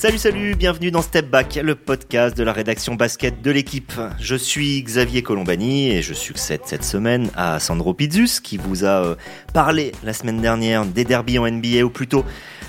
Salut, 0.00 0.16
salut, 0.16 0.54
bienvenue 0.54 0.90
dans 0.90 1.02
Step 1.02 1.28
Back, 1.28 1.60
le 1.62 1.74
podcast 1.74 2.34
de 2.34 2.42
la 2.42 2.54
rédaction 2.54 2.94
basket 2.94 3.42
de 3.42 3.50
l'équipe. 3.50 3.92
Je 4.18 4.34
suis 4.34 4.82
Xavier 4.82 5.22
Colombani 5.22 5.90
et 5.90 6.00
je 6.00 6.14
succède 6.14 6.62
cette 6.64 6.84
semaine 6.84 7.28
à 7.36 7.60
Sandro 7.60 7.92
Pizzus 7.92 8.40
qui 8.42 8.56
vous 8.56 8.86
a 8.86 9.04
euh, 9.04 9.14
parlé 9.52 9.92
la 10.02 10.14
semaine 10.14 10.40
dernière 10.40 10.86
des 10.86 11.04
derbies 11.04 11.38
en 11.38 11.46
NBA 11.46 11.82
ou 11.84 11.90
plutôt 11.90 12.24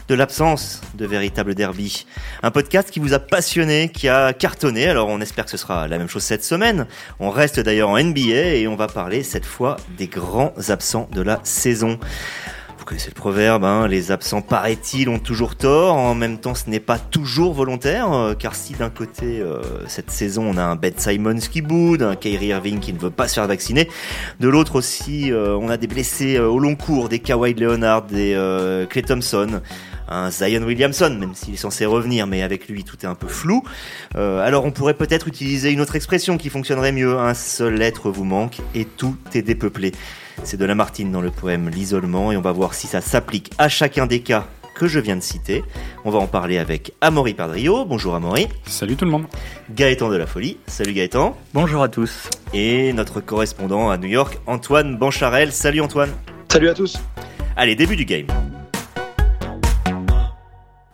de 0.10 0.14
l'absence 0.14 0.82
de 0.96 1.06
véritables 1.06 1.56
derby. 1.56 2.06
Un 2.44 2.52
podcast 2.52 2.92
qui 2.92 3.00
vous 3.00 3.14
a 3.14 3.20
passionné, 3.20 3.88
qui 3.88 4.10
a 4.10 4.34
cartonné, 4.34 4.90
alors 4.90 5.08
on 5.08 5.22
espère 5.22 5.46
que 5.46 5.52
ce 5.52 5.58
sera 5.58 5.88
la 5.88 5.98
même 5.98 6.10
chose 6.10 6.24
cette 6.24 6.44
semaine. 6.44 6.86
On 7.22 7.30
reste 7.30 7.62
d'ailleurs 7.62 7.92
en 7.92 7.98
NBA 7.98 8.56
et 8.58 8.68
on 8.68 8.76
va 8.76 8.88
parler 8.88 9.24
cette 9.24 9.46
fois 9.46 9.78
des 9.98 10.08
grands 10.08 10.54
absents 10.68 11.08
de 11.14 11.22
la 11.22 11.40
saison. 11.44 11.98
Vous 12.82 12.86
connaissez 12.86 13.12
le 13.12 13.14
proverbe, 13.14 13.64
hein, 13.64 13.88
les 13.88 14.12
absents 14.12 14.42
paraît-il 14.42 15.08
ont 15.08 15.20
toujours 15.20 15.56
tort. 15.56 15.96
En 15.96 16.16
même 16.16 16.40
temps, 16.40 16.56
ce 16.56 16.68
n'est 16.68 16.80
pas 16.80 16.98
toujours 16.98 17.54
volontaire, 17.54 18.12
euh, 18.12 18.34
car 18.34 18.56
si 18.56 18.74
d'un 18.74 18.90
côté 18.90 19.40
euh, 19.40 19.62
cette 19.86 20.10
saison 20.10 20.50
on 20.50 20.58
a 20.58 20.64
un 20.64 20.76
Ben 20.76 20.92
Simons 20.98 21.38
qui 21.52 21.62
boude, 21.62 22.02
un 22.02 22.16
Kyrie 22.16 22.48
Irving 22.48 22.80
qui 22.80 22.92
ne 22.92 22.98
veut 22.98 23.12
pas 23.12 23.28
se 23.28 23.36
faire 23.36 23.46
vacciner, 23.46 23.88
de 24.40 24.50
l'autre 24.50 24.78
aussi 24.78 25.32
euh, 25.32 25.56
on 25.62 25.70
a 25.70 25.78
des 25.78 25.86
blessés 25.86 26.40
au 26.40 26.58
long 26.58 26.74
cours, 26.76 27.08
des 27.08 27.20
Kawhi 27.20 27.54
Leonard, 27.54 28.02
des 28.08 28.36
Clay 28.90 29.04
Thompson 29.04 29.62
un 30.12 30.30
Zion 30.30 30.64
Williamson, 30.64 31.16
même 31.20 31.34
s'il 31.34 31.54
est 31.54 31.58
censé 31.58 31.86
revenir, 31.86 32.28
mais 32.28 32.42
avec 32.42 32.68
lui 32.68 32.84
tout 32.84 32.98
est 33.02 33.08
un 33.08 33.16
peu 33.16 33.28
flou. 33.28 33.64
alors 34.16 34.66
on 34.66 34.72
pourrait 34.72 34.94
peut-être 34.94 35.28
utiliser 35.28 35.72
une 35.72 35.82
autre 35.82 35.96
expression 35.96 36.38
qui 36.38 36.50
fonctionnerait 36.50 36.92
mieux. 36.92 37.18
Un 37.18 37.34
seul 37.34 37.82
être 37.82 38.10
vous 38.12 38.26
manque 38.26 38.58
et 38.76 38.86
tout 38.86 39.16
est 39.34 39.42
dépeuplé. 39.42 39.92
C'est 40.44 40.58
de 40.58 40.66
Lamartine 40.66 41.12
dans 41.12 41.22
le 41.22 41.32
poème 41.32 41.70
L'isolement 41.70 42.32
et 42.32 42.38
on 42.38 42.42
va 42.42 42.52
voir 42.52 42.74
si 42.74 42.88
ça 42.88 43.02
s'applique 43.02 43.52
à 43.58 43.70
chacun 43.70 44.08
des 44.08 44.22
cas 44.22 44.46
que 44.76 44.88
je 44.88 45.00
viens 45.00 45.16
de 45.16 45.22
citer. 45.22 45.64
On 46.06 46.10
va 46.10 46.20
en 46.20 46.28
parler 46.28 46.58
avec 46.58 46.94
Amaury 47.02 47.34
Pardrio. 47.34 47.86
Bonjour 47.86 48.16
Amaury. 48.16 48.48
Salut 48.66 48.96
tout 48.96 49.06
le 49.06 49.12
monde. 49.12 49.26
Gaëtan 49.70 50.10
de 50.10 50.16
la 50.16 50.26
Folie. 50.26 50.58
Salut 50.68 50.94
Gaëtan. 50.94 51.38
Bonjour 51.54 51.84
à 51.84 51.90
tous. 51.90 52.30
Et 52.54 52.92
notre 52.94 53.22
correspondant 53.22 53.90
à 53.90 53.98
New 53.98 54.10
York, 54.10 54.40
Antoine 54.48 54.98
Bancharel. 54.98 55.52
Salut 55.52 55.82
Antoine. 55.82 56.12
Salut 56.50 56.70
à 56.70 56.74
tous. 56.74 56.98
Allez, 57.56 57.76
début 57.76 57.96
du 57.96 58.06
game. 58.06 58.28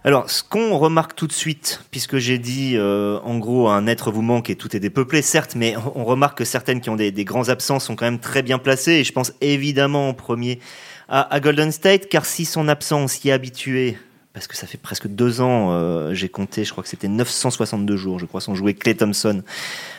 Alors, 0.04 0.30
ce 0.30 0.44
qu'on 0.44 0.78
remarque 0.78 1.16
tout 1.16 1.28
de 1.28 1.34
suite, 1.34 1.82
puisque 1.92 2.18
j'ai 2.18 2.38
dit, 2.38 2.74
euh, 2.76 3.20
en 3.24 3.40
gros, 3.40 3.68
un 3.68 3.88
être 3.88 4.12
vous 4.12 4.22
manque 4.22 4.50
et 4.50 4.56
tout 4.56 4.76
est 4.76 4.80
dépeuplé, 4.80 5.22
certes, 5.22 5.56
mais 5.56 5.76
on 5.96 6.06
remarque 6.06 6.38
que 6.38 6.46
certaines 6.46 6.82
qui 6.82 6.90
ont 6.90 6.96
des, 6.96 7.12
grands 7.26 7.50
absents 7.50 7.80
sont 7.80 7.96
quand 7.96 8.06
même 8.06 8.20
très 8.20 8.44
bien 8.44 8.58
placées, 8.58 8.94
et 8.94 9.04
je 9.04 9.12
pense 9.12 9.34
évidemment 9.42 10.10
en 10.10 10.14
premier 10.14 10.60
à, 11.10 11.40
Golden 11.40 11.72
State, 11.72 12.08
car 12.10 12.26
si 12.26 12.46
son 12.46 12.68
absence 12.68 13.24
y 13.26 13.30
est 13.30 13.32
habitué, 13.32 13.98
parce 14.34 14.48
que 14.48 14.56
ça 14.56 14.68
fait 14.68 14.78
presque 14.78 15.08
deux 15.08 15.42
ans, 15.42 15.72
euh, 15.72 16.14
j'ai 16.14 16.30
compté, 16.30 16.64
je 16.64 16.72
crois 16.72 16.84
que 16.84 16.90
c'était 16.90 17.08
962 17.08 17.98
jours, 17.98 18.20
je 18.20 18.26
crois, 18.26 18.40
sans 18.40 18.56
jouer 18.56 18.76
Clay 18.76 18.96
Thompson. 18.96 19.42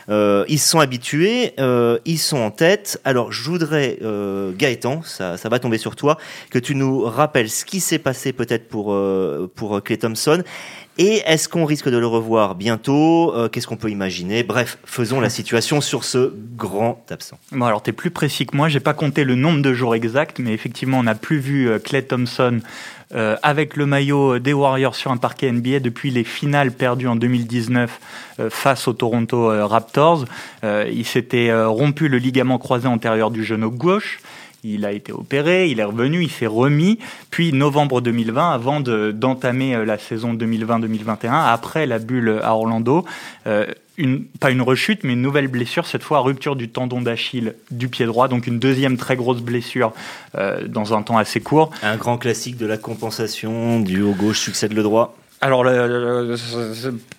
Euh, 0.08 0.44
ils 0.48 0.58
sont 0.58 0.80
habitués, 0.80 1.52
euh, 1.60 1.98
ils 2.04 2.18
sont 2.18 2.38
en 2.38 2.50
tête. 2.50 3.00
Alors, 3.04 3.32
je 3.32 3.42
voudrais, 3.42 3.98
euh, 4.02 4.52
Gaëtan, 4.56 5.02
ça, 5.04 5.36
va 5.36 5.58
tomber 5.58 5.78
sur 5.78 5.96
toi, 5.96 6.18
que 6.50 6.58
tu 6.58 6.74
nous 6.74 7.02
rappelles 7.02 7.50
ce 7.50 7.64
qui 7.64 7.80
s'est 7.80 7.98
passé 7.98 8.32
peut-être 8.32 8.68
pour, 8.68 8.92
euh, 8.92 9.50
pour 9.54 9.82
Clay 9.82 9.98
Thompson. 9.98 10.42
Et 11.00 11.22
est-ce 11.26 11.48
qu'on 11.48 11.64
risque 11.64 11.88
de 11.88 11.96
le 11.96 12.08
revoir 12.08 12.56
bientôt? 12.56 13.32
Euh, 13.32 13.48
Qu'est-ce 13.48 13.68
qu'on 13.68 13.76
peut 13.76 13.90
imaginer? 13.90 14.42
Bref, 14.42 14.78
faisons 14.84 15.20
la 15.20 15.30
situation 15.30 15.80
sur 15.80 16.02
ce 16.02 16.32
grand 16.56 17.06
absent. 17.10 17.38
Bon, 17.52 17.66
alors 17.66 17.84
tu 17.84 17.90
es 17.90 17.92
plus 17.92 18.10
précis 18.10 18.46
que 18.46 18.56
moi, 18.56 18.68
j'ai 18.68 18.80
pas 18.80 18.94
compté 18.94 19.22
le 19.22 19.36
nombre 19.36 19.62
de 19.62 19.72
jours 19.74 19.94
exact, 19.94 20.40
mais 20.40 20.52
effectivement, 20.52 20.98
on 20.98 21.04
n'a 21.04 21.14
plus 21.14 21.38
vu 21.38 21.70
Clay 21.84 22.02
Thompson 22.02 22.60
euh, 23.14 23.36
avec 23.42 23.76
le 23.76 23.86
maillot 23.86 24.38
des 24.38 24.52
Warriors 24.52 24.94
sur 24.94 25.10
un 25.10 25.16
parquet 25.16 25.50
NBA 25.50 25.80
depuis 25.80 26.10
les 26.10 26.24
finales 26.24 26.72
perdues 26.72 27.08
en 27.08 27.16
2019 27.16 28.00
euh, 28.38 28.50
face 28.50 28.86
aux 28.86 28.92
Toronto 28.92 29.50
euh, 29.50 29.64
Raptors. 29.64 30.26
il 30.62 31.06
s'était 31.06 31.50
rompu 31.64 32.08
le 32.08 32.18
ligament 32.18 32.58
croisé 32.58 32.86
antérieur 32.86 33.30
du 33.30 33.44
genou 33.44 33.70
gauche. 33.70 34.20
Il 34.64 34.84
a 34.84 34.92
été 34.92 35.12
opéré, 35.12 35.68
il 35.68 35.78
est 35.80 35.84
revenu, 35.84 36.22
il 36.22 36.30
s'est 36.30 36.48
remis. 36.48 36.98
Puis 37.30 37.52
novembre 37.52 38.00
2020, 38.00 38.50
avant 38.50 38.80
d'entamer 38.80 39.84
la 39.86 39.98
saison 39.98 40.34
2020-2021, 40.34 41.30
après 41.30 41.86
la 41.86 42.00
bulle 42.00 42.40
à 42.42 42.54
Orlando, 42.54 43.04
pas 44.40 44.50
une 44.50 44.62
rechute, 44.62 45.04
mais 45.04 45.14
une 45.14 45.22
nouvelle 45.22 45.48
blessure, 45.48 45.86
cette 45.86 46.02
fois 46.02 46.20
rupture 46.20 46.56
du 46.56 46.68
tendon 46.68 47.02
d'Achille 47.02 47.54
du 47.70 47.88
pied 47.88 48.06
droit, 48.06 48.28
donc 48.28 48.46
une 48.46 48.58
deuxième 48.58 48.96
très 48.96 49.16
grosse 49.16 49.40
blessure 49.40 49.92
euh, 50.36 50.66
dans 50.66 50.94
un 50.94 51.02
temps 51.02 51.18
assez 51.18 51.40
court. 51.40 51.70
Un 51.82 51.96
grand 51.96 52.18
classique 52.18 52.56
de 52.56 52.66
la 52.66 52.76
compensation, 52.76 53.80
du 53.80 54.02
haut 54.02 54.14
gauche 54.14 54.40
succède 54.40 54.72
le 54.72 54.82
droit. 54.82 55.17
Alors, 55.40 55.64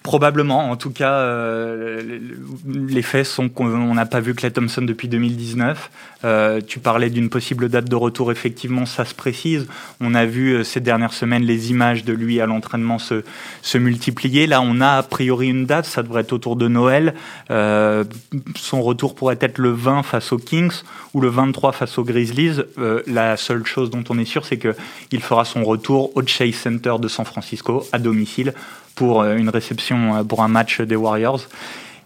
probablement. 0.03 0.71
En 0.71 0.75
tout 0.75 0.89
cas, 0.89 1.13
euh, 1.13 2.19
les 2.67 3.01
faits 3.01 3.25
sont 3.25 3.47
qu'on 3.47 3.93
n'a 3.93 4.05
pas 4.05 4.19
vu 4.19 4.33
Clay 4.33 4.51
Thompson 4.51 4.81
depuis 4.81 5.07
2019. 5.07 5.89
Euh, 6.25 6.59
tu 6.65 6.79
parlais 6.79 7.09
d'une 7.09 7.29
possible 7.29 7.69
date 7.69 7.85
de 7.85 7.95
retour. 7.95 8.29
Effectivement, 8.31 8.85
ça 8.85 9.05
se 9.05 9.13
précise. 9.13 9.67
On 10.01 10.15
a 10.15 10.25
vu 10.25 10.51
euh, 10.51 10.63
ces 10.65 10.81
dernières 10.81 11.13
semaines 11.13 11.43
les 11.43 11.71
images 11.71 12.03
de 12.03 12.11
lui 12.11 12.41
à 12.41 12.45
l'entraînement 12.45 12.99
se, 12.99 13.23
se 13.61 13.77
multiplier. 13.77 14.47
Là, 14.47 14.61
on 14.61 14.81
a 14.81 14.97
a 14.97 15.03
priori 15.03 15.47
une 15.47 15.65
date. 15.65 15.85
Ça 15.85 16.03
devrait 16.03 16.21
être 16.21 16.33
autour 16.33 16.57
de 16.57 16.67
Noël. 16.67 17.13
Son 17.47 18.81
retour 18.81 19.15
pourrait 19.15 19.37
être 19.39 19.59
le 19.59 19.71
20 19.71 20.03
face 20.03 20.33
aux 20.33 20.37
Kings 20.37 20.81
ou 21.13 21.21
le 21.21 21.29
23 21.29 21.71
face 21.71 21.97
aux 21.97 22.03
Grizzlies. 22.03 22.59
La 23.07 23.37
seule 23.37 23.65
chose 23.65 23.89
dont 23.89 24.03
on 24.09 24.17
est 24.17 24.25
sûr, 24.25 24.45
c'est 24.45 24.57
qu'il 24.57 25.21
fera 25.21 25.45
son 25.45 25.63
retour 25.63 26.11
au 26.17 26.25
Chase 26.25 26.55
Center 26.55 26.95
de 26.99 27.07
San 27.07 27.25
Francisco 27.25 27.85
à 27.91 27.99
domicile 28.09 28.53
pour 28.95 29.21
euh, 29.21 29.37
une 29.37 29.49
réception 29.49 30.17
euh, 30.17 30.23
pour 30.23 30.43
un 30.43 30.47
match 30.47 30.81
des 30.81 30.95
Warriors. 30.95 31.41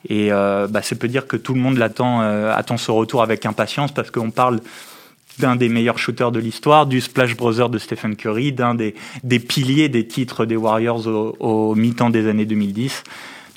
Et 0.10 0.32
euh, 0.32 0.68
bah, 0.68 0.82
ça 0.82 0.96
peut 0.96 1.08
dire 1.08 1.28
que 1.28 1.38
tout 1.38 1.54
le 1.54 1.62
monde 1.62 1.82
attend 1.82 2.78
ce 2.78 2.92
retour 2.92 3.24
avec 3.24 3.46
impatience 3.46 3.92
parce 3.94 4.12
qu'on 4.12 4.32
parle 4.32 4.60
d'un 5.40 5.56
des 5.56 5.70
meilleurs 5.70 5.98
shooters 5.98 6.32
de 6.32 6.40
l'histoire, 6.40 6.86
du 6.86 7.00
Splash 7.00 7.36
Brother 7.38 7.70
de 7.70 7.80
Stephen 7.80 8.16
Curry, 8.16 8.52
d'un 8.52 8.76
des, 8.76 8.96
des, 9.24 9.40
piliers 9.40 9.90
des 9.90 10.06
titres 10.06 10.46
des 10.46 10.58
Warriors 10.58 11.08
au 11.40 11.74
mi-temps 11.74 12.10
des 12.10 12.28
années 12.28 12.46
2010. 12.46 13.04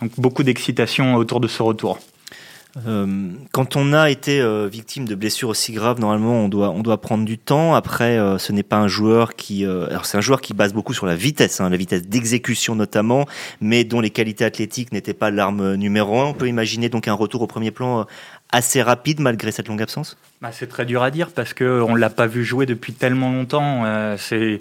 Donc 0.00 0.12
beaucoup 0.16 0.44
d'excitation 0.44 1.16
autour 1.16 1.40
de 1.40 1.48
ce 1.48 1.62
retour. 1.62 1.98
Euh, 2.86 3.30
quand 3.52 3.76
on 3.76 3.92
a 3.92 4.10
été 4.10 4.40
euh, 4.40 4.68
victime 4.70 5.06
de 5.06 5.14
blessures 5.14 5.48
aussi 5.48 5.72
graves, 5.72 5.98
normalement, 5.98 6.44
on 6.44 6.48
doit, 6.48 6.70
on 6.70 6.82
doit 6.82 7.00
prendre 7.00 7.24
du 7.24 7.38
temps. 7.38 7.74
Après, 7.74 8.18
euh, 8.18 8.38
ce 8.38 8.52
n'est 8.52 8.62
pas 8.62 8.76
un 8.76 8.88
joueur 8.88 9.34
qui, 9.34 9.64
alors 9.64 10.04
c'est 10.04 10.18
un 10.18 10.22
joueur 10.22 10.40
qui 10.40 10.54
base 10.54 10.72
beaucoup 10.72 10.92
sur 10.92 11.06
la 11.06 11.16
vitesse, 11.16 11.60
hein, 11.60 11.70
la 11.70 11.76
vitesse 11.76 12.02
d'exécution 12.02 12.74
notamment, 12.74 13.26
mais 13.60 13.84
dont 13.84 14.00
les 14.00 14.10
qualités 14.10 14.44
athlétiques 14.44 14.92
n'étaient 14.92 15.14
pas 15.14 15.30
l'arme 15.30 15.74
numéro 15.74 16.20
un. 16.20 16.26
On 16.26 16.34
peut 16.34 16.48
imaginer 16.48 16.88
donc 16.88 17.08
un 17.08 17.14
retour 17.14 17.42
au 17.42 17.46
premier 17.46 17.70
plan 17.70 18.06
assez 18.52 18.82
rapide 18.82 19.20
malgré 19.20 19.50
cette 19.50 19.68
longue 19.68 19.82
absence? 19.82 20.16
Bah, 20.40 20.50
c'est 20.52 20.68
très 20.68 20.84
dur 20.84 21.02
à 21.02 21.10
dire 21.10 21.30
parce 21.30 21.52
que 21.52 21.82
on 21.82 21.94
l'a 21.94 22.10
pas 22.10 22.26
vu 22.26 22.44
jouer 22.44 22.66
depuis 22.66 22.92
tellement 22.92 23.30
longtemps. 23.32 23.84
c'est 24.18 24.60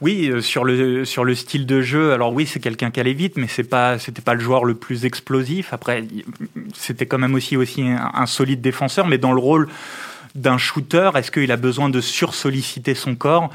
oui, 0.00 0.28
euh, 0.30 0.40
sur 0.40 0.64
le 0.64 1.04
sur 1.04 1.24
le 1.24 1.34
style 1.34 1.66
de 1.66 1.80
jeu. 1.80 2.12
Alors 2.12 2.32
oui, 2.32 2.46
c'est 2.46 2.60
quelqu'un 2.60 2.90
qui 2.90 3.00
allait 3.00 3.14
vite, 3.14 3.36
mais 3.36 3.48
c'est 3.48 3.64
pas 3.64 3.98
c'était 3.98 4.22
pas 4.22 4.34
le 4.34 4.40
joueur 4.40 4.64
le 4.64 4.74
plus 4.74 5.04
explosif. 5.04 5.72
Après, 5.72 6.04
c'était 6.74 7.06
quand 7.06 7.18
même 7.18 7.34
aussi 7.34 7.56
aussi 7.56 7.82
un, 7.82 8.26
solide 8.26 8.60
défenseur, 8.60 9.06
mais 9.06 9.18
dans 9.18 9.32
le 9.32 9.40
rôle 9.40 9.68
d'un 10.34 10.58
shooter, 10.58 11.10
est-ce 11.16 11.32
qu'il 11.32 11.50
a 11.50 11.56
besoin 11.56 11.88
de 11.88 12.00
sursolliciter 12.00 12.94
son 12.94 13.16
corps? 13.16 13.50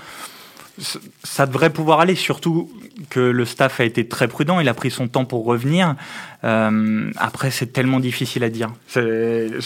Ça 1.24 1.46
devrait 1.46 1.70
pouvoir 1.70 2.00
aller, 2.00 2.16
surtout 2.16 2.70
que 3.10 3.20
le 3.20 3.46
staff 3.46 3.80
a 3.80 3.86
été 3.86 4.08
très 4.08 4.28
prudent, 4.28 4.60
il 4.60 4.68
a 4.68 4.74
pris 4.74 4.90
son 4.92 5.08
temps 5.08 5.24
pour 5.24 5.46
revenir. 5.46 5.96
Euh, 6.44 7.12
après, 7.18 7.52
c'est 7.52 7.68
tellement 7.68 8.00
difficile 8.00 8.44
à 8.44 8.50
dire. 8.50 8.72
Seul, 8.88 9.62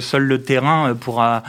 seul 0.00 0.22
le 0.24 0.42
terrain 0.42 0.94
pourra, 0.94 1.42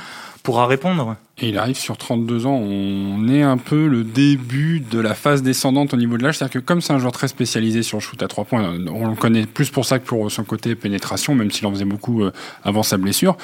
pourra 0.44 0.68
répondre. 0.68 1.16
Et 1.42 1.50
il 1.50 1.58
arrive 1.58 1.78
sur 1.78 1.96
32 1.98 2.46
ans, 2.46 2.56
on 2.56 3.28
est 3.30 3.42
un 3.42 3.58
peu 3.58 3.88
le 3.88 4.04
début 4.04 4.82
de 4.82 5.00
la 5.00 5.14
phase 5.14 5.42
descendante 5.42 5.94
au 5.94 5.98
niveau 5.98 6.18
de 6.18 6.24
l'âge. 6.24 6.38
C'est-à-dire 6.38 6.62
que 6.62 6.66
comme 6.66 6.82
c'est 6.82 6.92
un 6.92 7.00
joueur 7.00 7.14
très 7.14 7.30
spécialisé 7.30 7.82
sur 7.82 7.98
le 7.98 8.02
shoot 8.02 8.22
à 8.22 8.28
3 8.28 8.44
points, 8.44 8.78
on 8.92 9.08
le 9.08 9.16
connaît 9.16 9.46
plus 9.46 9.70
pour 9.70 9.86
ça 9.86 10.00
que 10.00 10.06
pour 10.06 10.30
son 10.30 10.44
côté 10.44 10.76
pénétration, 10.76 11.36
même 11.36 11.50
s'il 11.50 11.66
en 11.66 11.72
faisait 11.72 11.86
beaucoup 11.86 12.24
euh, 12.24 12.32
avant 12.64 12.84
sa 12.84 12.98
blessure. 12.98 13.38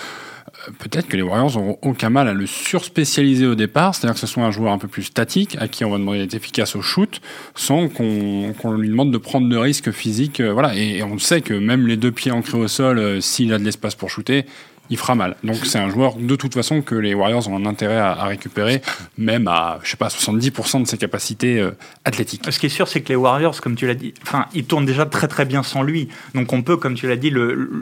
Euh, 0.68 0.72
peut-être 0.78 1.08
que 1.08 1.16
les 1.16 1.24
Warriors 1.24 1.56
n'auront 1.56 1.78
aucun 1.84 2.10
mal 2.10 2.28
à 2.28 2.34
le 2.34 2.46
surspécialiser 2.46 3.48
au 3.48 3.56
départ, 3.56 3.96
c'est-à-dire 3.96 4.16
que 4.16 4.20
ce 4.20 4.28
soit 4.28 4.44
un 4.44 4.52
joueur 4.52 4.74
un 4.74 4.78
peu 4.78 4.90
plus 4.90 5.04
statique, 5.04 5.56
à 5.62 5.70
qui 5.70 5.86
on 5.86 5.92
va 5.92 5.98
demander 5.98 6.20
d'être 6.20 6.34
efficace 6.34 6.76
au 6.76 6.82
shoot, 6.82 7.22
sans 7.56 7.88
qu'on 7.88 8.72
lui 8.74 8.90
demande 8.90 9.12
de 9.12 9.18
prendre 9.18 9.48
de 9.48 9.58
risques 9.58 9.92
physiques. 9.92 10.42
Euh, 10.42 10.52
voilà. 10.52 10.76
Et, 10.76 11.02
on 11.02 11.18
sait 11.18 11.40
que 11.40 11.54
même 11.54 11.88
les 11.88 11.96
deux 11.96 12.12
pieds 12.12 12.32
ancrés 12.32 12.58
au 12.58 12.68
sol, 12.68 13.22
s'il 13.22 13.54
a 13.54 13.58
de 13.58 13.64
l'espace 13.64 13.96
pour 13.96 14.10
shooter, 14.10 14.46
il 14.90 14.98
fera 14.98 15.16
mal. 15.16 15.36
Donc 15.44 15.58
c'est 15.66 15.78
un 15.78 15.90
joueur 15.90 16.16
de 16.16 16.36
toute 16.36 16.54
façon 16.54 16.82
que 16.82 16.96
les 16.96 17.14
Warriors 17.14 17.48
ont 17.48 17.58
un 17.58 17.66
intérêt 17.66 17.98
à, 17.98 18.26
récupérer, 18.26 18.82
même 19.18 19.48
à 19.48 19.80
je 19.84 19.92
sais 19.92 19.98
pas 19.98 20.08
70% 20.08 20.84
de 20.84 20.88
ses 20.88 20.98
capacités 20.98 21.60
euh, 21.60 21.72
athlétiques. 22.04 22.44
Ce 22.50 22.60
qui 22.60 22.68
est 22.68 22.70
sûr, 22.70 22.88
c'est 22.88 23.02
que 23.02 23.10
les 23.10 23.16
Warriors, 23.16 23.60
comme 23.62 23.76
tu 23.76 23.88
l'as 23.88 23.96
dit, 23.96 24.14
enfin 24.22 24.46
ils 24.54 24.66
tournent 24.66 24.86
déjà 24.86 25.06
très 25.06 25.28
très 25.28 25.46
bien 25.46 25.64
sans 25.64 25.84
lui. 25.84 26.10
Donc 26.34 26.54
on 26.54 26.62
peut, 26.62 26.78
comme 26.78 26.96
tu 26.96 27.08
l'as 27.08 27.16
dit, 27.16 27.32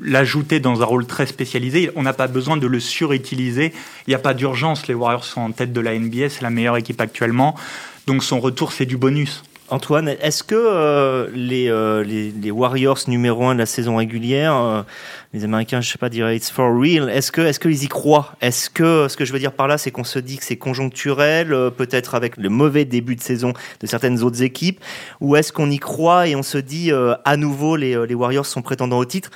l'ajouter 0.03 0.59
dans 0.59 0.81
un 0.81 0.85
rôle 0.85 1.05
très 1.05 1.25
spécialisé. 1.25 1.91
On 1.95 2.03
n'a 2.03 2.13
pas 2.13 2.27
besoin 2.27 2.57
de 2.57 2.67
le 2.67 2.79
surutiliser. 2.79 3.73
Il 4.07 4.11
n'y 4.11 4.15
a 4.15 4.19
pas 4.19 4.33
d'urgence. 4.33 4.87
Les 4.87 4.93
Warriors 4.93 5.25
sont 5.25 5.41
en 5.41 5.51
tête 5.51 5.73
de 5.73 5.81
la 5.81 5.97
NBA, 5.97 6.29
c'est 6.29 6.41
la 6.41 6.49
meilleure 6.49 6.77
équipe 6.77 7.01
actuellement. 7.01 7.55
Donc 8.07 8.23
son 8.23 8.39
retour, 8.39 8.71
c'est 8.71 8.85
du 8.85 8.97
bonus. 8.97 9.43
Antoine, 9.73 10.07
est-ce 10.07 10.43
que 10.43 10.55
euh, 10.55 11.29
les, 11.33 12.31
les, 12.31 12.51
Warriors 12.51 12.99
numéro 13.07 13.45
1 13.45 13.55
de 13.55 13.59
la 13.59 13.65
saison 13.65 13.97
régulière, 13.97 14.85
les 15.33 15.43
Américains, 15.43 15.81
je 15.81 15.89
sais 15.89 15.97
pas, 15.97 16.09
diraient 16.09 16.37
it's 16.37 16.49
for 16.51 16.71
real, 16.71 17.09
est-ce 17.09 17.31
que 17.31 17.41
est-ce 17.41 17.59
qu'ils 17.59 17.83
y 17.83 17.87
croient? 17.87 18.33
Est-ce 18.41 18.69
que 18.69 19.07
ce 19.07 19.17
que 19.17 19.25
je 19.25 19.33
veux 19.33 19.39
dire 19.39 19.51
par 19.51 19.67
là, 19.67 19.77
c'est 19.77 19.91
qu'on 19.91 20.03
se 20.03 20.19
dit 20.19 20.37
que 20.37 20.45
c'est 20.45 20.57
conjoncturel, 20.57 21.71
peut-être 21.75 22.15
avec 22.15 22.37
le 22.37 22.49
mauvais 22.49 22.85
début 22.85 23.15
de 23.15 23.21
saison 23.21 23.53
de 23.79 23.87
certaines 23.87 24.21
autres 24.23 24.43
équipes, 24.43 24.79
ou 25.21 25.35
est-ce 25.35 25.51
qu'on 25.51 25.69
y 25.69 25.79
croit 25.79 26.27
et 26.27 26.35
on 26.35 26.43
se 26.43 26.57
dit 26.57 26.91
à 27.25 27.37
nouveau 27.37 27.75
les, 27.75 28.05
les 28.07 28.15
Warriors 28.15 28.45
sont 28.45 28.61
prétendants 28.61 28.99
au 28.99 29.05
titre? 29.05 29.31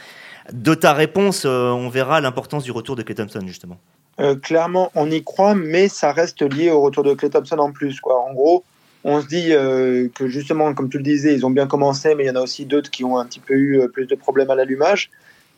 De 0.54 0.74
ta 0.75 0.94
réponse, 0.94 1.45
on 1.45 1.90
verra 1.90 2.22
l'importance 2.22 2.63
du 2.63 2.72
retour 2.72 2.95
de 2.95 3.04
Clay 3.04 3.16
Thompson, 3.16 3.42
justement. 3.45 3.78
Euh, 4.19 4.36
clairement, 4.36 4.92
on 4.95 5.12
y 5.12 5.24
croit, 5.24 5.54
mais 5.54 5.90
ça 5.90 6.12
reste 6.12 6.42
lié 6.42 6.72
au 6.72 6.81
retour 6.81 7.04
de 7.04 7.13
Clay 7.13 7.30
Thompson 7.30 7.57
en 7.60 7.72
plus. 7.72 8.00
Quoi. 8.00 8.19
En 8.19 8.33
gros, 8.33 8.63
on 9.07 9.21
se 9.21 9.27
dit 9.27 9.54
euh, 9.54 10.09
que 10.13 10.27
justement, 10.27 10.74
comme 10.74 10.89
tu 10.89 10.98
le 10.98 11.04
disais, 11.04 11.33
ils 11.33 11.45
ont 11.45 11.50
bien 11.50 11.65
commencé, 11.65 12.13
mais 12.13 12.25
il 12.25 12.27
y 12.27 12.30
en 12.30 12.36
a 12.36 12.42
aussi 12.42 12.65
d'autres 12.65 12.92
qui 12.92 13.04
ont 13.04 13.18
un 13.18 13.25
petit 13.25 13.39
peu 13.39 13.54
eu 13.54 13.80
euh, 13.80 13.88
plus 13.88 14.06
de 14.06 14.15
problèmes 14.15 14.50
à 14.50 14.56
l'allumage. 14.56 15.09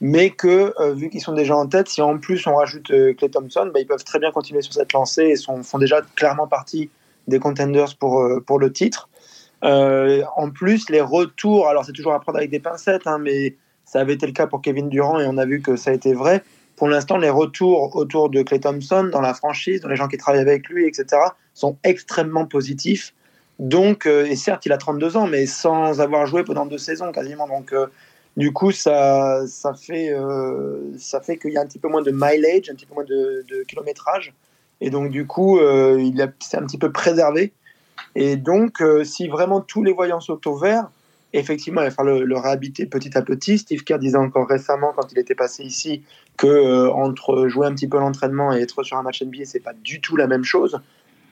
Mais 0.02 0.30
que, 0.30 0.74
vu 0.94 1.10
qu'ils 1.10 1.20
sont 1.20 1.34
déjà 1.34 1.58
en 1.58 1.68
tête, 1.68 1.90
si 1.90 2.02
en 2.02 2.18
plus 2.20 2.48
on 2.48 2.56
rajoute 2.56 2.88
Clay 2.88 3.30
Thompson, 3.30 3.70
bah, 3.74 3.82
ils 3.82 3.86
peuvent 3.86 4.06
très 4.06 4.18
bien 4.18 4.32
continuer 4.32 4.62
sur 4.62 4.72
cette 4.72 4.94
lancée 4.94 5.24
et 5.24 5.36
sont, 5.36 5.62
font 5.62 5.78
déjà 5.78 6.02
clairement 6.16 6.48
partie 6.48 6.90
des 7.28 7.38
contenders 7.38 7.98
pour, 7.98 8.26
pour 8.48 8.60
le 8.60 8.72
titre. 8.72 9.10
en 9.62 10.50
plus, 10.52 10.90
les 10.90 11.02
retours, 11.02 11.68
alors 11.68 11.84
c'est 11.84 11.92
toujours 11.92 12.14
à 12.14 12.22
prendre 12.22 12.38
avec 12.38 12.50
des 12.50 12.62
pincettes, 12.62 13.08
hein, 13.08 13.18
mais 13.20 13.58
ça 13.84 14.00
avait 14.00 14.14
été 14.14 14.26
le 14.26 14.32
cas 14.32 14.48
pour 14.48 14.62
Kevin 14.62 14.88
Durant 14.88 15.20
et 15.20 15.28
on 15.28 15.38
a 15.38 15.46
vu 15.46 15.60
que 15.60 15.76
ça 15.76 15.92
a 15.92 15.94
été 15.94 16.14
vrai 16.14 16.44
pour 16.80 16.88
l'instant, 16.88 17.18
les 17.18 17.30
retours 17.30 17.94
autour 17.98 18.30
de 18.30 18.42
Clay 18.42 18.62
Thompson 18.62 19.10
dans 19.12 19.20
la 19.20 19.34
franchise, 19.34 19.82
dans 19.82 19.90
les 19.90 19.98
gens 19.98 20.08
qui 20.08 20.16
travaillent 20.16 20.40
avec 20.40 20.70
lui, 20.70 20.88
etc., 20.88 21.08
sont 21.54 21.78
extrêmement 21.84 22.46
positifs. 22.46 23.14
Donc, 23.60 24.06
euh, 24.06 24.26
et 24.26 24.38
certes, 24.38 24.66
il 24.66 24.72
a 24.72 24.78
32 24.78 25.18
ans, 25.18 25.28
mais 25.28 25.46
sans 25.46 26.00
avoir 26.00 26.26
joué 26.26 26.44
pendant 26.44 26.66
deux 26.66 26.78
saisons 26.78 27.12
quasiment. 27.12 27.46
Donc, 27.46 27.74
euh, 27.74 27.88
du 28.38 28.54
coup, 28.54 28.72
ça, 28.72 29.46
ça 29.48 29.74
fait, 29.74 30.12
euh, 30.12 30.98
ça 30.98 31.20
fait 31.20 31.38
qu'il 31.38 31.52
y 31.52 31.58
a 31.58 31.62
un 31.62 31.66
petit 31.66 31.80
peu 31.80 31.90
moins 31.90 32.02
de 32.02 32.12
mileage, 32.12 32.70
un 32.70 32.76
petit 32.76 32.86
peu 32.86 32.94
moins 32.94 33.04
de, 33.04 33.46
kilométrage. 33.68 34.34
Et 34.80 34.90
donc, 34.90 35.12
du 35.12 35.28
coup, 35.28 35.60
il 35.60 36.34
s'est 36.40 36.56
un 36.56 36.66
petit 36.66 36.78
peu 36.78 36.90
préservé. 36.90 37.52
Et 38.16 38.38
donc, 38.38 38.82
si 39.04 39.28
vraiment 39.28 39.60
tous 39.60 39.84
les 39.84 39.92
voyants 39.92 40.22
sont 40.22 40.48
au 40.48 40.56
vert, 40.56 40.90
effectivement, 41.34 41.82
il 41.82 41.86
va 41.86 41.92
falloir 41.92 42.18
le, 42.18 42.38
réhabiter 42.38 42.86
petit 42.86 43.18
à 43.18 43.22
petit. 43.22 43.58
Steve 43.58 43.84
Kerr 43.84 44.00
disait 44.00 44.18
encore 44.18 44.48
récemment, 44.48 44.94
quand 44.96 45.12
il 45.12 45.20
était 45.20 45.36
passé 45.36 45.64
ici, 45.64 46.04
que 46.38 46.88
entre 46.92 47.50
jouer 47.50 47.68
un 47.68 47.74
petit 47.74 47.90
peu 47.90 48.00
l'entraînement 48.00 48.56
et 48.56 48.62
être 48.62 48.84
sur 48.84 48.96
un 48.96 49.04
match 49.04 49.22
NBA, 49.22 49.44
c'est 49.44 49.60
pas 49.60 49.74
du 49.74 50.00
tout 50.00 50.16
la 50.16 50.28
même 50.28 50.46
chose. 50.46 50.80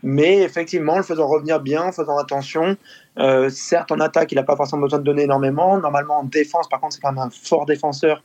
Mais 0.09 0.37
effectivement, 0.37 0.93
en 0.93 0.97
le 0.99 1.03
faisant 1.03 1.27
revenir 1.27 1.59
bien, 1.59 1.83
en 1.83 1.91
faisant 1.91 2.17
attention, 2.17 2.77
euh, 3.19 3.49
certes 3.49 3.91
en 3.91 3.99
attaque, 3.99 4.31
il 4.31 4.35
n'a 4.35 4.43
pas 4.43 4.55
forcément 4.55 4.83
besoin 4.83 4.99
de 4.99 5.03
donner 5.03 5.23
énormément. 5.23 5.77
Normalement 5.77 6.19
en 6.19 6.23
défense, 6.23 6.69
par 6.69 6.79
contre, 6.79 6.93
c'est 6.93 7.01
quand 7.01 7.11
même 7.11 7.21
un 7.21 7.29
fort 7.29 7.65
défenseur. 7.65 8.23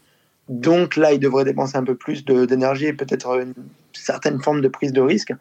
Donc 0.48 0.94
là, 0.94 1.12
il 1.12 1.18
devrait 1.18 1.44
dépenser 1.44 1.76
un 1.76 1.82
peu 1.82 1.96
plus 1.96 2.24
d'énergie 2.24 2.86
et 2.86 2.92
peut-être 2.92 3.36
une 3.40 3.54
certaine 3.92 4.40
forme 4.40 4.60
de 4.60 4.68
prise 4.68 4.92
de 4.92 5.00
risque. 5.00 5.32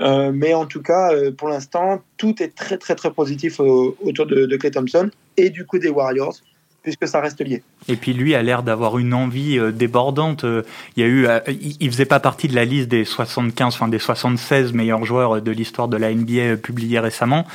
Euh, 0.00 0.32
mais 0.32 0.54
en 0.54 0.64
tout 0.64 0.80
cas, 0.80 1.10
pour 1.36 1.50
l'instant, 1.50 2.00
tout 2.16 2.42
est 2.42 2.54
très 2.54 2.78
très 2.78 2.94
très 2.94 3.10
positif 3.10 3.60
autour 3.60 4.24
de 4.24 4.56
Clay 4.56 4.70
Thompson 4.70 5.10
et 5.36 5.50
du 5.50 5.66
coup 5.66 5.78
des 5.78 5.90
Warriors, 5.90 6.36
puisque 6.82 7.06
ça 7.06 7.20
reste 7.20 7.42
lié. 7.42 7.62
Et 7.88 7.96
puis 7.96 8.14
lui 8.14 8.34
a 8.34 8.42
l'air 8.42 8.62
d'avoir 8.62 8.98
une 8.98 9.12
envie 9.12 9.58
euh, 9.58 9.70
débordante. 9.70 10.44
Euh, 10.44 10.62
il 10.96 11.02
y 11.02 11.06
a 11.06 11.08
eu, 11.08 11.26
euh, 11.26 11.40
il 11.48 11.90
faisait 11.90 12.06
pas 12.06 12.20
partie 12.20 12.48
de 12.48 12.54
la 12.54 12.64
liste 12.64 12.88
des 12.88 13.04
75, 13.04 13.74
enfin 13.74 13.88
des 13.88 13.98
76 13.98 14.72
meilleurs 14.72 15.04
joueurs 15.04 15.42
de 15.42 15.50
l'histoire 15.50 15.88
de 15.88 15.96
la 15.96 16.12
NBA 16.12 16.56
publiée 16.56 16.98
récemment. 16.98 17.46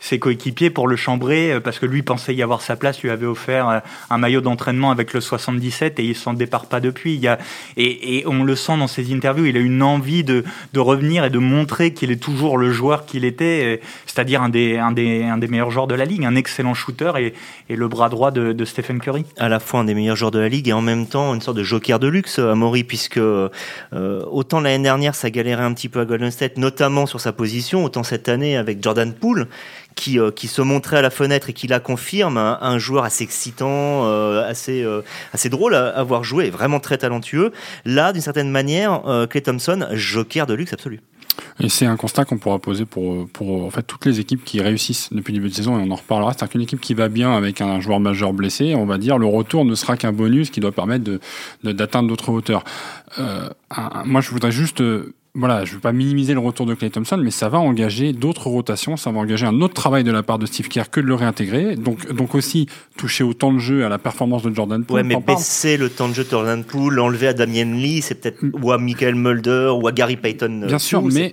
ses 0.00 0.18
coéquipiers 0.18 0.70
pour 0.70 0.88
le 0.88 0.96
chambrer, 0.96 1.58
parce 1.62 1.78
que 1.78 1.86
lui 1.86 2.02
pensait 2.02 2.34
y 2.34 2.42
avoir 2.42 2.60
sa 2.60 2.76
place, 2.76 3.00
lui 3.02 3.10
avait 3.10 3.26
offert 3.26 3.82
un 4.10 4.18
maillot 4.18 4.40
d'entraînement 4.40 4.90
avec 4.90 5.14
le 5.14 5.20
77 5.20 5.98
et 5.98 6.04
il 6.04 6.14
s'en 6.14 6.34
départ 6.34 6.66
pas 6.66 6.80
depuis. 6.80 7.20
Et, 7.76 8.24
on 8.26 8.44
le 8.44 8.56
sent 8.56 8.76
dans 8.76 8.86
ses 8.86 9.12
interviews, 9.12 9.46
il 9.46 9.56
a 9.56 9.60
une 9.60 9.82
envie 9.82 10.24
de, 10.24 10.44
revenir 10.76 11.24
et 11.24 11.30
de 11.30 11.38
montrer 11.38 11.92
qu'il 11.94 12.10
est 12.10 12.22
toujours 12.22 12.58
le 12.58 12.72
joueur 12.72 13.06
qu'il 13.06 13.24
était, 13.24 13.80
c'est-à-dire 14.06 14.42
un 14.42 14.50
des, 14.50 14.78
meilleurs 15.48 15.70
joueurs 15.70 15.86
de 15.86 15.94
la 15.94 16.04
ligue, 16.04 16.24
un 16.24 16.36
excellent 16.36 16.74
shooter 16.74 17.12
et, 17.18 17.34
et 17.68 17.76
le 17.76 17.88
bras 17.88 18.08
droit 18.08 18.30
de, 18.30 18.52
de 18.52 18.64
Stephen 18.64 19.00
Curry. 19.00 19.11
À 19.38 19.48
la 19.48 19.60
fois 19.60 19.80
un 19.80 19.84
des 19.84 19.94
meilleurs 19.94 20.16
joueurs 20.16 20.30
de 20.30 20.38
la 20.38 20.48
ligue 20.48 20.68
et 20.68 20.72
en 20.72 20.80
même 20.80 21.06
temps 21.06 21.34
une 21.34 21.40
sorte 21.40 21.56
de 21.56 21.62
joker 21.62 21.98
de 21.98 22.08
luxe 22.08 22.38
à 22.38 22.54
Maury, 22.54 22.84
puisque 22.84 23.18
euh, 23.18 23.48
autant 23.92 24.60
l'année 24.60 24.82
dernière 24.82 25.14
ça 25.14 25.30
galérait 25.30 25.62
un 25.62 25.72
petit 25.74 25.88
peu 25.88 26.00
à 26.00 26.04
Golden 26.04 26.30
State, 26.30 26.58
notamment 26.58 27.06
sur 27.06 27.20
sa 27.20 27.32
position, 27.32 27.84
autant 27.84 28.02
cette 28.02 28.28
année 28.28 28.56
avec 28.56 28.82
Jordan 28.82 29.12
Poole. 29.12 29.48
Qui, 29.94 30.18
euh, 30.18 30.30
se 30.34 30.62
montrait 30.62 30.96
à 30.96 31.02
la 31.02 31.10
fenêtre 31.10 31.50
et 31.50 31.52
qui 31.52 31.66
la 31.66 31.78
confirme, 31.78 32.38
un, 32.38 32.78
joueur 32.78 33.04
assez 33.04 33.24
excitant, 33.24 34.06
euh, 34.06 34.42
assez, 34.48 34.86
assez 35.34 35.50
drôle 35.50 35.74
à 35.74 35.88
avoir 35.90 36.24
joué, 36.24 36.48
vraiment 36.48 36.80
très 36.80 36.96
talentueux. 36.96 37.52
Là, 37.84 38.14
d'une 38.14 38.22
certaine 38.22 38.50
manière, 38.50 39.02
Clay 39.28 39.42
Thompson, 39.42 39.86
joker 39.92 40.46
de 40.46 40.54
luxe 40.54 40.72
absolu. 40.72 41.02
Et 41.60 41.68
c'est 41.68 41.86
un 41.86 41.96
constat 41.96 42.24
qu'on 42.24 42.38
pourra 42.38 42.58
poser 42.58 42.84
pour, 42.84 43.28
pour 43.28 43.64
en 43.64 43.70
fait, 43.70 43.82
toutes 43.82 44.06
les 44.06 44.20
équipes 44.20 44.44
qui 44.44 44.60
réussissent 44.60 45.12
depuis 45.12 45.32
le 45.32 45.38
début 45.38 45.50
de 45.50 45.54
saison, 45.54 45.78
et 45.78 45.82
on 45.82 45.90
en 45.90 45.96
reparlera. 45.96 46.32
C'est-à-dire 46.32 46.52
qu'une 46.52 46.62
équipe 46.62 46.80
qui 46.80 46.94
va 46.94 47.08
bien 47.08 47.34
avec 47.36 47.60
un 47.60 47.80
joueur 47.80 48.00
majeur 48.00 48.32
blessé, 48.32 48.74
on 48.74 48.86
va 48.86 48.98
dire 48.98 49.18
le 49.18 49.26
retour 49.26 49.64
ne 49.64 49.74
sera 49.74 49.96
qu'un 49.96 50.12
bonus 50.12 50.50
qui 50.50 50.60
doit 50.60 50.72
permettre 50.72 51.18
d'atteindre 51.62 52.04
de, 52.04 52.08
d'autres 52.08 52.30
hauteurs. 52.30 52.64
Euh, 53.18 53.48
moi, 54.04 54.20
je 54.20 54.30
voudrais 54.30 54.52
juste 54.52 54.82
voilà, 55.34 55.64
je 55.64 55.70
ne 55.70 55.74
veux 55.76 55.80
pas 55.80 55.92
minimiser 55.92 56.34
le 56.34 56.40
retour 56.40 56.66
de 56.66 56.74
Clay 56.74 56.90
Thompson, 56.90 57.16
mais 57.16 57.30
ça 57.30 57.48
va 57.48 57.58
engager 57.58 58.12
d'autres 58.12 58.48
rotations, 58.48 58.98
ça 58.98 59.10
va 59.10 59.18
engager 59.18 59.46
un 59.46 59.62
autre 59.62 59.72
travail 59.72 60.04
de 60.04 60.12
la 60.12 60.22
part 60.22 60.38
de 60.38 60.44
Steve 60.44 60.68
Kerr 60.68 60.90
que 60.90 61.00
de 61.00 61.06
le 61.06 61.14
réintégrer. 61.14 61.76
Donc, 61.76 62.12
donc 62.12 62.34
aussi 62.34 62.66
toucher 62.98 63.24
au 63.24 63.32
temps 63.32 63.52
de 63.52 63.58
jeu, 63.58 63.84
à 63.84 63.88
la 63.88 63.98
performance 63.98 64.42
de 64.42 64.54
Jordan 64.54 64.84
Poole. 64.84 64.96
Ouais, 64.96 65.02
mais 65.02 65.16
baisser 65.16 65.78
le 65.78 65.88
temps 65.88 66.08
de 66.08 66.14
jeu 66.14 66.24
de 66.24 66.28
Jordan 66.28 66.62
Poole, 66.64 66.94
l'enlever 66.94 67.28
à 67.28 67.32
Damien 67.32 67.64
Lee, 67.64 68.02
c'est 68.02 68.16
peut-être 68.16 68.44
ou 68.62 68.72
à 68.72 68.78
Michael 68.78 69.14
Mulder 69.14 69.72
ou 69.80 69.88
à 69.88 69.92
Gary 69.92 70.16
Payton. 70.16 70.64
Bien 70.66 70.78
sûr, 70.78 71.00
mais 71.00 71.32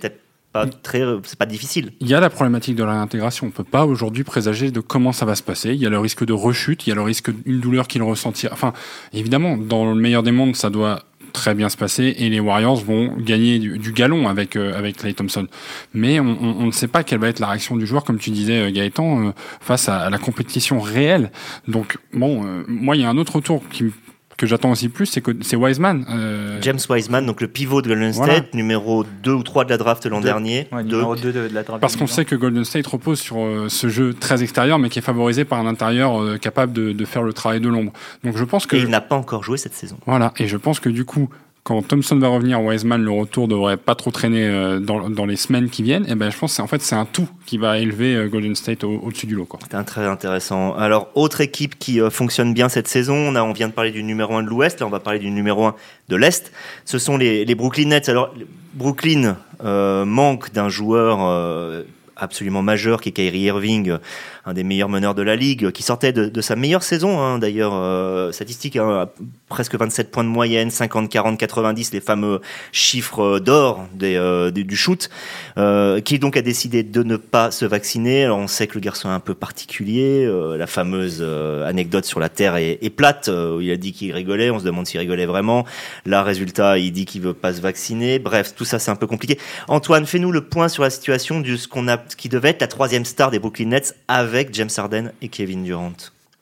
pas 0.52 0.66
très, 0.66 1.02
c'est 1.24 1.38
pas 1.38 1.46
difficile. 1.46 1.92
Il 2.00 2.08
y 2.08 2.14
a 2.14 2.20
la 2.20 2.30
problématique 2.30 2.76
de 2.76 2.82
la 2.82 2.92
réintégration. 2.92 3.48
On 3.48 3.50
peut 3.50 3.62
pas 3.64 3.84
aujourd'hui 3.84 4.24
présager 4.24 4.70
de 4.70 4.80
comment 4.80 5.12
ça 5.12 5.24
va 5.26 5.36
se 5.36 5.42
passer. 5.42 5.74
Il 5.74 5.80
y 5.80 5.86
a 5.86 5.90
le 5.90 5.98
risque 5.98 6.24
de 6.24 6.32
rechute, 6.32 6.86
il 6.86 6.90
y 6.90 6.92
a 6.92 6.96
le 6.96 7.02
risque 7.02 7.30
d'une 7.44 7.60
douleur 7.60 7.86
qu'il 7.86 8.02
ressentira. 8.02 8.52
Enfin, 8.52 8.72
évidemment, 9.12 9.56
dans 9.56 9.92
le 9.92 10.00
meilleur 10.00 10.22
des 10.22 10.32
mondes, 10.32 10.56
ça 10.56 10.70
doit 10.70 11.04
très 11.32 11.54
bien 11.54 11.68
se 11.68 11.76
passer 11.76 12.14
et 12.18 12.28
les 12.28 12.40
Warriors 12.40 12.82
vont 12.84 13.16
gagner 13.16 13.58
du, 13.58 13.92
galon 13.92 14.28
avec 14.28 14.56
euh, 14.56 14.76
avec 14.76 14.98
Clay 14.98 15.14
Thompson. 15.14 15.46
Mais 15.94 16.20
on, 16.20 16.36
on, 16.40 16.66
ne 16.66 16.70
sait 16.70 16.88
pas 16.88 17.02
quelle 17.02 17.20
va 17.20 17.28
être 17.28 17.40
la 17.40 17.48
réaction 17.48 17.76
du 17.76 17.86
joueur, 17.86 18.04
comme 18.04 18.18
tu 18.18 18.30
disais 18.30 18.68
euh, 18.68 18.70
Gaëtan, 18.70 19.28
euh, 19.28 19.30
face 19.60 19.88
à, 19.88 20.10
la 20.10 20.18
compétition 20.18 20.80
réelle. 20.80 21.30
Donc 21.68 21.98
bon, 22.12 22.44
moi 22.68 22.96
il 22.96 23.02
y 23.02 23.04
a 23.04 23.10
un 23.10 23.18
autre 23.18 23.40
tour 23.40 23.62
qui 23.70 23.84
me 23.84 23.92
que 24.40 24.46
j'attends 24.46 24.70
aussi 24.70 24.88
plus, 24.88 25.04
c'est 25.04 25.20
que 25.20 25.32
c'est 25.42 25.56
Wiseman. 25.56 26.06
Euh... 26.08 26.58
James 26.62 26.78
Wiseman, 26.88 27.26
donc 27.26 27.42
le 27.42 27.46
pivot 27.46 27.82
de 27.82 27.88
Golden 27.88 28.12
State, 28.14 28.54
numéro 28.54 29.04
2 29.22 29.32
ou 29.32 29.42
3 29.42 29.66
de 29.66 29.70
la 29.70 29.76
draft 29.76 30.06
l'an 30.06 30.22
dernier. 30.22 30.66
numéro 30.72 31.14
2 31.14 31.32
de, 31.32 31.40
la 31.52 31.62
draft. 31.62 31.80
Parce 31.80 31.94
qu'on 31.94 32.06
sait 32.06 32.24
que 32.24 32.34
Golden 32.34 32.64
State 32.64 32.86
repose 32.86 33.20
sur 33.20 33.36
euh, 33.38 33.68
ce 33.68 33.88
jeu 33.88 34.14
très 34.14 34.42
extérieur, 34.42 34.78
mais 34.78 34.88
qui 34.88 34.98
est 34.98 35.02
favorisé 35.02 35.44
par 35.44 35.58
un 35.58 35.66
intérieur 35.66 36.22
euh, 36.22 36.38
capable 36.38 36.72
de, 36.72 36.92
de, 36.92 37.04
faire 37.04 37.22
le 37.22 37.34
travail 37.34 37.60
de 37.60 37.68
l'ombre. 37.68 37.92
Donc 38.24 38.38
je 38.38 38.44
pense 38.44 38.64
que. 38.64 38.76
Et 38.76 38.80
il 38.80 38.88
n'a 38.88 39.02
pas 39.02 39.16
encore 39.16 39.44
joué 39.44 39.58
cette 39.58 39.74
saison. 39.74 39.98
Voilà, 40.06 40.32
et 40.38 40.48
je 40.48 40.56
pense 40.56 40.80
que 40.80 40.88
du 40.88 41.04
coup, 41.04 41.28
quand 41.62 41.86
Thompson 41.86 42.16
va 42.18 42.28
revenir, 42.28 42.62
Wiseman, 42.62 43.02
le 43.02 43.10
retour 43.10 43.46
devrait 43.46 43.76
pas 43.76 43.94
trop 43.94 44.10
traîner 44.10 44.46
euh, 44.46 44.80
dans, 44.80 45.10
dans 45.10 45.26
les 45.26 45.36
semaines 45.36 45.68
qui 45.68 45.82
viennent. 45.82 46.06
Et 46.08 46.14
ben, 46.14 46.30
je 46.30 46.38
pense 46.38 46.56
que 46.56 46.62
en 46.62 46.66
fait 46.66 46.80
c'est 46.80 46.94
un 46.94 47.04
tout 47.04 47.28
qui 47.44 47.58
va 47.58 47.78
élever 47.78 48.14
euh, 48.14 48.28
Golden 48.28 48.54
State 48.54 48.82
au-dessus 48.82 49.26
du 49.26 49.34
lot. 49.34 49.46
C'est 49.70 49.84
très 49.84 50.06
intéressant. 50.06 50.74
Alors 50.74 51.10
autre 51.14 51.40
équipe 51.42 51.78
qui 51.78 52.00
euh, 52.00 52.08
fonctionne 52.08 52.54
bien 52.54 52.68
cette 52.68 52.88
saison, 52.88 53.14
on, 53.14 53.36
on 53.36 53.52
vient 53.52 53.68
de 53.68 53.74
parler 53.74 53.90
du 53.90 54.02
numéro 54.02 54.34
1 54.34 54.44
de 54.44 54.48
l'Ouest, 54.48 54.80
là 54.80 54.86
on 54.86 54.90
va 54.90 55.00
parler 55.00 55.18
du 55.18 55.30
numéro 55.30 55.66
1 55.66 55.74
de 56.08 56.16
l'Est. 56.16 56.50
Ce 56.86 56.98
sont 56.98 57.18
les, 57.18 57.44
les 57.44 57.54
Brooklyn 57.54 57.88
Nets. 57.88 58.08
Alors 58.08 58.34
Brooklyn 58.74 59.36
manque 59.62 60.52
d'un 60.52 60.68
joueur 60.68 61.84
absolument 62.22 62.62
majeur 62.62 63.00
qui 63.00 63.10
est 63.10 63.12
Kyrie 63.12 63.40
Irving 63.40 63.98
un 64.46 64.54
des 64.54 64.64
meilleurs 64.64 64.88
meneurs 64.88 65.14
de 65.14 65.22
la 65.22 65.36
ligue, 65.36 65.70
qui 65.70 65.82
sortait 65.82 66.12
de, 66.12 66.40
sa 66.40 66.56
meilleure 66.56 66.82
saison, 66.82 67.20
hein, 67.20 67.38
d'ailleurs, 67.38 67.72
euh, 67.74 68.32
statistique, 68.32 68.76
hein, 68.76 69.08
presque 69.48 69.74
27 69.74 70.10
points 70.10 70.24
de 70.24 70.28
moyenne, 70.28 70.70
50, 70.70 71.10
40, 71.10 71.38
90, 71.38 71.92
les 71.92 72.00
fameux 72.00 72.40
chiffres 72.72 73.38
d'or 73.38 73.86
euh, 74.02 74.50
du 74.50 74.76
shoot, 74.76 75.10
euh, 75.58 76.00
qui 76.00 76.18
donc 76.18 76.36
a 76.36 76.42
décidé 76.42 76.82
de 76.82 77.02
ne 77.02 77.16
pas 77.16 77.50
se 77.50 77.64
vacciner. 77.64 78.24
Alors 78.24 78.38
on 78.38 78.46
sait 78.46 78.66
que 78.66 78.74
le 78.74 78.80
garçon 78.80 79.10
est 79.10 79.12
un 79.12 79.20
peu 79.20 79.34
particulier, 79.34 80.28
la 80.56 80.66
fameuse 80.66 81.22
anecdote 81.66 82.04
sur 82.04 82.20
la 82.20 82.28
Terre 82.28 82.56
est, 82.56 82.90
plate, 82.90 83.28
où 83.28 83.60
il 83.60 83.70
a 83.70 83.76
dit 83.76 83.92
qu'il 83.92 84.12
rigolait, 84.12 84.50
on 84.50 84.58
se 84.58 84.64
demande 84.64 84.86
s'il 84.86 85.00
rigolait 85.00 85.26
vraiment. 85.26 85.66
Là, 86.06 86.22
résultat, 86.22 86.78
il 86.78 86.92
dit 86.92 87.04
qu'il 87.04 87.22
veut 87.22 87.34
pas 87.34 87.52
se 87.52 87.60
vacciner. 87.60 88.18
Bref, 88.18 88.54
tout 88.56 88.64
ça 88.64 88.78
c'est 88.78 88.90
un 88.90 88.96
peu 88.96 89.06
compliqué. 89.06 89.38
Antoine, 89.68 90.06
fais-nous 90.06 90.32
le 90.32 90.42
point 90.42 90.68
sur 90.68 90.82
la 90.82 90.90
situation 90.90 91.40
de 91.40 91.56
ce 91.56 91.68
qu'on 91.68 91.88
a, 91.88 91.98
qui 92.16 92.28
devait 92.28 92.50
être 92.50 92.60
la 92.60 92.68
troisième 92.68 93.04
star 93.04 93.30
des 93.30 93.38
Brooklyn 93.38 93.66
Nets 93.66 93.94
avec 94.08 94.52
James 94.54 94.70
Harden 94.76 95.12
et 95.22 95.28
Kevin 95.28 95.64
Durant. 95.64 95.92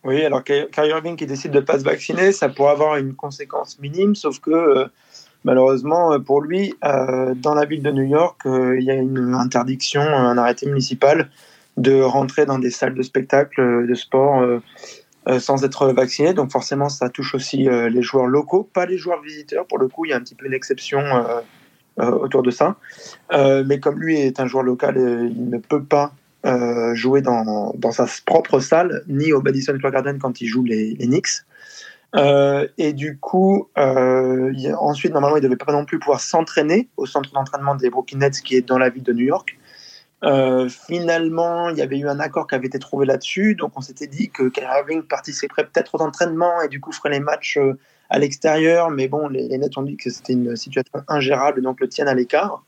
Oui, 0.04 0.24
alors 0.24 0.44
Kyrie 0.44 0.88
Irving 0.88 1.16
qui 1.16 1.26
décide 1.26 1.50
de 1.50 1.60
ne 1.60 1.64
pas 1.64 1.78
se 1.78 1.84
vacciner, 1.84 2.32
ça 2.32 2.48
pourrait 2.48 2.72
avoir 2.72 2.96
une 2.96 3.14
conséquence 3.14 3.78
minime, 3.80 4.14
sauf 4.14 4.38
que 4.38 4.50
euh, 4.50 4.86
malheureusement 5.44 6.12
euh, 6.12 6.18
pour 6.18 6.40
lui, 6.40 6.74
euh, 6.84 7.34
dans 7.34 7.54
la 7.54 7.64
ville 7.64 7.82
de 7.82 7.90
New 7.90 8.04
York, 8.04 8.42
il 8.46 8.82
y 8.82 8.90
a 8.90 8.94
une 8.94 9.34
interdiction, 9.34 10.00
un 10.00 10.38
arrêté 10.38 10.66
municipal 10.66 11.30
de 11.76 12.00
rentrer 12.00 12.46
dans 12.46 12.58
des 12.58 12.70
salles 12.70 12.94
de 12.94 13.02
spectacle, 13.02 13.86
de 13.86 13.94
sport 13.94 14.44
sans 15.38 15.62
être 15.62 15.88
vaccinés. 15.92 16.32
Donc 16.32 16.50
forcément, 16.50 16.88
ça 16.88 17.08
touche 17.08 17.36
aussi 17.36 17.68
les 17.68 18.02
joueurs 18.02 18.26
locaux, 18.26 18.64
pas 18.64 18.84
les 18.84 18.98
joueurs 18.98 19.22
visiteurs. 19.22 19.64
Pour 19.64 19.78
le 19.78 19.86
coup, 19.86 20.04
il 20.04 20.08
y 20.08 20.12
a 20.12 20.16
un 20.16 20.20
petit 20.20 20.34
peu 20.34 20.46
une 20.46 20.54
exception 20.54 21.00
autour 21.98 22.42
de 22.42 22.50
ça. 22.50 22.76
mais 23.32 23.80
comme 23.80 23.98
lui 24.00 24.18
est 24.20 24.40
un 24.40 24.46
joueur 24.46 24.62
local, 24.62 24.96
il 24.96 25.50
ne 25.50 25.58
peut 25.58 25.82
pas 25.82 26.12
jouer 26.94 27.22
dans, 27.22 27.74
dans, 27.76 27.92
sa 27.92 28.06
propre 28.24 28.60
salle, 28.60 29.02
ni 29.08 29.32
au 29.32 29.42
Madison 29.42 29.76
Square 29.76 29.92
Garden 29.92 30.18
quand 30.18 30.40
il 30.40 30.46
joue 30.46 30.64
les, 30.64 30.96
Knicks. 30.96 31.42
Euh, 32.16 32.66
et 32.78 32.92
du 32.92 33.18
coup, 33.18 33.68
euh, 33.76 34.52
ensuite, 34.78 35.12
normalement, 35.12 35.36
il 35.36 35.42
ne 35.42 35.48
devait 35.48 35.56
pas 35.56 35.72
non 35.72 35.84
plus 35.84 35.98
pouvoir 35.98 36.20
s'entraîner 36.20 36.88
au 36.96 37.06
centre 37.06 37.32
d'entraînement 37.32 37.74
des 37.74 37.90
Brooklyn 37.90 38.18
Nets 38.18 38.40
qui 38.40 38.56
est 38.56 38.62
dans 38.62 38.78
la 38.78 38.88
ville 38.88 39.02
de 39.02 39.12
New 39.12 39.24
York. 39.24 39.58
Euh, 40.24 40.68
finalement, 40.68 41.68
il 41.68 41.76
y 41.76 41.82
avait 41.82 41.98
eu 41.98 42.08
un 42.08 42.18
accord 42.18 42.46
qui 42.46 42.54
avait 42.54 42.66
été 42.66 42.78
trouvé 42.78 43.06
là-dessus. 43.06 43.54
Donc, 43.54 43.72
on 43.76 43.80
s'était 43.80 44.06
dit 44.06 44.30
que 44.30 44.48
Kyrie 44.48 44.78
Irving 44.78 45.02
participerait 45.02 45.64
peut-être 45.64 45.94
aux 45.94 46.02
entraînements 46.02 46.60
et 46.62 46.68
du 46.68 46.80
coup 46.80 46.92
ferait 46.92 47.10
les 47.10 47.20
matchs 47.20 47.58
à 48.10 48.18
l'extérieur. 48.18 48.90
Mais 48.90 49.08
bon, 49.08 49.28
les, 49.28 49.56
Nets 49.58 49.76
ont 49.78 49.82
dit 49.82 49.96
que 49.96 50.10
c'était 50.10 50.32
une 50.32 50.56
situation 50.56 51.02
ingérable, 51.08 51.62
donc 51.62 51.80
le 51.80 51.88
tiennent 51.88 52.08
à 52.08 52.14
l'écart. 52.14 52.64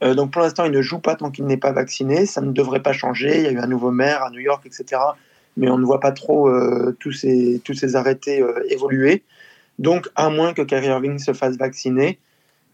donc, 0.00 0.32
pour 0.32 0.42
l'instant, 0.42 0.64
il 0.64 0.72
ne 0.72 0.82
joue 0.82 0.98
pas 0.98 1.14
tant 1.14 1.30
qu'il 1.30 1.46
n'est 1.46 1.56
pas 1.56 1.72
vacciné. 1.72 2.26
Ça 2.26 2.40
ne 2.40 2.52
devrait 2.52 2.82
pas 2.82 2.92
changer. 2.92 3.38
Il 3.38 3.44
y 3.44 3.46
a 3.46 3.52
eu 3.52 3.58
un 3.58 3.66
nouveau 3.66 3.90
maire 3.90 4.22
à 4.22 4.30
New 4.30 4.40
York, 4.40 4.64
etc 4.66 4.98
mais 5.56 5.70
on 5.70 5.78
ne 5.78 5.84
voit 5.84 6.00
pas 6.00 6.12
trop 6.12 6.48
euh, 6.48 6.96
tous, 6.98 7.12
ces, 7.12 7.60
tous 7.64 7.74
ces 7.74 7.96
arrêtés 7.96 8.40
euh, 8.40 8.64
évoluer. 8.70 9.22
Donc, 9.78 10.08
à 10.14 10.30
moins 10.30 10.54
que 10.54 10.62
Kyrie 10.62 10.86
Irving 10.86 11.18
se 11.18 11.32
fasse 11.32 11.56
vacciner, 11.56 12.18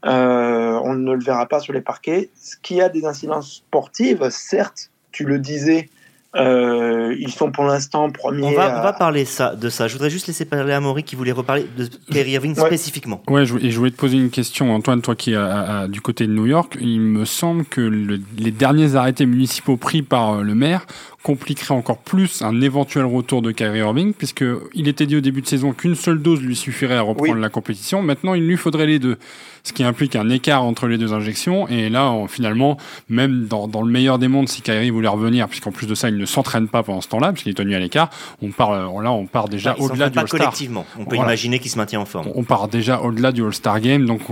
euh, 0.05 0.79
on 0.85 0.95
ne 0.95 1.13
le 1.13 1.23
verra 1.23 1.47
pas 1.47 1.61
sur 1.61 1.73
les 1.73 1.81
parquets. 1.81 2.31
Ce 2.35 2.57
qui 2.61 2.81
a 2.81 2.89
des 2.89 3.05
incidences 3.05 3.57
sportives, 3.57 4.29
certes, 4.31 4.91
tu 5.11 5.25
le 5.25 5.39
disais, 5.39 5.89
euh, 6.37 7.15
ils 7.19 7.33
sont 7.33 7.51
pour 7.51 7.65
l'instant 7.65 8.11
premiers. 8.11 8.47
On 8.47 8.53
va, 8.53 8.79
on 8.79 8.83
va 8.83 8.93
parler 8.93 9.25
ça, 9.25 9.57
de 9.57 9.69
ça. 9.71 9.89
Je 9.89 9.95
voudrais 9.95 10.11
juste 10.11 10.27
laisser 10.27 10.45
parler 10.45 10.73
à 10.73 10.81
Maury 10.81 11.03
qui 11.03 11.17
voulait 11.17 11.33
reparler 11.33 11.67
de 11.77 11.89
Kyrie 12.13 12.33
Irving 12.33 12.55
spécifiquement. 12.55 13.23
Ouais, 13.29 13.47
je, 13.47 13.57
et 13.57 13.71
je 13.71 13.79
voulais 13.79 13.91
te 13.91 13.97
poser 13.97 14.19
une 14.19 14.31
question, 14.31 14.75
Antoine, 14.75 15.01
toi 15.01 15.17
qui 15.17 15.33
es 15.33 15.89
du 15.89 16.01
côté 16.01 16.27
de 16.27 16.33
New 16.33 16.47
York. 16.47 16.77
Il 16.81 17.01
me 17.01 17.25
semble 17.25 17.65
que 17.65 17.81
les 17.81 18.51
derniers 18.51 18.95
arrêtés 18.95 19.27
municipaux 19.27 19.77
pris 19.77 20.03
par 20.03 20.43
le 20.43 20.55
maire 20.55 20.87
compliquerait 21.29 21.75
encore 21.75 21.99
plus 21.99 22.41
un 22.41 22.59
éventuel 22.63 23.05
retour 23.05 23.43
de 23.43 23.53
Kyrie 23.53 23.81
Irving, 23.81 24.15
puisqu'il 24.15 24.89
était 24.89 25.05
dit 25.05 25.15
au 25.15 25.21
début 25.21 25.43
de 25.43 25.47
saison 25.47 25.75
qu'une 25.75 25.95
seule 25.95 26.23
dose 26.23 26.41
lui 26.41 26.57
suffirait 26.57 26.97
à 26.97 27.03
reprendre 27.03 27.35
la 27.35 27.51
compétition. 27.51 28.03
Maintenant, 28.03 28.33
il 28.33 28.47
lui 28.47 28.57
faudrait 28.57 28.87
les 28.87 28.99
deux, 28.99 29.19
ce 29.63 29.75
qui 29.75 29.85
implique 29.85 30.17
un 30.17 30.31
écart 30.31 30.65
entre 30.65 30.87
les 30.87 30.97
deux 30.97 31.13
injections. 31.13 31.69
Et 31.69 31.91
là, 31.91 32.15
finalement, 32.29 32.79
même 33.11 33.45
dans, 33.45 33.69
dans, 33.69 33.83
le 33.83 33.93
meilleur 33.93 34.19
des 34.19 34.27
mondes, 34.27 34.49
si 34.49 34.63
Kyrie 34.63 34.89
voulait 34.89 35.07
revenir, 35.07 35.49
puisqu'en 35.49 35.71
plus 35.71 35.87
de 35.87 35.95
ça, 35.95 36.09
il 36.09 36.17
ne 36.17 36.25
s'entraîne 36.25 36.67
pas 36.67 36.83
pendant 36.83 37.03
ce 37.03 37.09
temps-là, 37.09 37.33
puisqu'il 37.33 37.51
est 37.51 37.55
tenu 37.55 37.75
à 37.75 37.79
l'écart, 37.79 38.09
on 38.41 38.51
part, 38.51 38.71
euh, 38.71 39.03
là, 39.03 39.13
on 39.13 39.27
part 39.27 39.51
déjà 39.51 39.75
bah, 39.75 39.81
au-delà 39.81 40.09
du 40.09 40.19
All-Star. 40.19 40.41
collectivement. 40.41 40.87
On 40.99 41.05
peut 41.05 41.17
imaginer 41.17 41.59
qu'il 41.59 41.71
se 41.71 41.77
maintient 41.77 42.01
en 42.01 42.07
forme. 42.07 42.29
On 42.37 42.45
part 42.45 42.69
déjà 42.69 43.03
au-delà 43.03 43.33
du 43.33 43.45
All-Star 43.45 43.81
Game. 43.81 44.07
Donc, 44.07 44.23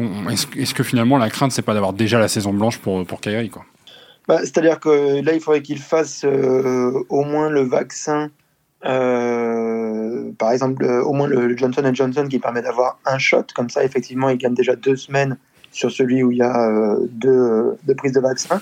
est-ce 0.56 0.72
que 0.72 0.82
finalement, 0.82 1.18
la 1.18 1.28
crainte, 1.28 1.52
c'est 1.52 1.60
pas 1.60 1.74
d'avoir 1.74 1.92
déjà 1.92 2.18
la 2.18 2.28
saison 2.28 2.54
blanche 2.54 2.78
pour, 2.78 3.04
pour 3.04 3.20
Kyrie, 3.20 3.50
quoi? 3.50 3.66
Bah, 4.28 4.40
c'est-à-dire 4.40 4.80
que 4.80 5.22
là, 5.22 5.34
il 5.34 5.40
faudrait 5.40 5.62
qu'il 5.62 5.78
fasse 5.78 6.24
euh, 6.24 7.04
au 7.08 7.24
moins 7.24 7.48
le 7.48 7.60
vaccin, 7.60 8.30
euh, 8.84 10.32
par 10.38 10.52
exemple, 10.52 10.84
au 10.84 11.12
moins 11.12 11.28
le 11.28 11.56
Johnson 11.56 11.88
Johnson 11.92 12.26
qui 12.28 12.38
permet 12.38 12.62
d'avoir 12.62 12.98
un 13.04 13.18
shot. 13.18 13.44
Comme 13.54 13.70
ça, 13.70 13.84
effectivement, 13.84 14.28
il 14.28 14.38
gagne 14.38 14.54
déjà 14.54 14.74
deux 14.74 14.96
semaines 14.96 15.36
sur 15.70 15.90
celui 15.92 16.22
où 16.22 16.32
il 16.32 16.38
y 16.38 16.42
a 16.42 16.68
euh, 16.68 17.06
deux, 17.10 17.76
prises 17.96 18.12
de 18.12 18.20
vaccin. 18.20 18.60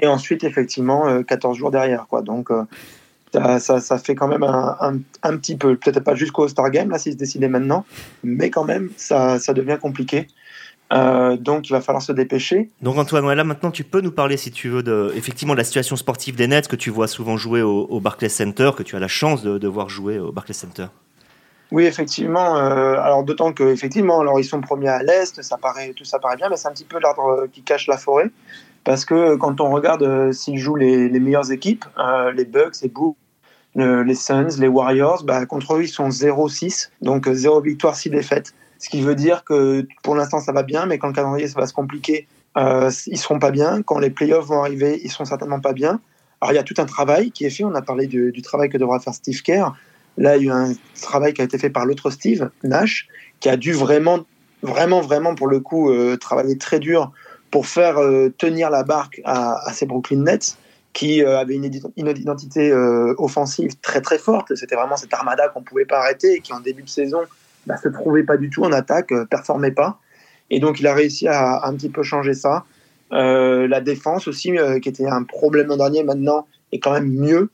Et 0.00 0.06
ensuite, 0.06 0.44
effectivement, 0.44 1.22
14 1.24 1.56
jours 1.56 1.70
derrière. 1.70 2.06
Quoi. 2.06 2.22
Donc, 2.22 2.50
ça, 3.32 3.98
fait 3.98 4.14
quand 4.14 4.28
même 4.28 4.44
un, 4.44 5.00
un, 5.24 5.36
petit 5.36 5.56
peu, 5.56 5.74
peut-être 5.76 6.04
pas 6.04 6.14
jusqu'au 6.14 6.46
Star 6.46 6.70
Game, 6.70 6.90
là, 6.90 6.98
s'il 6.98 7.14
se 7.14 7.18
décidait 7.18 7.48
maintenant, 7.48 7.84
mais 8.22 8.48
quand 8.48 8.62
même, 8.62 8.90
ça 8.96 9.38
devient 9.54 9.78
compliqué. 9.80 10.28
Euh, 10.92 11.36
donc 11.36 11.68
il 11.68 11.72
va 11.72 11.80
falloir 11.80 12.02
se 12.02 12.12
dépêcher. 12.12 12.70
Donc 12.80 12.96
Antoine, 12.96 13.30
là 13.30 13.44
maintenant 13.44 13.70
tu 13.70 13.84
peux 13.84 14.00
nous 14.00 14.10
parler 14.10 14.36
si 14.36 14.50
tu 14.50 14.68
veux 14.68 14.82
de 14.82 15.12
effectivement 15.14 15.52
de 15.52 15.58
la 15.58 15.64
situation 15.64 15.96
sportive 15.96 16.34
des 16.34 16.46
Nets 16.46 16.66
que 16.66 16.76
tu 16.76 16.90
vois 16.90 17.08
souvent 17.08 17.36
jouer 17.36 17.60
au, 17.60 18.00
Barclays 18.00 18.28
Center, 18.30 18.70
que 18.76 18.82
tu 18.82 18.96
as 18.96 18.98
la 18.98 19.08
chance 19.08 19.42
de, 19.42 19.68
voir 19.68 19.88
jouer 19.90 20.18
au 20.18 20.32
Barclays 20.32 20.54
Center. 20.54 20.86
Oui, 21.70 21.84
effectivement. 21.84 22.56
Euh, 22.56 22.94
alors 22.98 23.24
d'autant 23.24 23.52
que 23.52 23.64
effectivement, 23.64 24.20
alors 24.20 24.40
ils 24.40 24.44
sont 24.44 24.62
premiers 24.62 24.88
à 24.88 25.02
l'est, 25.02 25.42
ça 25.42 25.58
paraît 25.58 25.92
tout 25.94 26.04
ça 26.04 26.18
paraît 26.18 26.36
bien, 26.36 26.48
mais 26.48 26.56
c'est 26.56 26.68
un 26.68 26.72
petit 26.72 26.84
peu 26.86 26.98
l'arbre 26.98 27.46
qui 27.52 27.60
cache 27.60 27.86
la 27.86 27.98
forêt, 27.98 28.30
parce 28.84 29.04
que 29.04 29.36
quand 29.36 29.60
on 29.60 29.70
regarde 29.70 30.02
euh, 30.02 30.32
s'ils 30.32 30.58
jouent 30.58 30.76
les, 30.76 31.10
meilleures 31.20 31.52
équipes, 31.52 31.84
les 32.34 32.46
Bucks, 32.46 32.80
les 32.82 32.88
Bulls, 32.88 34.06
les 34.06 34.14
Suns, 34.14 34.58
les 34.58 34.68
Warriors, 34.68 35.22
bah, 35.24 35.44
contre 35.44 35.74
eux 35.74 35.82
ils 35.82 35.88
sont 35.88 36.08
0-6, 36.08 36.88
donc 37.02 37.28
0 37.30 37.60
victoire, 37.60 37.94
6 37.94 38.08
défaites. 38.08 38.54
Ce 38.78 38.88
qui 38.88 39.00
veut 39.02 39.14
dire 39.14 39.44
que 39.44 39.86
pour 40.02 40.14
l'instant, 40.14 40.40
ça 40.40 40.52
va 40.52 40.62
bien, 40.62 40.86
mais 40.86 40.98
quand 40.98 41.08
le 41.08 41.12
calendrier 41.12 41.48
ça 41.48 41.60
va 41.60 41.66
se 41.66 41.72
compliquer, 41.72 42.28
euh, 42.56 42.90
ils 43.06 43.18
seront 43.18 43.38
pas 43.38 43.50
bien. 43.50 43.82
Quand 43.82 43.98
les 43.98 44.10
playoffs 44.10 44.46
vont 44.46 44.60
arriver, 44.60 45.00
ils 45.02 45.10
seront 45.10 45.24
certainement 45.24 45.60
pas 45.60 45.72
bien. 45.72 46.00
Alors, 46.40 46.52
il 46.52 46.56
y 46.56 46.58
a 46.58 46.62
tout 46.62 46.74
un 46.78 46.86
travail 46.86 47.30
qui 47.30 47.44
est 47.44 47.50
fait. 47.50 47.64
On 47.64 47.74
a 47.74 47.82
parlé 47.82 48.06
du, 48.06 48.42
travail 48.42 48.68
que 48.68 48.78
devra 48.78 49.00
faire 49.00 49.14
Steve 49.14 49.42
Kerr. 49.42 49.72
Là, 50.16 50.36
il 50.36 50.44
y 50.44 50.50
a 50.50 50.54
eu 50.54 50.56
un 50.56 50.72
travail 51.00 51.34
qui 51.34 51.40
a 51.40 51.44
été 51.44 51.58
fait 51.58 51.70
par 51.70 51.86
l'autre 51.86 52.10
Steve, 52.10 52.50
Nash, 52.62 53.08
qui 53.40 53.48
a 53.48 53.56
dû 53.56 53.72
vraiment, 53.72 54.24
vraiment, 54.62 55.00
vraiment, 55.00 55.34
pour 55.34 55.48
le 55.48 55.60
coup, 55.60 55.90
euh, 55.90 56.16
travailler 56.16 56.58
très 56.58 56.78
dur 56.78 57.12
pour 57.50 57.66
faire 57.66 57.98
euh, 57.98 58.32
tenir 58.36 58.70
la 58.70 58.82
barque 58.82 59.20
à, 59.24 59.72
ces 59.72 59.86
Brooklyn 59.86 60.22
Nets 60.22 60.56
qui 60.92 61.22
euh, 61.22 61.38
avaient 61.38 61.54
une, 61.54 61.70
une 61.96 62.08
identité 62.08 62.72
offensive 63.18 63.72
très 63.80 64.00
très 64.00 64.18
forte. 64.18 64.54
C'était 64.54 64.74
vraiment 64.74 64.96
cette 64.96 65.14
armada 65.14 65.48
qu'on 65.48 65.60
ne 65.60 65.64
pouvait 65.64 65.84
pas 65.84 65.98
arrêter 65.98 66.34
et 66.34 66.40
qui 66.40 66.52
en 66.52 66.60
début 66.60 66.82
de 66.82 66.88
saison 66.88 67.20
bah, 67.66 67.76
se 67.76 67.88
trouvait 67.88 68.22
pas 68.22 68.36
du 68.36 68.50
tout 68.50 68.64
en 68.64 68.72
attaque, 68.72 69.12
euh, 69.12 69.24
performait 69.26 69.70
pas. 69.70 69.98
Et 70.50 70.60
donc 70.60 70.80
il 70.80 70.86
a 70.86 70.94
réussi 70.94 71.28
à, 71.28 71.66
un 71.66 71.74
petit 71.74 71.90
peu 71.90 72.02
changer 72.02 72.34
ça. 72.34 72.64
Euh, 73.12 73.68
la 73.68 73.80
défense 73.80 74.28
aussi, 74.28 74.56
euh, 74.56 74.80
qui 74.80 74.88
était 74.88 75.06
un 75.06 75.22
problème 75.22 75.68
l'an 75.68 75.76
dernier, 75.76 76.02
maintenant 76.02 76.46
est 76.72 76.78
quand 76.78 76.92
même 76.92 77.10
mieux. 77.10 77.50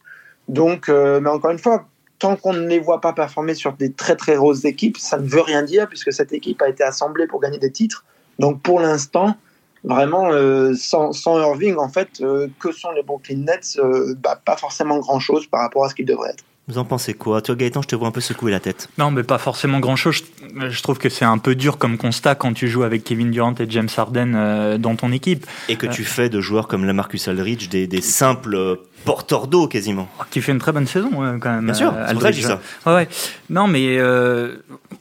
Donc, 0.49 0.88
mais 0.88 1.28
encore 1.28 1.52
une 1.52 1.58
fois, 1.58 1.87
tant 2.18 2.37
qu'on 2.37 2.52
ne 2.52 2.66
les 2.66 2.78
voit 2.78 3.00
pas 3.00 3.14
performer 3.14 3.54
sur 3.54 3.73
des 3.73 3.92
très 3.92 4.14
très 4.14 4.34
grosses 4.34 4.66
équipes, 4.66 4.99
ça 4.99 5.16
ne 5.18 5.26
veut 5.26 5.40
rien 5.40 5.62
dire 5.62 5.88
puisque 5.88 6.12
cette 6.12 6.34
équipe 6.34 6.61
a 6.61 6.68
été 6.68 6.84
assemblée 6.84 7.26
pour 7.26 7.40
gagner 7.40 7.58
des 7.58 7.70
titres. 7.70 8.04
Donc 8.38 8.61
pour 8.61 8.78
l'instant, 8.78 9.38
vraiment, 9.84 10.30
sans, 10.76 11.12
sans, 11.12 11.38
Irving, 11.40 11.76
en 11.76 11.88
fait, 11.88 12.23
que 12.58 12.73
sont 12.73 12.90
les 12.90 13.02
Brooklyn 13.02 13.38
Nets 13.38 13.80
bah, 14.18 14.38
Pas 14.44 14.58
forcément 14.58 14.99
grand-chose 14.99 15.46
par 15.46 15.62
rapport 15.62 15.87
à 15.87 15.88
ce 15.88 15.94
qu'ils 15.94 16.04
devraient 16.04 16.30
être. 16.30 16.44
Vous 16.66 16.78
en 16.78 16.87
pensez 16.87 17.12
quoi? 17.12 17.42
Toi, 17.42 17.56
Gaëtan, 17.56 17.83
je 17.83 17.88
te 17.88 17.94
vois 17.94 18.09
un 18.09 18.11
peu 18.11 18.23
secouer 18.23 18.50
la 18.50 18.59
tête. 18.59 18.88
Non, 18.97 19.11
mais 19.11 19.23
pas 19.23 19.37
forcément 19.37 19.80
grand-chose. 19.80 20.23
Je, 20.56 20.83
trouve 20.83 20.97
que 20.97 21.11
c'est 21.11 21.26
un 21.26 21.37
peu 21.37 21.54
dur 21.54 21.76
comme 21.76 21.99
constat 21.99 22.37
quand 22.37 22.54
tu 22.54 22.68
joues 22.68 22.85
avec 22.85 23.04
Kevin 23.04 23.30
Durant 23.30 23.54
et 23.59 23.66
James 23.68 23.88
Harden 23.94 24.33
euh, 24.35 24.78
dans 24.78 24.97
ton 24.97 25.12
équipe. 25.12 25.47
Et 25.68 25.76
que 25.76 25.87
tu 25.87 26.00
euh. 26.00 26.06
fais 26.06 26.30
de 26.30 26.40
joueurs 26.40 26.66
comme 26.66 26.87
Lamarcus 26.87 27.28
Aldridge 27.28 27.68
des, 27.68 27.87
des 27.87 28.00
simples 28.00 28.54
euh, 28.54 28.76
porteurs 29.04 29.47
d'eau 29.47 29.68
quasiment. 29.68 30.09
Qui 30.30 30.40
fait 30.40 30.52
une 30.52 30.59
très 30.59 30.73
bonne 30.73 30.87
saison 30.87 31.11
quand 31.38 31.52
même. 31.52 31.66
Bien 31.66 31.75
sûr, 31.75 31.92
c'est 32.09 32.14
vrai 32.14 32.33
que 32.33 32.40
ça. 32.40 32.61
Ouais, 32.87 33.09
Non, 33.50 33.66
mais 33.66 33.99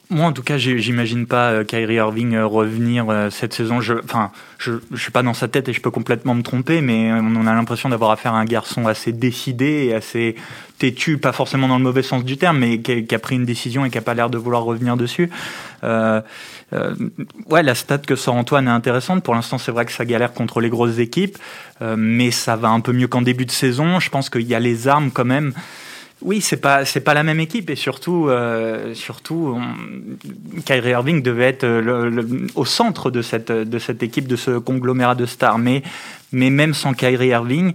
moi, 0.10 0.26
en 0.26 0.34
tout 0.34 0.44
cas, 0.44 0.58
j'imagine 0.58 1.26
pas 1.28 1.64
Kyrie 1.64 1.96
Irving 1.96 2.38
revenir 2.40 3.30
cette 3.32 3.54
saison. 3.54 3.80
Je, 3.80 3.94
enfin, 4.04 4.32
je, 4.58 4.74
je 4.92 5.02
suis 5.02 5.12
pas 5.12 5.24
dans 5.24 5.34
sa 5.34 5.48
tête 5.48 5.70
et 5.70 5.74
je 5.74 5.80
peux 5.80 5.92
complètement 5.92 6.36
me 6.36 6.44
tromper, 6.44 6.82
mais 6.82 7.14
on 7.14 7.48
a 7.48 7.54
l'impression 7.54 7.88
d'avoir 7.88 8.12
affaire 8.12 8.34
à 8.34 8.40
un 8.40 8.46
garçon 8.46 8.86
assez 8.86 9.14
décidé 9.14 9.88
et 9.88 9.96
assez 9.96 10.36
têtu, 10.84 11.18
pas 11.18 11.32
forcément 11.32 11.70
dans 11.70 11.78
le 11.78 11.84
mauvais 11.84 12.04
sens 12.04 12.26
du 12.26 12.36
terme, 12.36 12.58
mais 12.60 12.80
qui, 12.82 13.16
a 13.16 13.20
pris 13.20 13.36
une 13.36 13.46
décision 13.46 13.86
et 13.86 13.90
qui 13.90 13.98
a 13.98 14.02
pas 14.02 14.14
l'air 14.14 14.30
de 14.30 14.38
vouloir 14.38 14.64
revenir 14.64 14.98
dessus. 14.98 15.30
Euh, 15.86 16.20
euh, 16.74 16.94
ouais, 17.50 17.64
la 17.64 17.74
stat 17.74 18.00
que 18.00 18.18
sort 18.18 18.36
Antoine 18.36 18.68
est 18.68 18.72
intéressante. 18.72 19.24
Pour 19.24 19.34
l'instant, 19.34 19.58
c'est 19.58 19.72
vrai 19.72 19.86
que 19.86 19.94
ça 19.94 20.04
galère 20.04 20.34
contre 20.34 20.60
les 20.60 20.68
grosses 20.68 21.00
équipes, 21.00 21.38
euh, 21.82 21.96
mais 21.98 22.32
ça 22.32 22.58
va 22.58 22.68
un 22.68 22.82
peu 22.82 22.92
mieux 22.92 23.08
qu'en 23.08 23.22
début 23.22 23.46
de 23.46 23.52
saison. 23.52 24.02
Je 24.02 24.10
pense 24.10 24.30
qu'il 24.30 24.42
y 24.42 24.56
a 24.56 24.60
les 24.60 24.90
armes 24.90 25.10
quand 25.10 25.24
même. 25.24 25.54
Oui, 26.22 26.42
c'est 26.42 26.58
pas 26.58 26.84
c'est 26.84 27.00
pas 27.00 27.14
la 27.14 27.24
même 27.24 27.40
équipe 27.40 27.70
et 27.70 27.76
surtout 27.76 28.30
surtout 28.94 29.60
Kyrie 30.66 30.92
Irving 30.92 31.22
devait 31.22 31.50
être 31.50 31.68
au 32.56 32.64
centre 32.64 33.12
de 33.12 33.22
cette 33.22 33.52
de 33.52 33.80
cette 33.80 34.04
équipe 34.04 34.28
de 34.28 34.38
ce 34.38 34.58
conglomérat 34.58 35.16
de 35.16 35.26
stars. 35.26 35.58
Mais 35.58 35.84
mais 36.32 36.50
même 36.50 36.74
sans 36.74 36.94
Kyrie 36.94 37.28
Irving, 37.28 37.74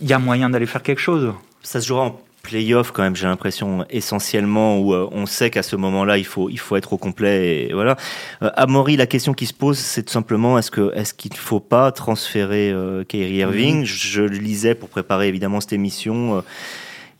il 0.00 0.08
y 0.08 0.14
a 0.14 0.18
moyen 0.18 0.48
d'aller 0.48 0.64
faire 0.64 0.82
quelque 0.82 1.02
chose 1.02 1.34
ça 1.64 1.80
se 1.80 1.88
jouera 1.88 2.04
en 2.04 2.20
playoff 2.44 2.92
quand 2.92 3.02
même, 3.02 3.16
j'ai 3.16 3.26
l'impression, 3.26 3.84
essentiellement, 3.90 4.78
où 4.78 4.94
euh, 4.94 5.08
on 5.10 5.26
sait 5.26 5.50
qu'à 5.50 5.62
ce 5.62 5.74
moment-là, 5.76 6.18
il 6.18 6.26
faut, 6.26 6.50
il 6.50 6.58
faut 6.58 6.76
être 6.76 6.92
au 6.92 6.98
complet. 6.98 7.64
Et 7.64 7.72
voilà. 7.72 7.96
Euh, 8.42 8.50
à 8.54 8.66
Maury, 8.66 8.96
la 8.96 9.06
question 9.06 9.32
qui 9.32 9.46
se 9.46 9.54
pose, 9.54 9.78
c'est 9.78 10.04
tout 10.04 10.12
simplement, 10.12 10.58
est-ce 10.58 10.70
que 10.70 10.92
est-ce 10.94 11.14
qu'il 11.14 11.32
ne 11.32 11.38
faut 11.38 11.60
pas 11.60 11.90
transférer 11.90 12.70
euh, 12.70 13.02
Kyrie 13.02 13.36
Irving? 13.36 13.84
Je 13.84 14.22
lisais 14.22 14.74
pour 14.74 14.90
préparer 14.90 15.28
évidemment 15.28 15.60
cette 15.60 15.72
émission. 15.72 16.44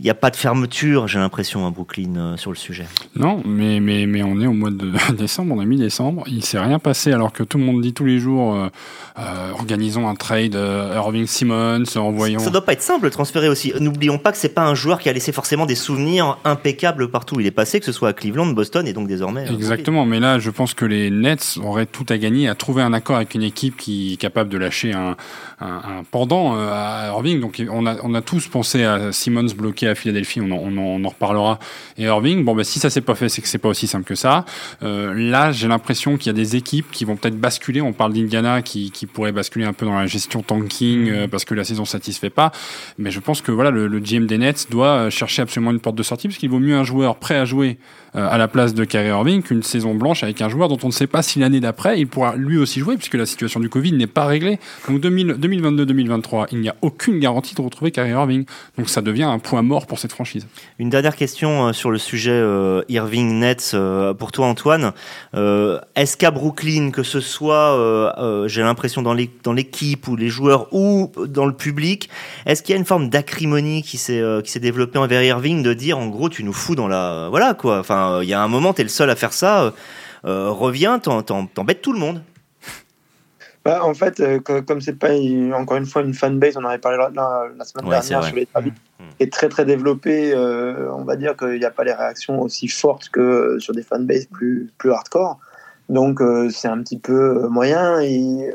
Il 0.01 0.05
n'y 0.05 0.11
a 0.11 0.15
pas 0.15 0.31
de 0.31 0.37
fermeture, 0.37 1.07
j'ai 1.07 1.21
l'impression, 1.21 1.67
à 1.67 1.71
Brooklyn 1.71 2.17
euh, 2.17 2.37
sur 2.37 2.51
le 2.51 2.57
sujet. 2.57 2.87
Non, 3.15 3.43
mais, 3.45 3.79
mais, 3.79 4.07
mais 4.07 4.25
on 4.25 4.41
est 4.41 4.47
au 4.47 4.53
mois 4.53 4.71
de 4.71 4.91
décembre, 5.17 5.55
on 5.57 5.63
est 5.63 5.67
mi-décembre. 5.67 6.25
Il 6.27 6.45
s'est 6.45 6.59
rien 6.59 6.81
passé 6.81 7.13
alors 7.13 7.33
que 7.33 7.45
tout 7.45 7.59
le 7.59 7.65
monde 7.65 7.81
dit 7.81 7.95
tous 7.95 8.05
les 8.05 8.19
jours 8.19 8.55
euh, 8.55 8.69
euh 9.19 9.53
organisons 9.53 10.09
un 10.09 10.17
trade 10.17 10.55
Irving 10.55 11.27
Simmons, 11.27 11.85
envoyons. 11.97 12.41
Ça, 12.41 12.47
ne 12.47 12.51
doit 12.51 12.65
pas 12.65 12.73
être 12.73 12.83
simple 12.83 13.05
de 13.05 13.11
transférer 13.11 13.49
aussi. 13.49 13.73
N'oublions 13.79 14.19
pas 14.19 14.33
que 14.33 14.39
c'est 14.39 14.49
pas 14.49 14.67
un 14.67 14.75
joueur 14.75 14.99
qui 14.99 15.09
a 15.09 15.13
laissé 15.13 15.31
forcément 15.31 15.65
des 15.65 15.77
souvenirs 15.77 16.39
impeccables 16.45 17.09
partout. 17.09 17.39
Il 17.39 17.47
est 17.47 17.53
passé, 17.53 17.79
que 17.79 17.87
ce 17.87 17.93
soit 17.93 18.09
à 18.09 18.13
Cleveland, 18.13 18.47
Boston 18.47 18.89
et 18.89 18.93
donc 18.93 19.07
désormais. 19.07 19.47
Exactement, 19.49 20.07
mais 20.07 20.19
là 20.19 20.41
je 20.41 20.51
pense 20.51 20.75
que 20.75 20.85
les 20.85 21.11
Nets 21.11 21.59
auraient 21.63 21.87
tout 21.87 22.07
à 22.09 22.19
gagner 22.19 22.49
à 22.49 22.57
trouver 22.57 22.83
un 22.83 22.93
accord 22.93 23.17
avec 23.17 23.35
une 23.35 23.43
équipe 23.43 23.77
qui 23.77 24.15
est 24.15 24.17
capable 24.17 24.51
de 24.51 24.59
lâcher 24.59 24.93
un, 24.93 25.17
un, 25.61 25.67
un 25.67 26.03
pendant 26.11 26.57
à 26.57 27.07
Irving. 27.09 27.41
Donc 27.41 27.63
on 27.71 27.87
a, 27.87 27.97
on 28.03 28.15
a 28.15 28.23
tous 28.23 28.49
pensé 28.49 28.83
à 28.83 29.13
Simmons 29.13 29.47
bloqué 29.57 29.84
à 29.87 29.95
Philadelphie, 29.95 30.41
on 30.41 30.51
en, 30.51 30.57
on 30.57 31.05
en, 31.05 31.09
reparlera. 31.09 31.59
Et 31.99 32.05
Irving, 32.05 32.45
bon, 32.45 32.55
bah, 32.55 32.65
si 32.65 32.79
ça 32.79 32.91
s'est 32.91 33.01
pas 33.01 33.15
fait, 33.15 33.29
c'est 33.29 33.43
que 33.43 33.49
c'est 33.49 33.59
pas 33.59 33.69
aussi 33.69 33.87
simple 33.87 34.05
que 34.05 34.15
ça. 34.15 34.45
Euh, 34.83 35.15
là, 35.15 35.53
j'ai 35.53 35.69
l'impression 35.69 36.17
qu'il 36.17 36.27
y 36.27 36.31
a 36.31 36.35
des 36.35 36.57
équipes 36.57 36.91
qui 36.91 37.05
vont 37.05 37.17
peut-être 37.17 37.39
basculer. 37.39 37.81
On 37.81 37.93
parle 37.93 38.13
d'Indiana 38.13 38.63
qui, 38.63 38.91
qui 38.91 39.07
pourrait 39.07 39.33
basculer 39.33 39.65
un 39.65 39.73
peu 39.73 39.87
dans 39.87 39.99
la 39.99 40.07
gestion 40.07 40.43
tanking 40.43 41.11
euh, 41.11 41.29
parce 41.29 41.45
que 41.45 41.55
la 41.55 41.65
saison 41.65 41.85
satisfait 41.85 42.31
pas. 42.31 42.53
Mais 42.99 43.11
je 43.11 43.21
pense 43.21 43.41
que 43.43 43.53
voilà, 43.53 43.71
le, 43.71 43.87
le 43.87 44.01
GM 44.01 44.27
des 44.27 44.39
Nets 44.39 44.71
doit 44.71 45.11
chercher 45.11 45.43
absolument 45.43 45.71
une 45.71 45.81
porte 45.81 45.97
de 45.97 46.03
sortie 46.03 46.29
parce 46.29 46.39
qu'il 46.39 46.51
vaut 46.51 46.59
mieux 46.59 46.77
un 46.77 46.85
joueur 46.85 47.17
prêt 47.17 47.37
à 47.37 47.45
jouer 47.45 47.79
euh, 48.17 48.29
à 48.31 48.39
la 48.39 48.47
place 48.47 48.75
de 48.75 48.85
Kyrie 48.85 49.09
Irving 49.09 49.43
qu'une 49.43 49.65
saison 49.65 49.93
blanche 49.93 50.23
avec 50.23 50.41
un 50.41 50.49
joueur 50.49 50.69
dont 50.69 50.79
on 50.85 50.87
ne 50.87 50.93
sait 50.93 51.09
pas 51.09 51.21
si 51.21 51.41
l'année 51.41 51.59
d'après 51.59 51.99
il 51.99 52.07
pourra 52.07 52.37
lui 52.37 52.59
aussi 52.59 52.79
jouer 52.79 52.97
puisque 52.97 53.15
la 53.15 53.27
situation 53.27 53.59
du 53.59 53.69
Covid 53.69 53.91
n'est 53.91 54.07
pas 54.07 54.27
réglée. 54.27 54.61
Donc 54.89 55.01
2022-2023, 55.03 56.47
il 56.53 56.61
n'y 56.61 56.69
a 56.69 56.77
aucune 56.81 57.19
garantie 57.19 57.57
de 57.57 57.61
retrouver 57.61 57.91
Kyrie 57.91 58.11
Irving. 58.11 58.45
Donc 58.79 58.89
ça 58.89 59.03
devient 59.03 59.25
un 59.25 59.41
point 59.41 59.63
mort 59.63 59.74
pour 59.87 59.99
cette 59.99 60.13
franchise. 60.13 60.47
Une 60.79 60.91
dernière 60.91 61.17
question 61.17 61.69
euh, 61.69 61.73
sur 61.73 61.91
le 61.91 61.99
sujet 61.99 62.31
euh, 62.33 62.83
Irving 62.89 63.39
Nets 63.39 63.77
pour 64.19 64.33
toi 64.33 64.47
Antoine. 64.47 64.93
Est-ce 65.35 66.17
qu'à 66.17 66.31
Brooklyn, 66.31 66.91
que 66.91 67.03
ce 67.03 67.21
soit, 67.21 68.45
j'ai 68.47 68.63
l'impression 68.63 69.03
dans 69.03 69.15
l'équipe 69.15 70.09
ou 70.09 70.17
les 70.17 70.29
joueurs 70.29 70.69
ou 70.73 71.11
dans 71.27 71.47
le 71.47 71.53
public, 71.53 72.09
est-ce 72.47 72.63
qu'il 72.63 72.73
y 72.73 72.77
a 72.77 72.79
une 72.79 72.85
forme 72.85 73.09
d'acrimonie 73.09 73.83
qui 73.83 73.99
s'est 73.99 74.61
développée 74.61 74.99
envers 74.99 75.23
Irving 75.23 75.63
de 75.63 75.75
dire 75.75 75.99
en 75.99 76.07
gros 76.07 76.29
tu 76.29 76.45
nous 76.45 76.53
fous 76.53 76.75
dans 76.75 76.89
la 76.89 77.29
voilà 77.31 77.55
quoi. 77.55 77.79
Enfin 77.79 78.21
il 78.23 78.29
y 78.29 78.35
a 78.35 78.43
un 78.43 78.49
moment, 78.49 78.73
tu 78.73 78.81
es 78.81 78.85
le 78.85 78.91
seul 78.91 79.11
à 79.11 79.17
faire 79.17 79.33
ça. 79.33 79.65
Euh, 79.65 79.71
euh, 80.25 80.51
reviens, 80.51 80.99
t'embêtes 80.99 81.83
tout 81.83 81.93
le 81.93 81.99
monde. 81.99 82.23
Bah, 83.65 83.85
en 83.85 83.95
fait, 83.95 84.21
euh, 84.21 84.41
comme 84.41 84.81
c'est 84.81 84.99
pas 84.99 85.13
encore 85.55 85.79
une 85.79 85.87
fois 85.87 86.03
une 86.03 86.13
fanbase, 86.13 86.57
on 86.57 86.65
en 86.65 86.69
avait 86.69 86.79
parlé 86.79 86.99
la, 86.99 87.65
semaine 87.65 87.89
dernière 87.89 88.25
sur 88.25 88.35
les 88.35 88.47
mmh, 88.55 88.69
mmh. 88.69 89.03
est 89.21 89.33
très 89.33 89.49
très 89.49 89.65
développé. 89.65 90.35
on 90.37 91.05
va 91.05 91.17
dire 91.17 91.37
qu'il 91.37 91.59
n'y 91.59 91.65
a 91.65 91.71
pas 91.71 91.85
les 91.85 91.95
réactions 91.95 92.43
aussi 92.43 92.69
fortes 92.69 93.09
que 93.09 93.59
sur 93.59 93.73
des 93.73 93.83
fanbases 93.83 94.27
plus 94.27 94.71
plus 94.77 94.93
hardcore. 94.93 95.39
Donc 95.89 96.21
c'est 96.51 96.69
un 96.69 96.83
petit 96.83 96.99
peu 96.99 97.49
moyen. 97.49 98.01
Et 98.01 98.51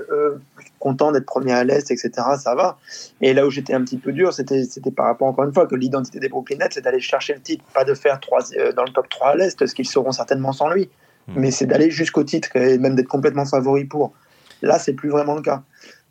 content 0.80 1.12
d'être 1.12 1.26
premier 1.26 1.52
à 1.52 1.64
l'Est, 1.64 1.92
etc. 1.92 2.12
Ça 2.40 2.56
va. 2.56 2.78
Et 3.22 3.34
là 3.34 3.46
où 3.46 3.52
j'étais 3.52 3.74
un 3.74 3.84
petit 3.84 3.98
peu 3.98 4.12
dur, 4.12 4.34
c'était 4.34 4.66
par 4.96 5.06
rapport, 5.06 5.28
encore 5.28 5.46
une 5.46 5.54
fois, 5.54 5.68
que 5.68 5.76
l'identité 5.76 6.20
des 6.20 6.30
Brooklyn 6.30 6.58
Nets, 6.58 6.74
c'est 6.74 6.82
d'aller 6.82 7.00
chercher 7.00 7.34
le 7.34 7.42
titre, 7.42 7.64
pas 7.74 7.84
de 7.84 7.94
faire 7.94 8.20
trois, 8.20 8.42
euh, 8.58 8.72
dans 8.72 8.84
le 8.84 8.92
top 8.92 9.08
3 9.10 9.30
à 9.30 9.36
l'Est, 9.36 9.60
parce 9.60 9.74
qu'ils 9.74 9.88
seront 9.88 10.12
certainement 10.12 10.54
sans 10.54 10.70
lui. 10.70 10.90
Hmm. 11.28 11.34
Mais 11.36 11.52
c'est 11.52 11.66
d'aller 11.66 11.92
jusqu'au 11.92 12.24
titre 12.24 12.56
et 12.56 12.78
même 12.78 12.96
d'être 12.96 13.08
complètement 13.08 13.46
favori 13.46 13.86
pour. 13.86 14.14
Là, 14.62 14.80
c'est 14.80 14.94
plus 14.94 15.10
vraiment 15.10 15.36
le 15.36 15.42
cas. 15.42 15.64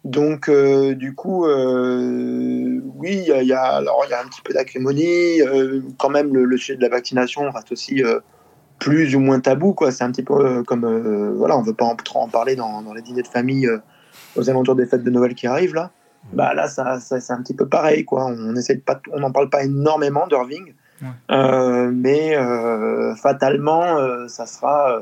Donc, 0.05 0.49
euh, 0.49 0.95
du 0.95 1.15
coup, 1.15 1.47
euh, 1.47 2.81
oui, 2.97 3.25
il 3.27 3.45
y, 3.45 3.53
a, 3.53 3.63
alors 3.63 4.05
il 4.07 4.11
y 4.11 4.15
a 4.15 4.21
un 4.21 4.29
petit 4.29 4.41
peu 4.43 4.55
d'acrimonie. 4.55 5.41
quand 5.99 6.11
même, 6.11 6.35
le, 6.35 6.57
sujet 6.57 6.77
de 6.77 6.83
la 6.83 6.89
vaccination 6.89 7.51
reste 7.51 7.73
aussi 7.73 8.03
plus 8.79 9.15
ou 9.17 9.21
moins 9.21 9.41
tabou. 9.41 9.75
C'est 9.91 10.05
un 10.05 10.13
petit 10.13 10.23
peu 10.23 10.63
comme, 10.65 11.35
voilà, 11.37 11.59
on 11.59 11.63
veut 11.63 11.75
pas 11.75 11.85
en, 11.85 11.97
trop 11.97 12.21
en 12.21 12.29
parler 12.29 12.57
dans, 12.57 12.83
dans 12.83 12.95
les 12.95 13.03
dîners 13.03 13.23
de 13.23 13.29
famille 13.29 13.69
aux 14.37 14.49
alentours 14.49 14.77
des 14.77 14.87
fêtes 14.87 15.03
de 15.03 15.11
Noël 15.11 15.35
qui 15.35 15.47
arrivent 15.47 15.75
là, 15.75 15.91
bah 16.33 16.55
là 16.55 16.69
ça, 16.69 17.01
c'est 17.01 17.33
un 17.33 17.43
petit 17.43 17.55
peu 17.55 17.67
pareil 17.67 18.05
quoi. 18.05 18.27
On 18.27 19.21
n'en 19.21 19.33
parle 19.33 19.51
pas 19.51 19.65
énormément 19.65 20.27
d'Irving, 20.27 20.75
euh, 21.31 21.91
mais 21.93 22.37
euh, 22.37 23.15
fatalement 23.17 23.99
euh, 23.99 24.27
ça 24.29 24.47
sera 24.47 24.99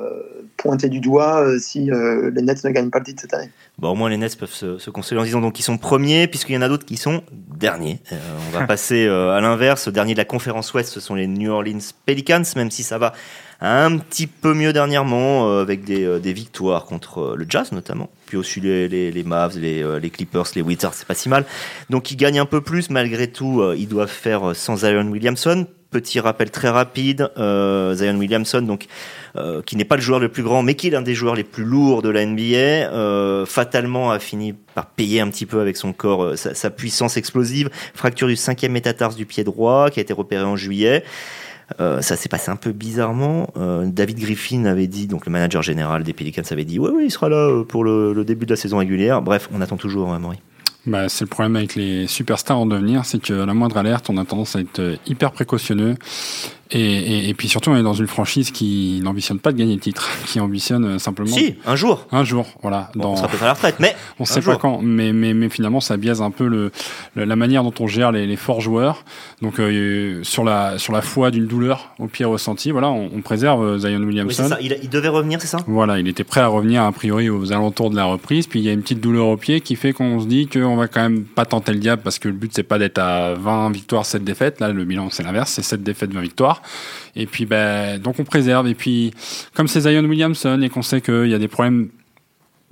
pointé 0.57 0.89
du 0.89 1.01
doigt 1.01 1.45
si 1.59 1.91
les 1.91 2.43
Nets 2.43 2.65
ne 2.65 2.71
gagnent 2.71 2.91
pas 2.91 2.99
le 2.99 3.05
titre 3.05 3.23
cette 3.23 3.35
année. 3.35 3.51
Bon, 3.79 3.91
au 3.91 3.95
moins 3.95 4.11
les 4.11 4.17
Nets 4.17 4.37
peuvent 4.39 4.51
se, 4.51 4.91
consoler 4.91 5.21
en 5.21 5.25
disant 5.25 5.41
donc 5.41 5.55
qu'ils 5.55 5.65
sont 5.65 5.79
premiers 5.79 6.27
puisqu'il 6.27 6.55
y 6.55 6.59
en 6.59 6.63
a 6.63 6.69
d'autres 6.69 6.87
qui 6.87 6.97
sont 6.97 7.23
derniers. 7.33 8.01
on 8.13 8.59
va 8.59 8.67
passer 8.67 9.07
à 9.07 9.41
l'inverse. 9.41 9.89
Dernier 9.89 10.15
de 10.15 10.19
la 10.19 10.25
conférence 10.25 10.73
Ouest, 10.75 10.93
ce 10.93 11.01
sont 11.01 11.15
les 11.15 11.27
New 11.27 11.51
Orleans 11.51 11.79
Pelicans, 12.05 12.43
même 12.57 12.71
si 12.71 12.83
ça 12.83 12.99
va 12.99 13.13
un 13.61 13.99
petit 13.99 14.27
peu 14.27 14.55
mieux 14.55 14.73
dernièrement 14.73 15.49
euh, 15.49 15.63
avec 15.63 15.85
des, 15.85 16.05
euh, 16.05 16.19
des, 16.19 16.33
victoires 16.33 16.85
contre 16.85 17.21
euh, 17.21 17.37
le 17.37 17.47
Jazz 17.49 17.73
notamment, 17.73 18.11
puis 18.27 18.37
aussi 18.37 18.61
les, 18.61 18.89
les, 18.89 19.11
les 19.11 19.25
Mavs, 19.25 19.59
les, 19.59 19.83
les, 20.01 20.11
Clippers, 20.11 20.45
les 20.55 20.63
Wizards, 20.63 20.95
c'est 20.95 21.07
pas 21.07 21.15
si 21.15 21.29
mal. 21.29 21.45
Donc 21.91 22.11
ils 22.11 22.17
gagnent 22.17 22.41
un 22.41 22.47
peu 22.47 22.61
plus 22.61 22.91
malgré 22.91 23.29
tout, 23.29 23.63
ils 23.77 23.89
doivent 23.89 24.09
faire 24.09 24.55
sans 24.55 24.77
Zion 24.77 25.09
Williamson. 25.09 25.67
Petit 25.91 26.21
rappel 26.21 26.51
très 26.51 26.69
rapide, 26.69 27.31
Zion 27.37 28.17
Williamson 28.17 28.61
donc 28.63 28.87
qui 29.67 29.77
n'est 29.77 29.85
pas 29.85 29.97
le 29.97 30.03
joueur 30.03 30.19
le 30.19 30.29
plus 30.29 30.43
grand, 30.43 30.63
mais 30.63 30.75
qui 30.75 30.89
est 30.89 30.91
l'un 30.91 31.03
des 31.03 31.15
joueurs 31.15 31.35
les 31.35 31.45
plus 31.45 31.65
lourds 31.65 32.03
de 32.03 32.09
la 32.09 32.27
NBA, 32.27 33.47
fatalement 33.47 34.11
a 34.11 34.19
fini 34.19 34.53
par 34.53 34.87
payer 34.87 35.21
un 35.21 35.29
petit 35.29 35.47
peu 35.47 35.61
avec 35.61 35.77
son 35.77 35.93
corps 35.93 36.37
sa, 36.37 36.55
sa, 36.55 36.71
puissance 36.71 37.17
explosive. 37.17 37.71
Fracture 37.95 38.29
du 38.29 38.37
cinquième 38.37 38.73
métatarse 38.73 39.15
du 39.15 39.27
pied 39.27 39.45
droit 39.45 39.91
qui 39.91 40.01
a 40.01 40.03
été 40.03 40.13
repéré 40.13 40.43
en 40.43 40.57
juillet. 40.57 41.05
Euh, 41.81 42.01
ça 42.01 42.17
s'est 42.17 42.29
passé 42.29 42.51
un 42.51 42.57
peu 42.57 42.73
bizarrement. 42.73 43.49
Euh, 43.57 43.87
David 43.87 44.21
Griffin 44.21 44.65
avait 44.67 44.87
dit, 44.87 45.07
donc 45.07 45.27
le 45.27 45.33
manager 45.33 45.63
général 45.63 46.05
des 46.05 46.13
Pelicans 46.13 46.45
avait 46.51 46.65
dit, 46.65 46.79
ouais, 46.79 46.91
oui, 46.95 47.05
il 47.07 47.11
sera 47.11 47.29
là 47.29 47.37
euh, 47.37 47.65
pour 47.65 47.85
le, 47.85 48.25
début 48.25 48.47
de 48.47 48.51
la 48.51 48.57
saison 48.57 48.79
régulière. 48.79 49.21
Bref, 49.21 49.49
on 49.53 49.61
attend 49.61 49.77
toujours, 49.77 50.13
hein. 50.13 50.21
Bah, 50.87 51.09
c'est 51.09 51.25
le 51.25 51.29
problème 51.29 51.57
avec 51.57 51.75
les 51.75 52.07
superstars 52.07 52.59
en 52.59 52.67
devenir, 52.67 53.05
c'est 53.05 53.21
que 53.21 53.33
la 53.33 53.55
moindre 53.55 53.77
alerte, 53.77 54.09
on 54.09 54.17
a 54.19 54.25
tendance 54.25 54.55
à 54.55 54.61
être 54.61 54.99
hyper 55.07 55.33
précautionneux 55.33 55.97
et, 56.71 56.81
et, 56.81 57.29
et, 57.29 57.35
puis 57.35 57.49
surtout, 57.49 57.71
on 57.71 57.77
est 57.77 57.83
dans 57.83 57.95
une 57.95 58.09
franchise 58.09 58.51
qui 58.51 59.01
n'ambitionne 59.03 59.39
pas 59.39 59.53
de 59.53 59.59
gagner 59.59 59.75
le 59.75 59.81
titre, 59.81 60.09
qui 60.27 60.41
ambitionne 60.41 60.85
euh, 60.85 60.99
simplement. 60.99 61.35
Si, 61.35 61.55
un 61.65 61.77
jour. 61.77 62.07
Un 62.11 62.25
jour, 62.25 62.47
voilà. 62.63 62.91
Bon, 62.95 63.05
dans... 63.05 63.13
On 63.13 63.17
sera 63.17 63.29
peut-être 63.29 63.43
à 63.43 63.47
la 63.47 63.53
retraite, 63.55 63.77
mais. 63.79 63.95
On 64.19 64.25
sait 64.25 64.41
pas 64.41 64.57
quand, 64.57 64.81
mais, 64.83 65.13
mais, 65.13 65.35
mais 65.35 65.49
finalement, 65.49 65.81
ça 65.81 65.97
biaise 65.97 66.23
un 66.23 66.31
peu 66.31 66.47
le, 66.47 66.73
la 67.15 67.37
manière 67.37 67.63
dont 67.63 67.75
on 67.81 67.87
gère 67.87 68.13
les, 68.13 68.27
les 68.27 68.37
forts 68.37 68.61
joueurs. 68.61 69.05
Donc, 69.43 69.61
euh, 69.61 70.23
sur, 70.25 70.43
la, 70.43 70.79
sur 70.79 70.93
la 70.93 71.03
foi 71.03 71.31
d'une 71.31 71.47
douleur 71.47 71.91
au 71.99 72.07
pied 72.07 72.25
ressenti, 72.25 72.71
voilà, 72.71 72.89
on, 72.89 73.11
on 73.15 73.21
préserve 73.21 73.63
euh, 73.63 73.79
Zion 73.79 74.03
Williamson. 74.03 74.45
Oui, 74.45 74.49
ça. 74.49 74.59
Il, 74.61 74.79
il, 74.83 74.89
devait 74.89 75.09
revenir, 75.09 75.41
c'est 75.41 75.47
ça? 75.47 75.59
Voilà, 75.67 75.99
il 75.99 76.09
était 76.09 76.25
prêt 76.25 76.41
à 76.41 76.47
revenir 76.47 76.83
a 76.83 76.93
priori 76.93 77.29
aux 77.29 77.53
alentours 77.53 77.91
de 77.91 77.97
la 77.97 78.07
reprise. 78.07 78.47
Puis 78.47 78.61
il 78.61 78.65
y 78.65 78.69
a 78.69 78.73
une 78.73 78.83
petite 78.83 79.01
douleur 79.01 79.27
au 79.27 79.37
pied 79.37 79.61
qui 79.61 79.77
fait 79.77 79.93
qu'on 79.93 80.21
se 80.21 80.27
dit 80.27 80.47
qu'on 80.47 80.77
va 80.77 80.89
quand 80.89 81.03
même 81.03 81.25
pas 81.25 81.45
tenter 81.45 81.73
le 81.73 81.79
diable 81.79 82.03
parce 82.03 82.19
que 82.19 82.29
le 82.29 82.35
but, 82.35 82.51
c'est 82.55 82.63
pas 82.63 82.79
d'être 82.79 82.99
à 82.99 83.35
20 83.35 83.71
victoires, 83.71 84.07
7 84.07 84.25
défaites. 84.25 84.61
Là, 84.61 84.73
le 84.73 84.85
bilan, 84.85 85.09
c'est 85.11 85.23
l'inverse, 85.23 85.53
c'est 85.53 85.63
7 85.63 85.83
défaites, 85.83 86.13
20 86.13 86.21
victoires. 86.21 86.56
Et 87.15 87.27
puis, 87.27 87.47
ben, 87.47 87.99
donc 87.99 88.19
on 88.19 88.25
préserve. 88.25 88.67
Et 88.69 88.75
puis, 88.75 89.13
comme 89.55 89.69
c'est 89.69 89.81
Zion 89.81 90.05
Williamson 90.05 90.61
et 90.63 90.69
qu'on 90.69 90.83
sait 90.83 91.01
qu'il 91.01 91.29
y 91.29 91.35
a 91.35 91.39
des 91.39 91.49
problèmes 91.49 91.89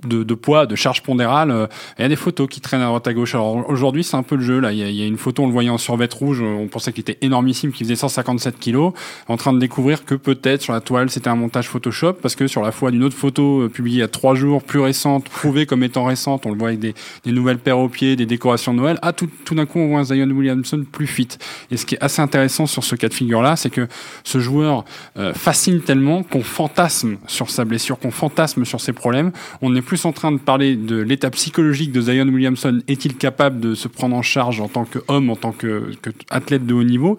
de, 0.07 0.33
poids, 0.33 0.65
de 0.65 0.75
charge 0.75 1.01
pondérale. 1.01 1.51
Euh, 1.51 1.67
il 1.97 2.03
y 2.03 2.05
a 2.05 2.09
des 2.09 2.15
photos 2.15 2.47
qui 2.49 2.61
traînent 2.61 2.81
à 2.81 2.85
droite 2.85 3.07
à 3.07 3.13
gauche. 3.13 3.35
Alors 3.35 3.69
aujourd'hui, 3.69 4.03
c'est 4.03 4.17
un 4.17 4.23
peu 4.23 4.35
le 4.35 4.43
jeu. 4.43 4.59
Là, 4.59 4.71
il 4.71 4.79
y, 4.79 5.03
a, 5.03 5.05
une 5.05 5.17
photo, 5.17 5.43
on 5.43 5.47
le 5.47 5.53
voyait 5.53 5.69
en 5.69 5.77
survêt 5.77 6.09
rouge. 6.11 6.41
On 6.41 6.67
pensait 6.67 6.91
qu'il 6.93 7.01
était 7.01 7.17
énormissime, 7.21 7.71
qu'il 7.71 7.85
faisait 7.85 7.95
157 7.95 8.59
kilos. 8.59 8.93
En 9.27 9.37
train 9.37 9.53
de 9.53 9.59
découvrir 9.59 10.05
que 10.05 10.15
peut-être 10.15 10.61
sur 10.61 10.73
la 10.73 10.81
toile, 10.81 11.09
c'était 11.09 11.29
un 11.29 11.35
montage 11.35 11.67
Photoshop, 11.67 12.13
parce 12.13 12.35
que 12.35 12.47
sur 12.47 12.61
la 12.61 12.71
foi 12.71 12.91
d'une 12.91 13.03
autre 13.03 13.15
photo 13.15 13.61
euh, 13.61 13.69
publiée 13.69 13.97
il 13.97 13.99
y 13.99 14.03
a 14.03 14.07
trois 14.07 14.35
jours, 14.35 14.63
plus 14.63 14.79
récente, 14.79 15.29
prouvée 15.29 15.65
comme 15.65 15.83
étant 15.83 16.03
récente, 16.03 16.45
on 16.45 16.51
le 16.51 16.57
voit 16.57 16.69
avec 16.69 16.79
des, 16.79 16.93
nouvelles 17.25 17.59
paires 17.59 17.79
aux 17.79 17.87
pieds, 17.87 18.15
des 18.15 18.25
décorations 18.25 18.73
de 18.73 18.79
Noël. 18.79 18.99
Ah, 19.01 19.13
tout, 19.13 19.29
d'un 19.51 19.65
coup, 19.65 19.79
on 19.79 19.87
voit 19.87 19.99
un 19.99 20.03
Zion 20.03 20.29
Williamson 20.29 20.83
plus 20.91 21.07
fit. 21.07 21.27
Et 21.71 21.77
ce 21.77 21.85
qui 21.85 21.95
est 21.95 22.03
assez 22.03 22.21
intéressant 22.21 22.65
sur 22.65 22.83
ce 22.83 22.95
cas 22.95 23.07
de 23.07 23.13
figure-là, 23.13 23.55
c'est 23.55 23.69
que 23.69 23.87
ce 24.23 24.39
joueur 24.39 24.83
euh, 25.17 25.33
fascine 25.33 25.81
tellement 25.81 26.23
qu'on 26.23 26.43
fantasme 26.43 27.17
sur 27.27 27.49
sa 27.49 27.63
blessure, 27.63 27.99
qu'on 27.99 28.11
fantasme 28.11 28.65
sur 28.65 28.81
ses 28.81 28.93
problèmes. 28.93 29.31
On 29.61 29.69
n'est 29.69 29.81
plus 29.81 29.94
en 30.03 30.11
train 30.11 30.33
de 30.33 30.37
parler 30.37 30.75
de 30.75 30.97
l'état 30.97 31.29
psychologique 31.29 31.93
de 31.93 32.01
Zion 32.01 32.27
Williamson. 32.27 32.81
Est-il 32.89 33.15
capable 33.15 33.61
de 33.61 33.75
se 33.75 33.87
prendre 33.87 34.15
en 34.15 34.21
charge 34.21 34.59
en 34.59 34.67
tant 34.67 34.83
qu'homme, 34.83 35.29
en 35.29 35.37
tant 35.37 35.53
qu'athlète 35.53 36.65
de 36.65 36.73
haut 36.73 36.83
niveau 36.83 37.17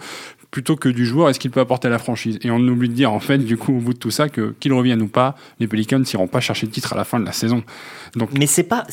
plutôt 0.51 0.77
que 0.77 0.89
du 0.89 1.05
joueur, 1.05 1.29
est-ce 1.29 1.39
qu'il 1.39 1.51
peut 1.51 1.61
apporter 1.61 1.89
à 1.89 1.91
la 1.91 1.99
franchise? 1.99 2.39
Et 2.43 2.51
on 2.51 2.59
oublie 2.59 2.89
de 2.89 2.95
dire, 2.95 3.13
en 3.13 3.21
fait, 3.21 3.39
du 3.39 3.59
coup, 3.59 3.77
au 3.77 3.81
bout 3.81 3.93
de 3.93 3.99
tout 3.99 4.11
ça, 4.11 4.29
que 4.29 4.55
qu'il 4.59 4.73
revienne 4.73 5.03
ou 5.03 5.09
pas, 5.09 5.37
les 5.61 5.67
Pelicans 5.67 5.99
n'iront 5.99 6.29
pas 6.29 6.41
chercher 6.41 6.67
le 6.67 6.73
titre 6.73 6.95
à 6.95 6.97
la 6.97 7.05
fin 7.05 7.21
de 7.21 7.27
la 7.27 7.33
saison. 7.33 7.63
Mais 8.33 8.47
c'est 8.47 8.63
pas, 8.63 8.87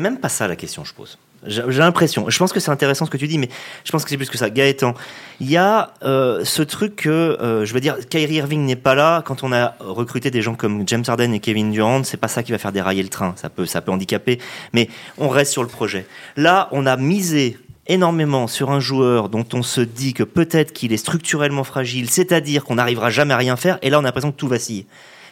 même 0.00 0.20
pas 0.20 0.28
ça 0.28 0.46
la 0.46 0.56
question, 0.56 0.84
je 0.84 0.94
pose. 0.94 1.18
J'ai 1.46 1.62
l'impression. 1.78 2.28
Je 2.28 2.38
pense 2.38 2.52
que 2.52 2.60
c'est 2.60 2.70
intéressant 2.70 3.06
ce 3.06 3.10
que 3.10 3.16
tu 3.16 3.26
dis, 3.26 3.38
mais 3.38 3.48
je 3.84 3.92
pense 3.92 4.04
que 4.04 4.10
c'est 4.10 4.18
plus 4.18 4.28
que 4.28 4.36
ça. 4.36 4.50
Gaëtan, 4.50 4.94
il 5.40 5.50
y 5.50 5.56
a 5.56 5.94
euh, 6.02 6.44
ce 6.44 6.62
truc 6.62 6.96
que, 6.96 7.08
euh, 7.08 7.64
je 7.64 7.72
veux 7.72 7.80
dire, 7.80 7.96
Kyrie 8.08 8.34
Irving 8.34 8.64
n'est 8.66 8.76
pas 8.76 8.94
là. 8.94 9.22
Quand 9.24 9.42
on 9.42 9.52
a 9.52 9.74
recruté 9.80 10.30
des 10.30 10.42
gens 10.42 10.54
comme 10.54 10.86
James 10.86 11.04
Harden 11.06 11.32
et 11.32 11.40
Kevin 11.40 11.70
Durant, 11.70 12.04
c'est 12.04 12.18
pas 12.18 12.28
ça 12.28 12.42
qui 12.42 12.52
va 12.52 12.58
faire 12.58 12.72
dérailler 12.72 13.02
le 13.02 13.08
train. 13.08 13.32
Ça 13.36 13.48
peut, 13.48 13.64
ça 13.64 13.80
peut 13.80 13.90
handicaper, 13.90 14.38
mais 14.74 14.88
on 15.16 15.28
reste 15.28 15.52
sur 15.52 15.62
le 15.62 15.68
projet. 15.68 16.06
Là, 16.36 16.68
on 16.72 16.84
a 16.84 16.96
misé 16.98 17.56
énormément 17.86 18.46
sur 18.46 18.70
un 18.70 18.80
joueur 18.80 19.30
dont 19.30 19.46
on 19.54 19.62
se 19.62 19.80
dit 19.80 20.12
que 20.12 20.22
peut-être 20.22 20.72
qu'il 20.72 20.92
est 20.92 20.98
structurellement 20.98 21.64
fragile, 21.64 22.10
c'est-à-dire 22.10 22.64
qu'on 22.64 22.76
n'arrivera 22.76 23.10
jamais 23.10 23.34
à 23.34 23.38
rien 23.38 23.56
faire, 23.56 23.78
et 23.82 23.90
là 23.90 23.98
on 23.98 24.02
a 24.02 24.04
l'impression 24.04 24.30
que 24.30 24.36
tout 24.36 24.46
vacille 24.46 24.86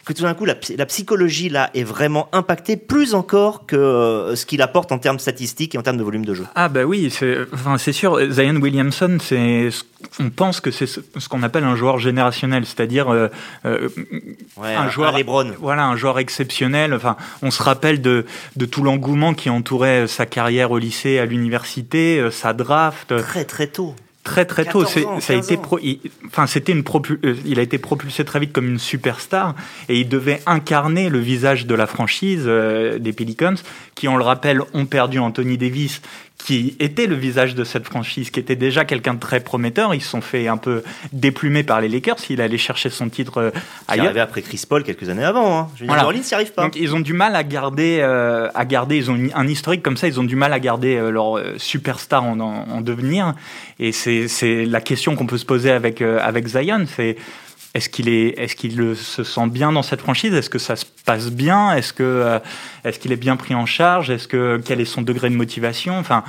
que 0.09 0.13
tout 0.13 0.23
d'un 0.23 0.33
coup 0.33 0.45
la, 0.45 0.55
psychologie 0.55 1.49
là 1.49 1.69
est 1.75 1.83
vraiment 1.83 2.29
impactée 2.31 2.77
plus 2.77 3.13
encore 3.13 3.67
que 3.67 3.75
euh, 3.75 4.35
ce 4.35 4.47
qu'il 4.47 4.63
apporte 4.63 4.91
en 4.91 4.97
termes 4.97 5.19
statistiques 5.19 5.75
et 5.75 5.77
en 5.77 5.83
termes 5.83 5.97
de 5.97 6.03
volume 6.03 6.25
de 6.25 6.33
jeu. 6.33 6.45
Ah 6.55 6.67
bah 6.67 6.83
oui, 6.83 7.11
c'est 7.11 7.37
enfin, 7.53 7.77
sûr. 7.77 8.19
Zion 8.31 8.55
Williamson, 8.55 9.17
c'est 9.21 9.69
on 10.19 10.31
pense 10.31 10.61
que 10.61 10.71
c'est 10.71 10.87
ce 10.87 11.29
qu'on 11.29 11.43
appelle 11.43 11.63
un 11.63 11.75
joueur 11.75 11.99
générationnel, 11.99 12.65
c'est-à-dire 12.65 13.13
euh, 13.13 13.27
euh, 13.65 13.89
un 14.63 14.89
joueur 14.89 15.15
un 15.15 15.53
voilà 15.59 15.85
un 15.85 15.95
joueur 15.95 16.17
exceptionnel. 16.17 16.95
Enfin, 16.95 17.15
on 17.43 17.51
se 17.51 17.61
rappelle 17.61 18.01
de, 18.01 18.25
de 18.55 18.65
tout 18.65 18.81
l'engouement 18.81 19.35
qui 19.35 19.51
entourait 19.51 20.07
sa 20.07 20.25
carrière 20.25 20.71
au 20.71 20.79
lycée, 20.79 21.19
à 21.19 21.25
l'université, 21.25 22.29
sa 22.31 22.53
draft. 22.53 23.15
Très 23.21 23.45
très 23.45 23.67
tôt 23.67 23.93
très 24.29 24.45
très 24.45 24.65
tôt. 24.65 24.85
ça 24.85 25.33
a 25.33 25.35
été 25.35 25.57
il, 25.81 25.99
enfin 26.27 26.45
c'était 26.45 26.71
une 26.71 26.83
euh, 27.25 27.35
il 27.45 27.59
a 27.59 27.63
été 27.63 27.79
propulsé 27.79 28.23
très 28.23 28.39
vite 28.39 28.53
comme 28.53 28.67
une 28.67 28.77
superstar 28.77 29.55
et 29.89 29.99
il 29.99 30.07
devait 30.07 30.39
incarner 30.45 31.09
le 31.09 31.17
visage 31.17 31.65
de 31.65 31.73
la 31.73 31.87
franchise 31.87 32.43
euh, 32.45 32.99
des 32.99 33.11
Pelicans 33.11 33.55
qui, 33.95 34.07
on 34.07 34.17
le 34.17 34.23
rappelle, 34.23 34.61
ont 34.73 34.85
perdu 34.85 35.17
Anthony 35.17 35.57
Davis 35.57 36.01
qui 36.39 36.75
était 36.79 37.05
le 37.05 37.15
visage 37.15 37.53
de 37.53 37.63
cette 37.63 37.85
franchise, 37.85 38.31
qui 38.31 38.39
était 38.39 38.55
déjà 38.55 38.85
quelqu'un 38.85 39.13
de 39.13 39.19
très 39.19 39.39
prometteur. 39.39 39.93
Ils 39.93 40.01
se 40.01 40.09
sont 40.09 40.21
fait 40.21 40.47
un 40.47 40.57
peu 40.57 40.83
déplumer 41.13 41.63
par 41.63 41.81
les 41.81 41.89
Lakers. 41.89 42.17
Il 42.29 42.41
allait 42.41 42.57
chercher 42.57 42.89
son 42.89 43.09
titre 43.09 43.37
euh, 43.37 43.51
ailleurs. 43.87 44.05
arrivé 44.05 44.19
après 44.21 44.41
Chris 44.41 44.63
Paul 44.67 44.83
quelques 44.83 45.09
années 45.09 45.23
avant. 45.23 45.59
Hein. 45.59 45.67
Je 45.75 45.85
veux 45.85 45.89
Orleans 45.91 46.19
n'y 46.19 46.33
arrive 46.33 46.53
pas. 46.53 46.63
Donc 46.63 46.75
ils 46.75 46.95
ont 46.95 46.99
du 47.01 47.13
mal 47.13 47.35
à 47.35 47.43
garder, 47.43 48.01
à 48.01 48.65
garder. 48.65 48.97
Ils 48.97 49.11
ont 49.11 49.17
un 49.35 49.47
historique 49.47 49.83
comme 49.83 49.97
ça. 49.97 50.07
Ils 50.07 50.19
ont 50.19 50.23
du 50.23 50.35
mal 50.35 50.53
à 50.53 50.59
garder 50.59 50.99
leur 51.11 51.39
superstar 51.57 52.23
en, 52.23 52.39
en 52.39 52.81
devenir. 52.81 53.35
Et 53.79 53.91
c'est 53.91 54.65
la 54.65 54.81
question 54.81 55.15
qu'on 55.15 55.25
peut 55.25 55.37
se 55.37 55.45
poser 55.45 55.71
avec, 55.71 56.01
euh, 56.01 56.19
avec 56.21 56.47
Zion, 56.47 56.85
c'est 56.95 57.15
est-ce 57.73 57.89
qu'il 57.89 58.09
est, 58.09 58.39
est-ce 58.39 58.55
qu'il 58.55 58.95
se 58.95 59.23
sent 59.23 59.47
bien 59.47 59.71
dans 59.71 59.83
cette 59.83 60.01
franchise? 60.01 60.33
Est-ce 60.33 60.49
que 60.49 60.59
ça 60.59 60.75
se 60.75 60.85
passe 61.05 61.31
bien? 61.31 61.73
Est-ce 61.73 61.93
que, 61.93 62.03
euh, 62.03 62.39
est-ce 62.83 62.99
qu'il 62.99 63.11
est 63.11 63.17
bien 63.17 63.35
pris 63.35 63.53
en 63.53 63.65
charge? 63.65 64.09
Est-ce 64.09 64.27
que 64.27 64.59
quel 64.63 64.81
est 64.81 64.85
son 64.85 65.01
degré 65.01 65.29
de 65.29 65.35
motivation? 65.35 65.97
Enfin, 65.97 66.23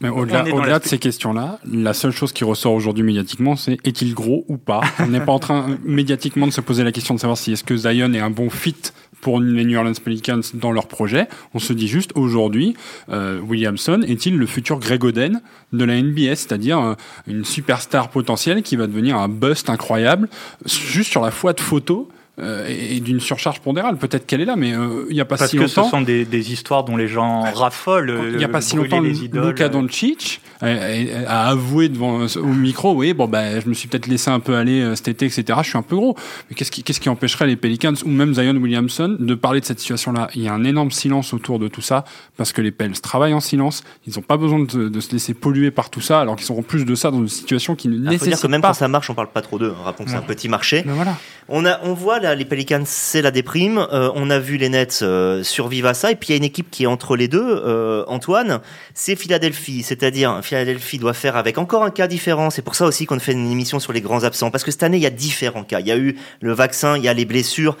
mais 0.00 0.08
au-delà, 0.08 0.44
au-delà 0.52 0.78
de 0.78 0.86
ces 0.86 0.98
questions-là, 0.98 1.58
la 1.70 1.92
seule 1.92 2.10
chose 2.10 2.32
qui 2.32 2.42
ressort 2.42 2.72
aujourd'hui 2.72 3.04
médiatiquement, 3.04 3.54
c'est 3.54 3.76
est-il 3.84 4.14
gros 4.14 4.46
ou 4.48 4.56
pas? 4.56 4.80
On 4.98 5.08
n'est 5.08 5.20
pas 5.20 5.32
en 5.32 5.38
train 5.38 5.78
médiatiquement 5.84 6.46
de 6.46 6.52
se 6.52 6.62
poser 6.62 6.84
la 6.84 6.92
question 6.92 7.14
de 7.14 7.20
savoir 7.20 7.36
si 7.36 7.52
est-ce 7.52 7.64
que 7.64 7.76
Zion 7.76 8.12
est 8.14 8.20
un 8.20 8.30
bon 8.30 8.48
fit 8.48 8.76
pour 9.20 9.40
les 9.40 9.64
New 9.64 9.78
Orleans 9.78 9.92
Pelicans 10.02 10.40
dans 10.54 10.72
leur 10.72 10.88
projet. 10.88 11.28
On 11.54 11.58
se 11.58 11.72
dit 11.72 11.88
juste 11.88 12.12
aujourd'hui, 12.14 12.74
euh, 13.10 13.40
Williamson 13.40 14.02
est-il 14.06 14.36
le 14.36 14.46
futur 14.46 14.78
Greg 14.78 15.04
Oden 15.04 15.40
de 15.72 15.84
la 15.84 16.00
NBA, 16.00 16.36
c'est-à-dire 16.36 16.78
euh, 16.80 16.94
une 17.26 17.44
superstar 17.44 18.10
potentielle 18.10 18.62
qui 18.62 18.76
va 18.76 18.86
devenir 18.86 19.16
un 19.16 19.28
bust 19.28 19.70
incroyable 19.70 20.28
juste 20.64 21.10
sur 21.10 21.22
la 21.22 21.30
foi 21.30 21.52
de 21.52 21.60
photos 21.60 22.06
euh, 22.40 22.66
et, 22.68 23.00
d'une 23.00 23.20
surcharge 23.20 23.60
pondérale. 23.60 23.96
Peut-être 23.96 24.26
qu'elle 24.26 24.40
est 24.40 24.46
là, 24.46 24.56
mais 24.56 24.74
euh, 24.74 25.06
il 25.10 25.14
n'y 25.14 25.20
a 25.20 25.24
pas 25.24 25.36
si 25.36 25.56
longtemps. 25.56 25.64
Parce 25.64 25.74
que 25.74 25.82
ce 25.84 25.90
sont 25.90 26.00
des, 26.02 26.24
des, 26.24 26.52
histoires 26.52 26.84
dont 26.84 26.96
les 26.96 27.08
gens 27.08 27.42
raffolent. 27.52 28.30
Il 28.32 28.38
n'y 28.38 28.44
a 28.44 28.48
pas 28.48 28.60
si 28.60 28.76
longtemps, 28.76 29.00
Luka 29.00 29.68
Doncic 29.68 30.40
a, 30.60 31.48
avoué 31.48 31.88
devant 31.88 32.26
au 32.36 32.46
micro, 32.46 32.92
oui, 32.94 33.14
bon 33.14 33.26
ben, 33.26 33.60
je 33.60 33.68
me 33.68 33.74
suis 33.74 33.88
peut-être 33.88 34.06
laissé 34.06 34.30
un 34.30 34.40
peu 34.40 34.56
aller 34.56 34.80
euh, 34.80 34.94
cet 34.94 35.08
été, 35.08 35.26
etc. 35.26 35.58
Je 35.62 35.68
suis 35.68 35.78
un 35.78 35.82
peu 35.82 35.96
gros. 35.96 36.16
Mais 36.48 36.56
qu'est-ce 36.56 36.70
qui, 36.70 36.82
qu'est-ce 36.82 37.00
qui 37.00 37.08
empêcherait 37.08 37.46
les 37.46 37.56
Pelicans 37.56 37.94
ou 38.04 38.08
même 38.08 38.34
Zion 38.34 38.56
Williamson 38.56 39.16
de 39.18 39.34
parler 39.34 39.60
de 39.60 39.64
cette 39.64 39.80
situation-là? 39.80 40.28
Il 40.34 40.42
y 40.42 40.48
a 40.48 40.52
un 40.52 40.64
énorme 40.64 40.90
silence 40.90 41.32
autour 41.32 41.58
de 41.58 41.68
tout 41.68 41.80
ça 41.80 42.04
parce 42.36 42.52
que 42.52 42.60
les 42.60 42.70
Pels 42.70 43.00
travaillent 43.00 43.34
en 43.34 43.40
silence. 43.40 43.82
Ils 44.06 44.14
n'ont 44.16 44.22
pas 44.22 44.36
besoin 44.36 44.60
de, 44.60 44.88
de, 44.88 45.00
se 45.00 45.12
laisser 45.12 45.34
polluer 45.34 45.70
par 45.70 45.90
tout 45.90 46.00
ça, 46.00 46.20
alors 46.20 46.36
qu'ils 46.36 46.46
sont 46.46 46.58
en 46.58 46.62
plus 46.62 46.84
de 46.84 46.94
ça 46.94 47.10
dans 47.10 47.20
une 47.20 47.28
situation 47.28 47.74
qui 47.74 47.88
ne 47.88 48.06
ah, 48.06 48.10
nécessite 48.10 48.34
dire 48.34 48.42
que 48.42 48.46
même 48.46 48.62
quand 48.62 48.74
ça 48.74 48.88
marche, 48.88 49.08
on 49.10 49.14
parle 49.14 49.30
pas 49.30 49.42
trop 49.42 49.58
d'eux. 49.58 49.74
Rappelons 49.84 50.04
que 50.04 50.10
c'est 50.10 50.16
un 50.16 50.22
petit 50.22 50.48
marché. 50.48 50.82
Ben 50.84 50.94
voilà. 50.94 51.16
On 51.48 51.64
a, 51.64 51.80
on 51.82 51.94
voit 51.94 52.20
les 52.34 52.44
Pelicans, 52.44 52.82
c'est 52.84 53.22
la 53.22 53.30
déprime. 53.30 53.78
Euh, 53.92 54.10
on 54.14 54.30
a 54.30 54.38
vu 54.38 54.56
les 54.56 54.68
Nets 54.68 55.00
euh, 55.02 55.42
survivre 55.42 55.88
à 55.88 55.94
ça. 55.94 56.10
Et 56.10 56.16
puis 56.16 56.28
il 56.28 56.32
y 56.32 56.34
a 56.34 56.36
une 56.36 56.44
équipe 56.44 56.70
qui 56.70 56.84
est 56.84 56.86
entre 56.86 57.16
les 57.16 57.28
deux, 57.28 57.42
euh, 57.44 58.04
Antoine, 58.06 58.60
c'est 58.94 59.16
Philadelphie. 59.16 59.82
C'est-à-dire, 59.82 60.40
Philadelphie 60.42 60.98
doit 60.98 61.14
faire 61.14 61.36
avec 61.36 61.58
encore 61.58 61.82
un 61.82 61.90
cas 61.90 62.06
différent. 62.06 62.50
C'est 62.50 62.62
pour 62.62 62.74
ça 62.74 62.84
aussi 62.86 63.06
qu'on 63.06 63.18
fait 63.18 63.32
une 63.32 63.50
émission 63.50 63.80
sur 63.80 63.92
les 63.92 64.00
grands 64.00 64.24
absents. 64.24 64.50
Parce 64.50 64.64
que 64.64 64.70
cette 64.70 64.82
année, 64.82 64.96
il 64.96 65.02
y 65.02 65.06
a 65.06 65.10
différents 65.10 65.64
cas. 65.64 65.80
Il 65.80 65.86
y 65.86 65.92
a 65.92 65.96
eu 65.96 66.16
le 66.40 66.52
vaccin, 66.52 66.96
il 66.96 67.04
y 67.04 67.08
a 67.08 67.14
les 67.14 67.24
blessures. 67.24 67.76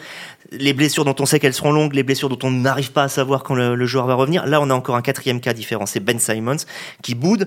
Les 0.52 0.72
blessures 0.72 1.04
dont 1.04 1.16
on 1.18 1.26
sait 1.26 1.38
qu'elles 1.38 1.54
seront 1.54 1.72
longues, 1.72 1.94
les 1.94 2.02
blessures 2.02 2.28
dont 2.28 2.38
on 2.42 2.50
n'arrive 2.50 2.92
pas 2.92 3.04
à 3.04 3.08
savoir 3.08 3.42
quand 3.42 3.54
le, 3.54 3.74
le 3.74 3.86
joueur 3.86 4.06
va 4.06 4.14
revenir. 4.14 4.46
Là, 4.46 4.60
on 4.60 4.70
a 4.70 4.74
encore 4.74 4.96
un 4.96 5.02
quatrième 5.02 5.40
cas 5.40 5.52
différent. 5.52 5.86
C'est 5.86 6.00
Ben 6.00 6.18
Simons 6.18 6.56
qui 7.02 7.14
boude. 7.14 7.46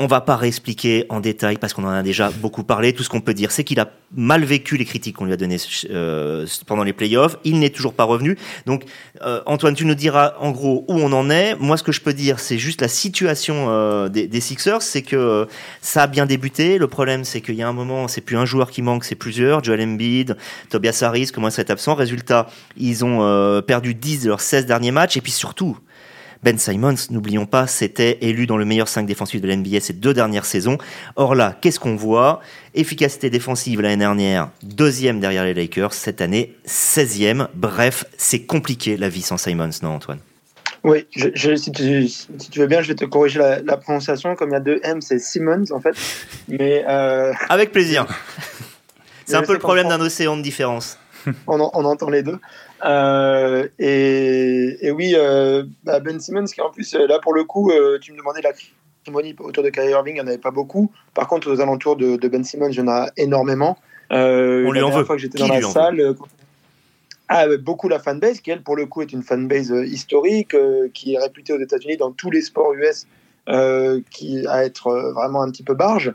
On 0.00 0.06
va 0.06 0.20
pas 0.20 0.36
réexpliquer 0.36 1.06
en 1.08 1.18
détail 1.18 1.56
parce 1.56 1.72
qu'on 1.72 1.82
en 1.82 1.90
a 1.90 2.04
déjà 2.04 2.30
beaucoup 2.30 2.62
parlé. 2.62 2.92
Tout 2.92 3.02
ce 3.02 3.08
qu'on 3.08 3.20
peut 3.20 3.34
dire, 3.34 3.50
c'est 3.50 3.64
qu'il 3.64 3.80
a 3.80 3.90
mal 4.14 4.44
vécu 4.44 4.76
les 4.76 4.84
critiques 4.84 5.16
qu'on 5.16 5.24
lui 5.24 5.32
a 5.32 5.36
données 5.36 5.56
euh, 5.90 6.46
pendant 6.68 6.84
les 6.84 6.92
playoffs. 6.92 7.36
Il 7.42 7.58
n'est 7.58 7.70
toujours 7.70 7.94
pas 7.94 8.04
revenu. 8.04 8.38
Donc, 8.64 8.84
euh, 9.22 9.42
Antoine, 9.44 9.74
tu 9.74 9.84
nous 9.84 9.96
diras 9.96 10.34
en 10.38 10.52
gros 10.52 10.84
où 10.86 10.94
on 10.94 11.12
en 11.12 11.30
est. 11.30 11.56
Moi, 11.56 11.76
ce 11.76 11.82
que 11.82 11.90
je 11.90 12.00
peux 12.00 12.12
dire, 12.12 12.38
c'est 12.38 12.58
juste 12.58 12.80
la 12.80 12.86
situation 12.86 13.66
euh, 13.70 14.08
des, 14.08 14.28
des, 14.28 14.40
Sixers, 14.40 14.82
c'est 14.82 15.02
que 15.02 15.48
ça 15.82 16.04
a 16.04 16.06
bien 16.06 16.26
débuté. 16.26 16.78
Le 16.78 16.86
problème, 16.86 17.24
c'est 17.24 17.40
qu'il 17.40 17.56
y 17.56 17.62
a 17.62 17.68
un 17.68 17.72
moment, 17.72 18.06
c'est 18.06 18.20
plus 18.20 18.36
un 18.36 18.44
joueur 18.44 18.70
qui 18.70 18.82
manque, 18.82 19.02
c'est 19.02 19.16
plusieurs. 19.16 19.64
Joel 19.64 19.80
Embiid, 19.80 20.36
Tobias 20.70 21.00
Harris 21.02 21.32
commencent 21.34 21.58
à 21.58 21.62
être 21.62 21.70
absents. 21.70 21.96
Résultat, 21.96 22.46
ils 22.76 23.04
ont 23.04 23.62
perdu 23.62 23.94
10 23.94 24.22
de 24.22 24.28
leurs 24.28 24.42
16 24.42 24.64
derniers 24.64 24.92
matchs. 24.92 25.16
Et 25.16 25.20
puis 25.20 25.32
surtout, 25.32 25.76
ben 26.42 26.58
Simons, 26.58 26.94
n'oublions 27.10 27.46
pas, 27.46 27.66
s'était 27.66 28.18
élu 28.20 28.46
dans 28.46 28.56
le 28.56 28.64
meilleur 28.64 28.88
5 28.88 29.06
défensif 29.06 29.40
de 29.40 29.48
l'NBA 29.48 29.80
ces 29.80 29.92
deux 29.92 30.14
dernières 30.14 30.44
saisons. 30.44 30.78
Or 31.16 31.34
là, 31.34 31.56
qu'est-ce 31.60 31.80
qu'on 31.80 31.96
voit? 31.96 32.40
Efficacité 32.74 33.28
défensive 33.28 33.80
l'année 33.80 33.96
dernière, 33.96 34.50
deuxième 34.62 35.18
derrière 35.20 35.44
les 35.44 35.54
Lakers, 35.54 35.92
cette 35.92 36.20
année 36.20 36.54
16e. 36.66 37.48
Bref, 37.54 38.04
c'est 38.16 38.42
compliqué 38.42 38.96
la 38.96 39.08
vie 39.08 39.22
sans 39.22 39.36
Simons, 39.36 39.70
non 39.82 39.90
Antoine? 39.90 40.20
Oui, 40.84 41.06
si, 41.12 41.72
tu, 41.72 42.60
veux 42.60 42.66
bien, 42.66 42.82
je 42.82 42.88
vais 42.88 42.94
te 42.94 43.04
corriger 43.04 43.40
la, 43.64 43.76
prononciation. 43.76 44.36
Comme 44.36 44.50
il 44.50 44.52
y 44.52 44.56
a 44.56 44.60
deux 44.60 44.80
M, 44.84 45.00
c'est 45.00 45.18
Simmons 45.18 45.64
en 45.72 45.80
fait. 45.80 45.96
Mais 46.46 46.84
euh, 46.88 47.32
Avec 47.48 47.72
plaisir. 47.72 48.06
c'est 49.26 49.34
un 49.34 49.42
peu 49.42 49.54
le 49.54 49.58
problème 49.58 49.88
d'un 49.88 50.00
océan 50.00 50.36
de 50.36 50.42
différence. 50.42 50.98
on, 51.46 51.60
on, 51.60 51.84
entend 51.84 52.10
les 52.10 52.22
deux. 52.22 52.38
Euh, 52.84 53.68
et, 53.78 54.90
oui, 54.90 55.12
euh, 55.16 55.64
bah, 55.84 56.00
Ben 56.00 56.20
Simmons, 56.20 56.44
qui 56.44 56.60
en 56.60 56.70
plus, 56.70 56.94
là 56.94 57.18
pour 57.20 57.34
le 57.34 57.44
coup, 57.44 57.70
euh, 57.70 57.98
tu 58.00 58.12
me 58.12 58.18
demandais 58.18 58.42
la 58.42 58.52
timonie 59.04 59.34
autour 59.38 59.62
de 59.62 59.70
Kyrie 59.70 59.90
Irving, 59.90 60.14
il 60.14 60.20
n'y 60.20 60.20
en 60.20 60.26
avait 60.26 60.38
pas 60.38 60.50
beaucoup. 60.50 60.90
Par 61.14 61.28
contre, 61.28 61.50
aux 61.50 61.60
alentours 61.60 61.96
de, 61.96 62.28
Ben 62.28 62.44
Simmons, 62.44 62.70
il 62.70 62.76
y 62.76 62.80
en 62.80 62.88
a 62.88 63.08
énormément. 63.16 63.78
On 64.10 64.70
lui 64.70 64.82
en 64.82 64.90
veut. 64.90 65.04
fois 65.04 65.16
que 65.16 65.22
j'étais 65.22 65.38
dans 65.38 65.48
la 65.48 65.62
salle, 65.62 66.14
ah, 67.30 67.46
beaucoup 67.58 67.88
la 67.88 67.98
fanbase, 67.98 68.40
qui 68.40 68.50
elle, 68.50 68.62
pour 68.62 68.76
le 68.76 68.86
coup, 68.86 69.02
est 69.02 69.12
une 69.12 69.22
fanbase 69.22 69.70
historique, 69.86 70.56
qui 70.94 71.14
est 71.14 71.18
réputée 71.18 71.52
aux 71.52 71.60
États-Unis 71.60 71.98
dans 71.98 72.10
tous 72.12 72.30
les 72.30 72.40
sports 72.40 72.72
US, 72.74 73.06
qui 74.10 74.46
à 74.46 74.64
être 74.64 75.12
vraiment 75.14 75.42
un 75.42 75.50
petit 75.50 75.62
peu 75.62 75.74
barge. 75.74 76.14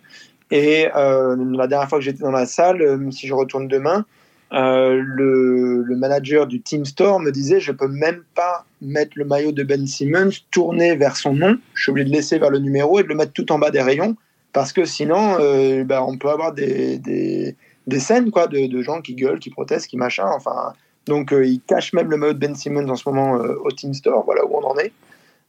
Et 0.50 0.88
la 0.94 1.68
dernière 1.68 1.90
fois 1.90 2.00
que 2.00 2.06
j'étais 2.06 2.24
dans 2.24 2.32
la 2.32 2.46
salle, 2.46 3.00
si 3.12 3.28
je 3.28 3.34
retourne 3.34 3.68
demain, 3.68 4.06
euh, 4.52 5.02
le, 5.04 5.96
manager 5.96 6.48
du 6.48 6.62
Team 6.62 6.86
Store 6.86 7.20
me 7.20 7.32
disait 7.32 7.60
je 7.60 7.72
peux 7.72 7.88
même 7.88 8.24
pas 8.36 8.66
mettre 8.82 9.14
le 9.16 9.26
maillot 9.26 9.52
de 9.52 9.64
Ben 9.64 9.88
Simmons 9.88 10.32
tourner 10.52 10.96
vers 10.96 11.16
son 11.16 11.34
nom, 11.34 11.58
je 11.74 11.84
suis 11.84 11.92
obligé 11.92 12.10
de 12.10 12.14
laisser 12.14 12.40
vers 12.40 12.50
le 12.50 12.60
numéro 12.60 13.00
et 13.00 13.04
de 13.04 13.08
le 13.08 13.16
mettre 13.16 13.32
tout 13.34 13.52
en 13.52 13.60
bas 13.60 13.72
des 13.72 13.82
rayons 13.82 14.16
parce 14.52 14.74
que 14.74 14.86
sinon 14.86 15.38
euh, 15.40 15.84
bah, 15.84 16.04
on 16.06 16.18
peut 16.18 16.30
avoir 16.30 16.54
des, 16.54 16.98
des, 17.00 17.56
des 17.88 18.00
scènes 18.00 18.32
quoi 18.32 18.48
de, 18.48 18.68
de, 18.68 18.82
gens 18.82 19.02
qui 19.02 19.16
gueulent, 19.16 19.40
qui 19.40 19.50
protestent, 19.50 19.88
qui 19.88 19.98
machin. 19.98 20.28
Enfin 20.36 20.74
donc 21.06 21.34
euh, 21.34 21.46
il 21.46 21.62
cache 21.62 21.94
même 21.94 22.10
le 22.10 22.18
maillot 22.18 22.34
de 22.34 22.40
Ben 22.40 22.56
Simmons 22.56 22.90
en 22.90 22.96
ce 22.96 23.08
moment 23.10 23.34
au 23.34 23.72
Team 23.72 23.94
Store. 23.94 24.24
Voilà 24.26 24.46
où 24.46 24.56
on 24.56 24.64
en 24.64 24.78
est. 24.78 24.92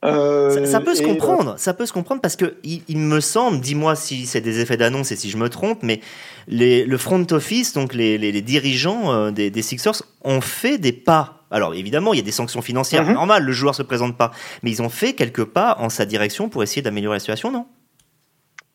Euh, 0.05 0.67
ça, 0.67 0.81
peut 0.81 0.95
se 0.95 1.03
comprendre, 1.03 1.55
ça 1.57 1.73
peut 1.73 1.87
se 1.87 1.93
comprendre 1.93 2.21
parce 2.21 2.37
que 2.37 2.57
il, 2.63 2.99
me 2.99 3.21
semble, 3.21 3.61
dis-moi 3.61 3.97
si 3.97 4.27
c'est 4.27 4.43
des 4.43 4.61
effets 4.61 4.77
d'annonce 4.77 5.11
et 5.13 5.17
si 5.17 5.31
je 5.31 5.39
me 5.39 5.49
trompe, 5.49 5.83
mais 5.83 6.01
les, 6.47 6.85
le 6.85 6.99
front 6.99 7.27
office, 7.31 7.73
donc 7.73 7.95
les, 7.95 8.19
les, 8.19 8.43
dirigeants 8.43 9.13
euh, 9.13 9.31
des, 9.31 9.51
des, 9.51 9.63
Sixers, 9.63 10.03
ont 10.23 10.43
fait 10.43 10.77
des 10.77 10.93
pas. 10.93 11.45
Alors 11.51 11.75
évidemment, 11.75 12.13
il 12.13 12.19
y 12.19 12.21
a 12.21 12.25
des 12.25 12.33
sanctions 12.33 12.61
financières, 12.61 13.05
mhm. 13.05 13.15
normal, 13.15 13.45
le 13.45 13.53
joueur 13.53 13.75
se 13.75 13.83
présente 13.83 14.19
pas, 14.19 14.33
mais 14.63 14.71
ils 14.71 14.83
ont 14.83 14.91
fait 14.91 15.15
quelques 15.15 15.45
pas 15.45 15.77
en 15.79 15.89
sa 15.89 16.05
direction 16.05 16.51
pour 16.51 16.63
essayer 16.63 16.83
d'améliorer 16.83 17.17
la 17.17 17.21
situation, 17.21 17.51
non? 17.51 17.67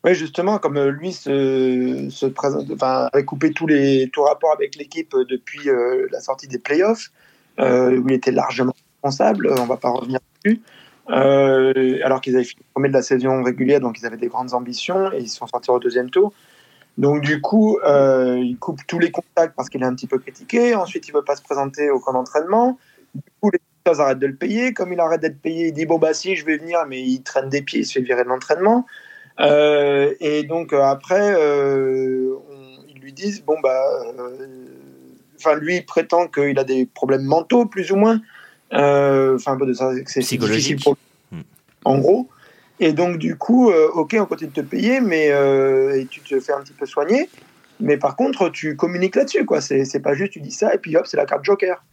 Oui, 0.06 0.16
justement, 0.16 0.58
comme 0.58 0.78
euh, 0.78 0.90
lui 0.90 1.12
se, 1.12 2.08
se 2.10 2.26
présente, 2.26 2.72
enfin, 2.74 3.10
avait 3.14 3.26
coupé 3.26 3.52
tous 3.52 3.68
les 3.68 4.10
tout 4.12 4.24
rapport 4.24 4.54
avec 4.54 4.78
l'équipe 4.78 5.14
depuis 5.30 5.70
la 6.12 6.22
sortie 6.22 6.48
des 6.48 6.58
playoffs, 6.58 7.12
où 7.60 8.08
il 8.08 8.14
était 8.14 8.32
largement 8.32 8.74
responsable. 9.04 9.54
On 9.60 9.66
va 9.66 9.78
pas 9.78 9.90
revenir 9.90 10.20
dessus. 10.44 10.62
Euh, 11.10 12.00
alors 12.04 12.22
qu'ils 12.22 12.36
avaient 12.36 12.46
fini 12.46 12.62
premier 12.74 12.90
de 12.90 12.94
la 12.94 13.02
saison 13.02 13.42
régulière, 13.42 13.80
donc 13.80 14.00
ils 14.00 14.06
avaient 14.06 14.18
des 14.18 14.28
grandes 14.28 14.54
ambitions 14.54 15.12
et 15.12 15.20
ils 15.20 15.30
sont 15.30 15.48
sortis 15.48 15.72
au 15.72 15.80
deuxième 15.80 16.10
tour. 16.10 16.34
Donc 16.98 17.22
du 17.22 17.42
coup, 17.42 17.80
euh, 17.84 18.38
il 18.38 18.58
coupe 18.58 18.82
tous 18.86 19.00
les 19.00 19.10
contacts 19.10 19.56
parce 19.56 19.70
qu'il 19.70 19.82
est 19.82 19.86
un 19.86 19.96
petit 19.96 20.08
peu 20.08 20.20
critiqué. 20.20 20.76
Ensuite, 20.76 21.08
il 21.08 21.14
veut 21.14 21.24
pas 21.24 21.36
se 21.36 21.42
présenter 21.42 21.90
au 21.90 22.00
camp 22.00 22.14
d'entraînement. 22.14 22.78
Du 23.16 23.22
coup, 23.42 23.50
les 23.52 23.60
choses 23.88 24.00
arrêtent 24.00 24.20
de 24.20 24.28
le 24.28 24.36
payer. 24.36 24.74
Comme 24.74 24.94
il 24.94 25.00
arrête 25.00 25.22
d'être 25.22 25.42
payé, 25.42 25.68
il 25.68 25.74
dit 25.74 25.86
bon 25.86 25.98
bah 25.98 26.14
si, 26.14 26.36
je 26.36 26.46
vais 26.46 26.58
venir, 26.58 26.80
mais 26.88 27.02
il 27.02 27.24
traîne 27.24 27.50
des 27.50 27.62
pieds, 27.62 27.80
il 27.80 27.86
se 27.86 27.94
fait 27.94 28.02
virer 28.02 28.24
de 28.24 28.30
l'entraînement. 28.30 28.86
et 29.40 30.44
donc 30.44 30.74
après, 30.74 31.34
ils 32.88 33.00
lui 33.02 33.14
disent 33.14 33.44
bon 33.44 33.56
bah, 33.64 33.82
enfin 35.38 35.56
lui 35.56 35.78
il 35.78 35.86
prétend 35.86 36.28
qu'il 36.28 36.60
a 36.60 36.66
des 36.66 36.86
problèmes 36.86 37.24
mentaux 37.24 37.66
plus 37.66 37.92
ou 37.92 37.96
moins, 37.96 38.20
enfin 38.72 39.54
un 39.54 39.58
peu 39.58 39.66
de 39.66 39.74
ça, 39.74 39.92
c'est 40.06 40.22
psychologique. 40.22 40.86
Hmm. 41.32 41.42
En 41.86 41.98
gros. 41.98 42.30
Et 42.80 42.94
donc, 42.94 43.18
du 43.18 43.36
coup, 43.36 43.72
ok, 43.72 44.16
on 44.20 44.26
continue 44.26 44.52
de 44.52 44.62
te 44.62 44.66
payer, 44.66 45.02
mais 45.02 45.28
et 45.28 46.06
tu 46.06 46.22
te 46.22 46.40
fais 46.40 46.54
un 46.54 46.62
petit 46.62 46.74
peu 46.74 46.86
soigner. 46.86 47.30
Mais 47.80 47.98
par 47.98 48.16
contre, 48.16 48.50
tu 48.50 48.76
communiques 48.76 49.16
là-dessus, 49.16 49.46
quoi. 49.46 49.62
C'est 49.62 50.02
pas 50.02 50.14
juste 50.14 50.34
tu 50.34 50.40
dis 50.40 50.52
ça 50.52 50.74
et 50.74 50.78
puis 50.78 50.96
hop, 50.98 51.08
c'est 51.08 51.18
la 51.18 51.26
carte 51.26 51.44
Joker. 51.44 51.84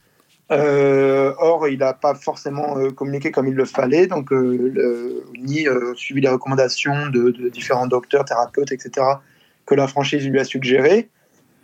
Euh, 0.53 1.33
or, 1.39 1.67
il 1.69 1.79
n'a 1.79 1.93
pas 1.93 2.15
forcément 2.15 2.79
euh, 2.79 2.91
communiqué 2.91 3.33
comme 3.33 3.49
il 3.49 3.55
le 3.55 3.65
fallait, 3.65 4.07
donc 4.07 4.33
euh, 4.33 5.25
ni 5.37 5.67
suivi 5.97 6.21
les 6.21 6.29
recommandations 6.29 7.09
de, 7.09 7.31
différents 7.49 7.87
docteurs, 7.87 8.25
thérapeutes, 8.25 8.73
etc., 8.73 9.07
que 9.65 9.75
la 9.75 9.89
franchise 9.89 10.27
lui 10.29 10.39
a 10.39 10.45
suggéré. 10.45 11.09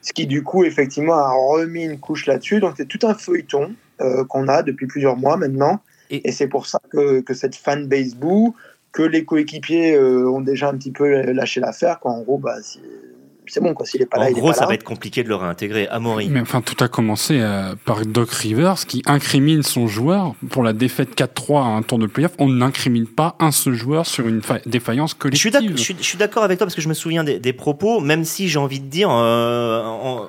Ce 0.01 0.13
qui, 0.13 0.27
du 0.27 0.43
coup, 0.43 0.65
effectivement, 0.65 1.15
a 1.15 1.31
remis 1.31 1.85
une 1.85 2.01
couche 2.01 2.27
là-dessus. 2.27 2.59
Donc, 2.59 2.75
c'est 2.77 2.89
tout 2.89 3.07
un 3.07 3.15
feuilleton 3.15 3.73
qu'on 3.99 4.49
a 4.49 4.63
depuis 4.63 4.87
plusieurs 4.87 5.17
mois 5.17 5.37
maintenant. 5.37 5.81
Et, 6.11 6.33
c'est 6.33 6.49
pour 6.49 6.67
ça 6.67 6.81
que, 6.91 7.21
que 7.21 7.35
cette 7.35 7.57
fanbase 7.57 8.15
boue, 8.15 8.55
que 8.93 9.03
les 9.03 9.25
coéquipiers 9.25 9.99
ont 9.99 10.41
déjà 10.41 10.69
un 10.69 10.77
petit 10.77 10.91
peu 10.91 11.09
lâché 11.33 11.61
l'affaire. 11.61 11.99
En 12.03 12.21
gros, 12.21 12.39
bah, 12.39 12.57
c'est 13.53 13.61
bon 13.61 13.75
quoi. 13.75 13.85
S'il 13.85 14.01
est 14.01 14.07
pas 14.07 14.19
là, 14.19 14.29
en 14.29 14.31
gros, 14.31 14.55
ça 14.55 14.65
va 14.65 14.73
être 14.73 14.83
compliqué 14.83 15.23
de 15.23 15.29
le 15.29 15.35
réintégrer. 15.35 15.87
Amaury. 15.89 16.31
Mais 16.31 16.41
enfin, 16.41 16.63
tout 16.63 16.83
a 16.83 16.89
commencé 16.89 17.39
euh, 17.39 17.75
par 17.85 18.07
Doc 18.07 18.31
Rivers 18.31 18.87
qui 18.87 19.03
incrimine 19.05 19.63
son 19.63 19.89
joueur 19.89 20.35
pour 20.49 20.63
la 20.63 20.73
défaite 20.73 21.15
4-3 21.15 21.59
à 21.59 21.67
un 21.67 21.83
tour 21.83 21.99
de 21.99 22.07
playoff. 22.07 22.33
On 22.39 22.49
n'incrimine 22.49 23.07
pas 23.07 23.37
un 23.41 23.53
seul 23.53 23.75
joueur 23.75 24.07
sur 24.07 24.27
une 24.27 24.41
défaillance 24.65 25.13
collective. 25.13 25.77
Je 25.77 26.03
suis 26.03 26.17
d'accord 26.17 26.45
avec 26.45 26.57
toi 26.57 26.67
parce 26.67 26.75
que 26.75 26.81
je 26.81 26.89
me 26.89 26.95
souviens 26.95 27.25
des, 27.25 27.53
propos, 27.53 28.01
même 28.01 28.25
si 28.25 28.49
j'ai 28.49 28.59
envie 28.59 28.81
de 28.81 28.87
dire 28.87 29.11
euh, 29.11 29.83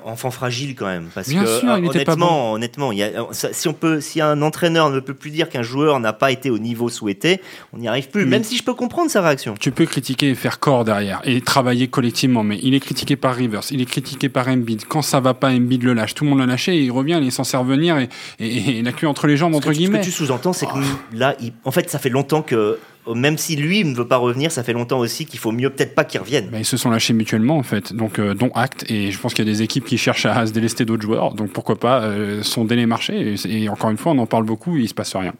enfant 0.03 0.29
fragile 0.29 0.75
quand 0.75 0.87
même. 0.87 1.07
Parce 1.15 1.29
Bien 1.29 1.45
que 1.45 1.59
sûr, 1.59 1.77
il 1.77 1.87
honnêtement, 1.87 2.03
pas 2.03 2.15
bon. 2.17 2.53
honnêtement, 2.55 2.91
il 2.91 2.97
y 2.97 3.03
a, 3.03 3.25
si 3.31 3.69
on 3.69 3.73
peut, 3.73 4.01
si 4.01 4.19
un 4.19 4.41
entraîneur 4.41 4.89
ne 4.89 4.99
peut 4.99 5.13
plus 5.13 5.31
dire 5.31 5.47
qu'un 5.47 5.63
joueur 5.63 6.01
n'a 6.01 6.11
pas 6.11 6.31
été 6.31 6.49
au 6.49 6.59
niveau 6.59 6.89
souhaité, 6.89 7.39
on 7.71 7.77
n'y 7.77 7.87
arrive 7.87 8.09
plus. 8.09 8.25
Même 8.25 8.43
si 8.43 8.57
je 8.57 8.63
peux 8.63 8.73
comprendre 8.73 9.09
sa 9.09 9.21
réaction. 9.21 9.53
Tu 9.57 9.71
peux 9.71 9.85
critiquer 9.85 10.31
et 10.31 10.35
faire 10.35 10.59
corps 10.59 10.83
derrière 10.83 11.21
et 11.23 11.39
travailler 11.39 11.87
collectivement, 11.87 12.43
mais 12.43 12.59
il 12.61 12.73
est 12.73 12.81
critiqué 12.81 13.12
par 13.15 13.35
Rivers, 13.35 13.63
il 13.71 13.81
est 13.81 13.85
critiqué 13.85 14.29
par 14.29 14.47
Embiid. 14.47 14.83
Quand 14.87 15.01
ça 15.01 15.19
va 15.19 15.33
pas, 15.33 15.51
Embiid 15.51 15.83
le 15.83 15.93
lâche. 15.93 16.13
Tout 16.13 16.23
le 16.23 16.31
monde 16.31 16.39
l'a 16.39 16.45
lâché 16.45 16.75
et 16.75 16.83
il 16.83 16.91
revient, 16.91 17.19
il 17.21 17.27
est 17.27 17.31
censé 17.31 17.57
revenir 17.57 17.97
et, 17.97 18.09
et, 18.39 18.81
la 18.81 18.91
queue 18.91 19.07
entre 19.07 19.27
les 19.27 19.37
jambes, 19.37 19.55
entre 19.55 19.71
guillemets. 19.71 20.03
Ce 20.03 20.07
que 20.07 20.11
tu 20.11 20.11
sous-entends, 20.11 20.53
c'est 20.53 20.65
que 20.65 20.73
là, 21.13 21.35
en 21.63 21.71
fait, 21.71 21.89
ça 21.89 21.99
fait 21.99 22.09
longtemps 22.09 22.41
que 22.41 22.79
même 23.13 23.37
si 23.37 23.55
lui 23.55 23.83
ne 23.83 23.93
veut 23.93 24.07
pas 24.07 24.17
revenir, 24.17 24.51
ça 24.51 24.63
fait 24.63 24.73
longtemps 24.73 24.99
aussi 24.99 25.25
qu'il 25.25 25.39
faut 25.39 25.51
mieux 25.51 25.69
peut-être 25.69 25.95
pas 25.95 26.03
qu'il 26.03 26.21
revienne. 26.21 26.49
ils 26.57 26.65
se 26.65 26.77
sont 26.77 26.89
lâchés 26.89 27.13
mutuellement 27.13 27.57
en 27.57 27.63
fait, 27.63 27.93
donc 27.93 28.19
euh, 28.19 28.33
dont 28.33 28.51
acte. 28.55 28.85
Et 28.89 29.11
je 29.11 29.19
pense 29.19 29.33
qu'il 29.33 29.45
y 29.45 29.49
a 29.49 29.51
des 29.51 29.61
équipes 29.61 29.85
qui 29.85 29.97
cherchent 29.97 30.25
à, 30.25 30.45
se 30.45 30.53
délester 30.53 30.85
d'autres 30.85 31.01
joueurs, 31.01 31.33
donc 31.33 31.51
pourquoi 31.51 31.75
pas 31.75 32.01
euh, 32.03 32.43
sonder 32.43 32.75
les 32.75 32.85
marchés. 32.85 33.35
Et, 33.45 33.67
encore 33.69 33.89
une 33.89 33.97
fois, 33.97 34.13
on 34.13 34.19
en 34.19 34.25
parle 34.25 34.45
beaucoup, 34.45 34.77
et 34.77 34.81
il 34.81 34.87
se 34.87 34.93
passe 34.93 35.15
rien. 35.15 35.33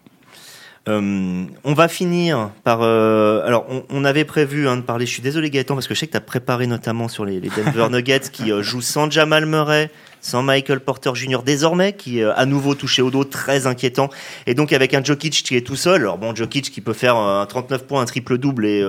Euh, 0.89 1.46
on 1.63 1.74
va 1.74 1.88
finir 1.88 2.50
par. 2.65 2.82
Euh, 2.82 3.46
alors, 3.46 3.65
on, 3.89 4.04
avait 4.04 4.26
prévu 4.26 4.67
hein, 4.67 4.76
de 4.76 4.82
parler. 4.82 5.06
Je 5.06 5.12
suis 5.12 5.22
désolé, 5.22 5.50
Gaëtan, 5.50 5.76
parce 5.76 5.88
que 5.88 5.93
je 5.93 6.00
sais 6.00 6.08
que 6.08 6.12
tu 6.12 6.17
as 6.17 6.22
préparé 6.22 6.67
notamment 6.67 7.08
sur 7.08 7.24
les, 7.24 7.39
Denver 7.39 7.88
Nuggets 7.91 8.30
qui 8.32 8.52
euh, 8.52 8.62
jouent 8.62 8.82
sans 8.82 9.10
Jamal 9.10 9.46
Murray, 9.46 9.89
sans 10.19 10.43
Michael 10.43 10.82
Porter 10.82 11.12
Jr. 11.15 11.41
désormais, 11.46 11.93
qui 11.93 12.19
est 12.19 12.26
à 12.26 12.46
nouveau 12.46 12.76
touché 12.76 13.02
au 13.02 13.12
dos, 13.12 13.24
très 13.24 13.65
inquiétant. 13.65 14.10
Et 14.46 14.56
donc, 14.56 14.74
avec 14.74 14.93
un 14.93 15.02
Jokic 15.02 15.32
qui 15.32 15.56
est 15.56 15.65
tout 15.65 15.78
seul. 15.78 16.02
Alors, 16.02 16.17
bon, 16.17 16.36
Jokic 16.36 16.69
qui 16.69 16.82
peut 16.82 16.91
faire 16.91 17.15
un 17.15 17.46
39 17.46 17.88
points, 17.88 18.02
un 18.02 18.06
triple-double 18.06 18.65
et, 18.65 18.84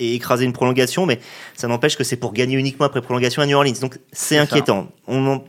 et, 0.00 0.14
écraser 0.14 0.46
une 0.46 0.52
prolongation, 0.52 1.06
mais 1.06 1.20
ça 1.54 1.68
n'empêche 1.68 1.96
que 1.96 2.02
c'est 2.02 2.16
pour 2.16 2.32
gagner 2.32 2.56
uniquement 2.56 2.86
après 2.86 3.02
prolongation 3.02 3.42
à 3.42 3.46
New 3.46 3.56
Orleans. 3.56 3.80
Donc, 3.80 3.98
c'est 4.10 4.38
inquiétant. 4.38 4.88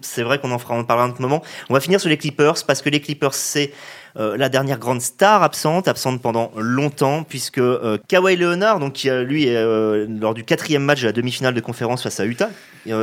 C'est 0.01 0.21
vrai 0.21 0.37
qu'on 0.37 0.51
en 0.51 0.59
fera, 0.59 0.75
on 0.75 0.81
en 0.81 0.83
parlera 0.83 1.07
un 1.07 1.13
moment. 1.19 1.41
On 1.69 1.73
va 1.73 1.79
finir 1.79 1.99
sur 1.99 2.09
les 2.09 2.17
Clippers, 2.17 2.65
parce 2.67 2.83
que 2.83 2.89
les 2.89 3.01
Clippers, 3.01 3.33
c'est 3.33 3.71
euh, 3.71 4.06
la 4.17 4.49
dernière 4.49 4.79
grande 4.79 5.01
star 5.01 5.43
absente, 5.43 5.87
absente 5.87 6.21
pendant 6.21 6.51
longtemps, 6.57 7.23
puisque 7.23 7.59
euh, 7.59 7.97
Kawhi 8.07 8.35
Leonard, 8.35 8.79
donc 8.79 8.93
qui 8.93 9.09
lui 9.09 9.45
euh, 9.47 10.07
lors 10.19 10.33
du 10.33 10.43
quatrième 10.43 10.83
match 10.83 11.01
de 11.01 11.05
la 11.07 11.11
demi-finale 11.11 11.53
de 11.53 11.61
conférence 11.61 12.03
face 12.03 12.19
à 12.19 12.25
Utah, 12.25 12.49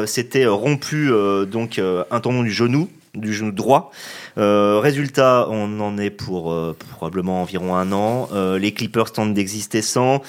s'était 0.06 0.46
rompu 0.46 1.10
donc 1.46 1.78
un 1.78 2.20
tendon 2.20 2.42
du 2.42 2.50
genou 2.50 2.88
du 3.14 3.32
genou 3.34 3.52
droit. 3.52 3.92
résultat, 4.36 5.46
on 5.50 5.78
en 5.80 5.98
est 5.98 6.10
pour 6.10 6.56
probablement 6.96 7.42
environ 7.42 7.76
un 7.76 7.92
an. 7.92 8.28
les 8.58 8.72
Clippers 8.72 9.12
tentent 9.12 9.34
d'exister 9.34 9.82
sans. 9.82 10.22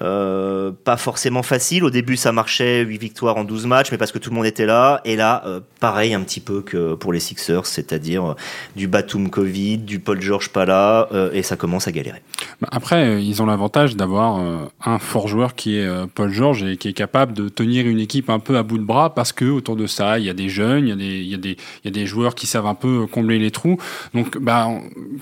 Euh, 0.00 0.72
pas 0.84 0.96
forcément 0.96 1.42
facile. 1.42 1.84
Au 1.84 1.90
début, 1.90 2.16
ça 2.16 2.32
marchait, 2.32 2.82
8 2.82 2.98
victoires 2.98 3.36
en 3.36 3.44
12 3.44 3.66
matchs, 3.66 3.92
mais 3.92 3.98
parce 3.98 4.12
que 4.12 4.18
tout 4.18 4.30
le 4.30 4.36
monde 4.36 4.46
était 4.46 4.66
là. 4.66 5.00
Et 5.04 5.16
là, 5.16 5.42
euh, 5.46 5.60
pareil 5.80 6.14
un 6.14 6.20
petit 6.22 6.40
peu 6.40 6.62
que 6.62 6.94
pour 6.94 7.12
les 7.12 7.20
Sixers, 7.20 7.66
c'est-à-dire 7.66 8.30
euh, 8.30 8.34
du 8.76 8.88
Batum 8.88 9.30
Covid, 9.30 9.78
du 9.78 10.00
Paul 10.00 10.20
George 10.20 10.50
pas 10.50 10.64
là, 10.64 11.08
et 11.32 11.42
ça 11.42 11.56
commence 11.56 11.88
à 11.88 11.92
galérer. 11.92 12.22
Bah, 12.60 12.68
après, 12.70 13.24
ils 13.24 13.42
ont 13.42 13.46
l'avantage 13.46 13.96
d'avoir 13.96 14.40
un 14.84 14.98
fort 14.98 15.28
joueur 15.28 15.54
qui 15.54 15.78
est 15.78 15.88
Paul 16.14 16.30
George 16.30 16.62
et 16.64 16.76
qui 16.76 16.88
est 16.88 16.92
capable 16.92 17.32
de 17.32 17.48
tenir 17.48 17.86
une 17.86 17.98
équipe 17.98 18.30
un 18.30 18.38
peu 18.38 18.56
à 18.56 18.62
bout 18.62 18.78
de 18.78 18.84
bras 18.84 19.14
parce 19.14 19.32
que 19.32 19.44
autour 19.44 19.76
de 19.76 19.86
ça, 19.86 20.18
il 20.18 20.24
y 20.24 20.30
a 20.30 20.34
des 20.34 20.48
jeunes, 20.48 20.88
il 20.88 21.24
y 21.24 21.34
a 21.34 21.90
des, 21.90 22.06
joueurs 22.06 22.34
qui 22.34 22.46
savent 22.46 22.66
un 22.66 22.74
peu 22.74 23.06
combler 23.06 23.38
les 23.38 23.50
trous. 23.50 23.78
Donc, 24.12 24.38
bah, 24.38 24.68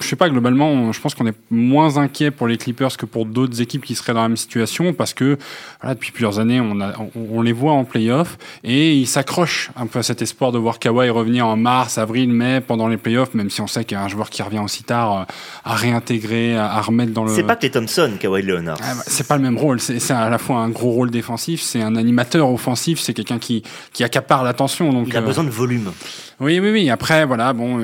je 0.00 0.06
sais 0.06 0.16
pas, 0.16 0.28
globalement, 0.28 0.92
je 0.92 1.00
pense 1.00 1.14
qu'on 1.14 1.26
est 1.26 1.36
moins 1.50 1.96
inquiet 1.96 2.30
pour 2.30 2.48
les 2.48 2.56
Clippers 2.56 2.96
que 2.96 3.06
pour 3.06 3.26
d'autres 3.26 3.60
équipes 3.60 3.84
qui 3.84 3.94
seraient 3.94 4.14
dans 4.14 4.22
la 4.22 4.28
même 4.28 4.36
situation 4.36 4.61
parce 4.96 5.14
que 5.14 5.38
depuis 5.86 6.12
plusieurs 6.12 6.38
années, 6.38 6.60
on, 6.60 6.78
on, 7.16 7.42
les 7.42 7.52
voit 7.52 7.72
en 7.72 7.84
playoff 7.84 8.38
et 8.64 8.94
ils 8.94 9.06
s'accrochent 9.06 9.70
un 9.76 9.86
peu 9.86 10.00
à 10.00 10.02
cet 10.02 10.22
espoir 10.22 10.52
de 10.52 10.58
voir 10.58 10.78
Kawhi 10.78 11.10
revenir 11.10 11.46
en 11.46 11.56
mars, 11.56 11.98
avril, 11.98 12.32
mai 12.32 12.60
pendant 12.60 12.88
les 12.88 12.96
playoffs, 12.96 13.34
même 13.34 13.50
si 13.50 13.60
on 13.60 13.66
sait 13.66 13.84
qu'il 13.84 13.96
y 13.96 14.00
a 14.00 14.04
un 14.04 14.08
joueur 14.08 14.30
qui 14.30 14.42
revient 14.42 14.60
aussi 14.60 14.84
tard 14.84 15.20
euh, 15.20 15.24
à 15.64 15.74
réintégrer, 15.74 16.56
à, 16.56 16.80
remettre 16.80 17.12
dans 17.12 17.24
le. 17.24 17.34
C'est 17.34 17.42
pas 17.42 17.58
les 17.60 17.70
Thompson, 17.70 18.12
Kawhi 18.18 18.42
Leonard. 18.42 18.78
Ah, 18.82 18.94
bah, 18.94 19.02
c'est 19.06 19.26
pas 19.26 19.36
le 19.36 19.42
même 19.42 19.58
rôle. 19.58 19.80
C'est 19.80 20.10
à 20.10 20.28
la 20.28 20.38
fois 20.38 20.58
un 20.58 20.68
gros 20.68 20.90
rôle 20.90 21.10
défensif, 21.10 21.60
c'est 21.60 21.82
un 21.82 21.96
animateur 21.96 22.50
offensif, 22.50 23.00
c'est 23.00 23.14
quelqu'un 23.14 23.38
qui, 23.38 23.62
qui 23.92 24.04
accapare 24.04 24.44
l'attention. 24.44 24.92
Donc, 24.92 25.08
il 25.08 25.16
a 25.16 25.20
euh, 25.20 25.22
besoin 25.22 25.44
de 25.44 25.50
volume. 25.50 25.92
Oui, 26.40 26.58
oui, 26.58 26.70
oui. 26.70 26.90
Après, 26.90 27.24
voilà, 27.24 27.52
bon, 27.52 27.80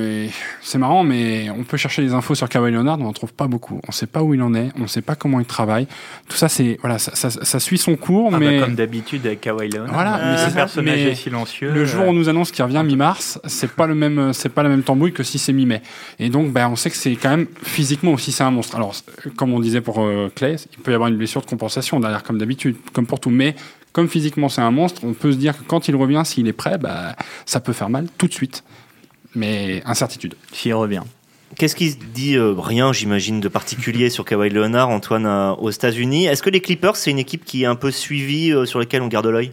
c'est 0.63 0.79
marrant, 0.79 1.05
mais 1.05 1.49
on 1.51 1.63
peut 1.63 1.77
chercher 1.77 2.03
des 2.03 2.13
infos 2.13 2.35
sur 2.35 2.49
Kawhi 2.49 2.73
Leonard, 2.73 2.99
on 3.01 3.05
n'en 3.05 3.13
trouve 3.13 3.33
pas 3.33 3.47
beaucoup. 3.47 3.81
On 3.85 3.89
ne 3.89 3.93
sait 3.93 4.07
pas 4.07 4.23
où 4.23 4.35
il 4.35 4.43
en 4.43 4.55
est, 4.55 4.71
on 4.77 4.83
ne 4.83 4.87
sait 4.87 5.03
pas 5.03 5.15
comment 5.15 5.39
il 5.41 5.47
travaille. 5.47 5.87
Tout 6.29 6.37
ça, 6.37 6.49
c'est 6.49 6.68
voilà, 6.81 6.99
ça, 6.99 7.31
ça, 7.31 7.61
suit 7.61 7.79
son 7.79 7.97
cours, 7.97 8.31
ah 8.35 8.39
bah, 8.39 8.47
mais 8.47 8.61
comme 8.61 8.75
d'habitude 8.75 9.27
avec 9.27 9.41
Kawhi 9.41 9.69
Leonard. 9.69 9.93
Voilà, 9.93 10.37
mais 10.47 10.53
personnage 10.55 11.01
est 11.01 11.15
silencieux. 11.15 11.73
Le 11.73 11.85
jour 11.85 12.05
où 12.05 12.09
on 12.09 12.13
nous 12.13 12.29
annonce 12.29 12.51
qu'il 12.51 12.65
revient 12.65 12.83
mi-mars, 12.85 13.41
c'est 13.45 13.71
pas 13.71 13.87
le 13.87 13.95
même, 13.95 14.33
c'est 14.33 14.49
pas 14.49 14.63
la 14.63 14.69
même 14.69 14.83
tambouille 14.83 15.13
que 15.13 15.23
si 15.23 15.39
c'est 15.39 15.53
mi-mai. 15.53 15.83
Et 16.19 16.29
donc, 16.29 16.53
ben, 16.53 16.69
on 16.69 16.77
sait 16.77 16.91
que 16.91 16.97
c'est 16.97 17.17
quand 17.17 17.31
même 17.31 17.47
physiquement 17.63 18.13
aussi 18.13 18.33
c'est 18.33 18.45
un 18.45 18.51
monstre. 18.51 18.77
Alors, 18.77 18.95
comme 19.37 19.53
on 19.53 19.61
disait 19.61 19.81
pour 19.81 20.01
euh, 20.01 20.31
Clay, 20.35 20.57
il 20.73 20.79
peut 20.79 20.93
y 20.93 20.95
avoir 20.95 21.09
une 21.09 21.17
blessure 21.17 21.41
de 21.41 21.47
compensation 21.47 22.01
derrière, 22.01 22.23
comme 22.23 22.39
d'habitude, 22.39 22.77
comme 22.93 23.07
pour 23.07 23.21
tout. 23.21 23.31
Mais 23.31 23.55
comme 23.93 24.09
physiquement 24.09 24.49
c'est 24.49 24.61
un 24.61 24.71
monstre, 24.71 25.03
on 25.05 25.15
peut 25.15 25.33
se 25.33 25.39
dire 25.39 25.57
que 25.57 25.63
quand 25.65 25.89
il 25.89 25.97
revient, 25.97 26.23
s'il 26.25 26.47
est 26.49 26.53
prêt, 26.53 26.79
bah, 26.79 27.17
ça 27.47 27.61
peut 27.61 27.73
faire 27.73 27.91
mal 27.91 28.07
tout 28.19 28.29
de 28.29 28.35
suite 28.35 28.63
mais 29.35 29.83
incertitude. 29.87 30.35
S'il 30.53 30.75
revient. 30.75 31.03
Qu'est-ce 31.57 31.75
qui 31.75 31.91
se 31.91 31.97
dit 31.97 32.37
euh, 32.37 32.55
Rien, 32.57 32.93
j'imagine, 32.93 33.41
de 33.41 33.49
particulier 33.49 34.11
sur 34.11 34.25
Kawhi 34.25 34.51
Leonard, 34.51 34.91
Antoine, 34.91 35.27
euh, 35.27 35.53
aux 35.53 35.71
États-Unis? 35.71 36.27
Est-ce 36.27 36.43
que 36.43 36.51
les 36.51 36.61
Clippers, 36.61 36.97
c'est 36.97 37.11
une 37.11 37.19
équipe 37.19 37.45
qui 37.45 37.63
est 37.63 37.67
un 37.67 37.75
peu 37.75 37.91
suivie, 37.91 38.53
euh, 38.53 38.67
sur 38.67 38.79
laquelle 38.79 39.03
on 39.03 39.09
garde 39.09 39.27
l'œil? 39.27 39.53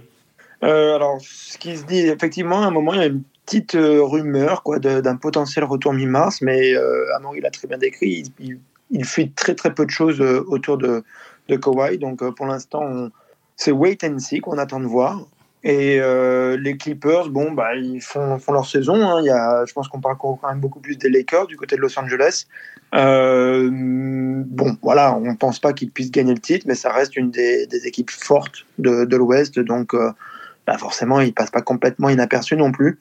Alors, 0.61 1.19
ce 1.21 1.57
qui 1.57 1.77
se 1.77 1.83
dit, 1.85 1.99
effectivement, 1.99 2.63
à 2.63 2.67
un 2.67 2.71
moment, 2.71 2.93
il 2.93 2.99
y 2.99 3.03
a 3.03 3.07
une 3.07 3.23
petite 3.45 3.77
rumeur 3.77 4.63
quoi, 4.63 4.79
d'un 4.79 5.15
potentiel 5.15 5.63
retour 5.63 5.93
mi-mars, 5.93 6.41
mais 6.41 6.73
Amaury 7.15 7.39
l'a 7.41 7.51
très 7.51 7.67
bien 7.67 7.77
décrit. 7.77 8.23
Il, 8.39 8.57
il, 8.89 9.05
fuit 9.05 9.29
très 9.29 9.53
très 9.53 9.71
peu 9.71 9.85
de 9.85 9.91
choses 9.91 10.19
autour 10.21 10.79
de 10.79 11.03
Kawhi. 11.49 11.99
Donc, 11.99 12.27
pour 12.31 12.47
l'instant, 12.47 13.09
c'est 13.55 13.71
wait 13.71 13.99
and 14.03 14.17
see 14.17 14.39
qu'on 14.39 14.57
attend 14.57 14.79
de 14.79 14.87
voir. 14.87 15.27
Et 15.67 15.99
euh, 15.99 16.57
les 16.57 16.77
Clippers, 16.77 17.29
bon, 17.29 17.51
bah, 17.51 17.75
ils 17.75 17.99
font, 17.99 18.39
leur 18.49 18.67
saison. 18.67 19.03
Hein. 19.03 19.21
Il 19.21 19.25
y 19.25 19.31
a, 19.31 19.65
je 19.65 19.73
pense 19.73 19.87
qu'on 19.87 19.99
parle 19.99 20.15
quand 20.19 20.39
même 20.47 20.59
beaucoup 20.59 20.79
plus 20.79 20.95
des 20.95 21.09
Lakers 21.09 21.47
du 21.47 21.57
côté 21.57 21.75
de 21.75 21.81
Los 21.81 21.97
Angeles. 21.97 22.45
Euh, 22.93 23.67
bon, 23.71 24.77
voilà, 24.83 25.15
on 25.15 25.31
ne 25.31 25.35
pense 25.35 25.57
pas 25.57 25.73
qu'ils 25.73 25.89
puissent 25.89 26.11
gagner 26.11 26.35
le 26.35 26.39
titre, 26.39 26.67
mais 26.67 26.75
ça 26.75 26.91
reste 26.91 27.17
une 27.17 27.31
des, 27.31 27.67
équipes 27.83 28.11
fortes 28.11 28.67
de, 28.77 29.15
l'Ouest. 29.15 29.57
Donc, 29.57 29.95
euh, 29.95 30.11
bah, 30.67 30.77
forcément, 30.77 31.19
ils 31.19 31.29
ne 31.29 31.31
passent 31.31 31.49
pas 31.49 31.63
complètement 31.63 32.09
inaperçus 32.09 32.55
non 32.55 32.71
plus. 32.71 32.99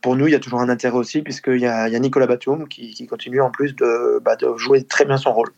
Pour 0.00 0.16
nous, 0.16 0.26
il 0.26 0.32
y 0.32 0.36
a 0.36 0.40
toujours 0.40 0.60
un 0.60 0.70
intérêt 0.70 0.96
aussi, 0.96 1.20
puisqu'il 1.20 1.60
y 1.60 1.66
a, 1.66 1.86
il 1.86 1.92
y 1.92 1.96
a 1.96 1.98
Nicolas 1.98 2.26
Batum 2.26 2.66
qui, 2.66 3.06
continue 3.06 3.42
en 3.42 3.50
plus 3.50 3.76
bah, 4.22 4.36
de 4.36 4.56
jouer 4.56 4.84
très 4.84 5.04
bien 5.04 5.18
son 5.18 5.34
rôle. 5.34 5.50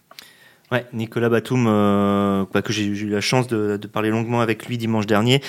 Ouais, 0.73 0.87
Nicolas 0.93 1.29
Batum, 1.29 1.67
euh, 1.67 2.45
bah, 2.55 2.63
que 2.63 2.73
j'ai 2.73 2.85
eu 2.85 3.09
la 3.09 3.21
chance 3.21 3.49
de, 3.49 3.77
de, 3.77 3.87
parler 3.89 4.11
longuement 4.11 4.41
avec 4.41 4.67
lui 4.67 4.79
dimanche 4.79 5.05
dernier, 5.05 5.43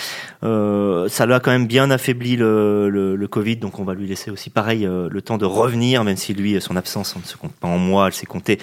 euh, 0.44 1.08
ça 1.10 1.28
l'a 1.28 1.40
quand 1.40 1.52
même 1.52 1.68
bien 1.68 1.92
affaibli 1.92 2.36
le, 2.36 2.90
le, 2.90 3.16
le, 3.16 3.28
Covid, 3.28 3.58
donc 3.58 3.78
on 3.78 3.84
va 3.84 3.94
lui 3.94 4.08
laisser 4.08 4.32
aussi 4.32 4.50
pareil 4.50 4.84
euh, 4.84 5.10
le 5.12 5.22
temps 5.22 5.38
de 5.38 5.46
revenir, 5.46 6.04
même 6.04 6.18
si 6.18 6.34
lui, 6.34 6.60
son 6.60 6.76
absence, 6.76 7.16
on 7.16 7.20
ne 7.20 7.26
se 7.26 7.38
compte 7.38 7.54
pas 7.54 7.68
en 7.68 7.78
mois, 7.78 8.08
elle 8.08 8.14
s'est 8.14 8.26
comptée 8.26 8.58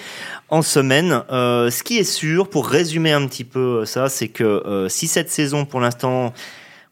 en 0.49 0.61
semaines. 0.61 1.23
Euh, 1.31 1.69
ce 1.69 1.81
qui 1.81 1.97
est 1.97 2.03
sûr, 2.03 2.49
pour 2.49 2.67
résumer 2.67 3.13
un 3.13 3.25
petit 3.25 3.45
peu 3.45 3.85
ça, 3.85 4.09
c'est 4.09 4.27
que 4.27 4.43
euh, 4.43 4.89
si 4.89 5.07
cette 5.07 5.31
saison, 5.31 5.63
pour 5.63 5.79
l'instant, 5.79 6.33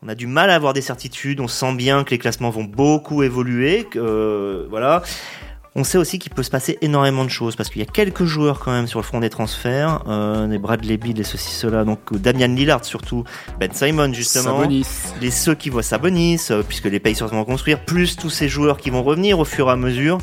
on 0.01 0.07
a 0.07 0.15
du 0.15 0.27
mal 0.27 0.49
à 0.49 0.55
avoir 0.55 0.71
des 0.71 0.81
certitudes, 0.81 1.41
on 1.41 1.49
sent 1.49 1.75
bien 1.75 2.05
que 2.05 2.11
les 2.11 2.19
classements 2.19 2.51
vont 2.51 2.63
beaucoup 2.63 3.21
évoluer, 3.21 3.83
que, 3.83 4.65
voilà. 4.69 5.03
On 5.79 5.83
sait 5.83 5.99
aussi 5.99 6.17
qu'il 6.17 6.31
peut 6.33 6.41
se 6.41 6.49
passer 6.49 6.79
énormément 6.81 7.23
de 7.23 7.29
choses 7.29 7.55
parce 7.55 7.69
qu'il 7.69 7.83
y 7.83 7.83
a 7.83 7.87
quelques 7.87 8.25
joueurs 8.25 8.57
quand 8.57 8.71
même 8.71 8.87
sur 8.87 8.97
le 8.97 9.03
front 9.03 9.19
des 9.19 9.29
transferts, 9.29 10.01
euh, 10.07 10.47
des 10.47 10.57
Bradley 10.57 10.97
Bill 10.97 11.19
et 11.19 11.23
ceci 11.23 11.51
cela, 11.51 11.83
donc 11.83 11.99
Damian 12.13 12.47
Lillard 12.47 12.83
surtout, 12.83 13.25
Ben 13.59 13.71
Simon 13.71 14.11
justement, 14.11 14.61
Sabonis. 14.61 14.87
les 15.21 15.29
ceux 15.29 15.53
qui 15.53 15.69
voient 15.69 15.83
Sabonis 15.83 16.47
euh, 16.49 16.63
puisque 16.67 16.85
les 16.85 16.99
Pacers 16.99 17.27
vont 17.27 17.45
construire, 17.45 17.79
plus 17.85 18.15
tous 18.15 18.31
ces 18.31 18.49
joueurs 18.49 18.77
qui 18.77 18.89
vont 18.89 19.03
revenir 19.03 19.37
au 19.37 19.45
fur 19.45 19.69
et 19.69 19.71
à 19.71 19.75
mesure. 19.75 20.17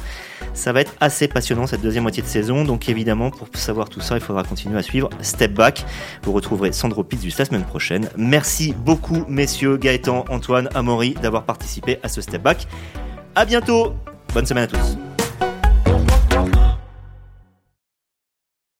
Ça 0.54 0.72
va 0.72 0.80
être 0.80 0.92
assez 0.98 1.28
passionnant 1.28 1.68
cette 1.68 1.82
deuxième 1.82 2.02
moitié 2.02 2.24
de 2.24 2.28
saison, 2.28 2.64
donc 2.64 2.88
évidemment 2.88 3.30
pour 3.30 3.46
savoir 3.54 3.88
tout 3.88 4.00
ça, 4.00 4.16
il 4.16 4.20
faudra 4.20 4.42
continuer 4.42 4.76
à 4.76 4.82
suivre 4.82 5.08
Step 5.20 5.52
Back. 5.52 5.84
Vous 6.24 6.32
retrouverez 6.32 6.72
Sandro 6.72 7.04
Pizzus 7.04 7.32
la 7.38 7.44
semaine 7.44 7.64
prochaine. 7.64 8.08
Merci 8.16 8.74
beaucoup 8.76 9.24
messieurs 9.28 9.76
Gaëtan, 9.76 10.24
Antoine, 10.30 10.68
Amaury 10.74 11.14
d'avoir 11.22 11.44
participé 11.44 12.00
à 12.02 12.08
ce 12.08 12.20
Step 12.20 12.42
Back. 12.42 12.66
À 13.36 13.44
bientôt. 13.44 13.94
Bonne 14.34 14.46
semaine 14.46 14.64
à 14.64 14.66
tous. 14.66 15.13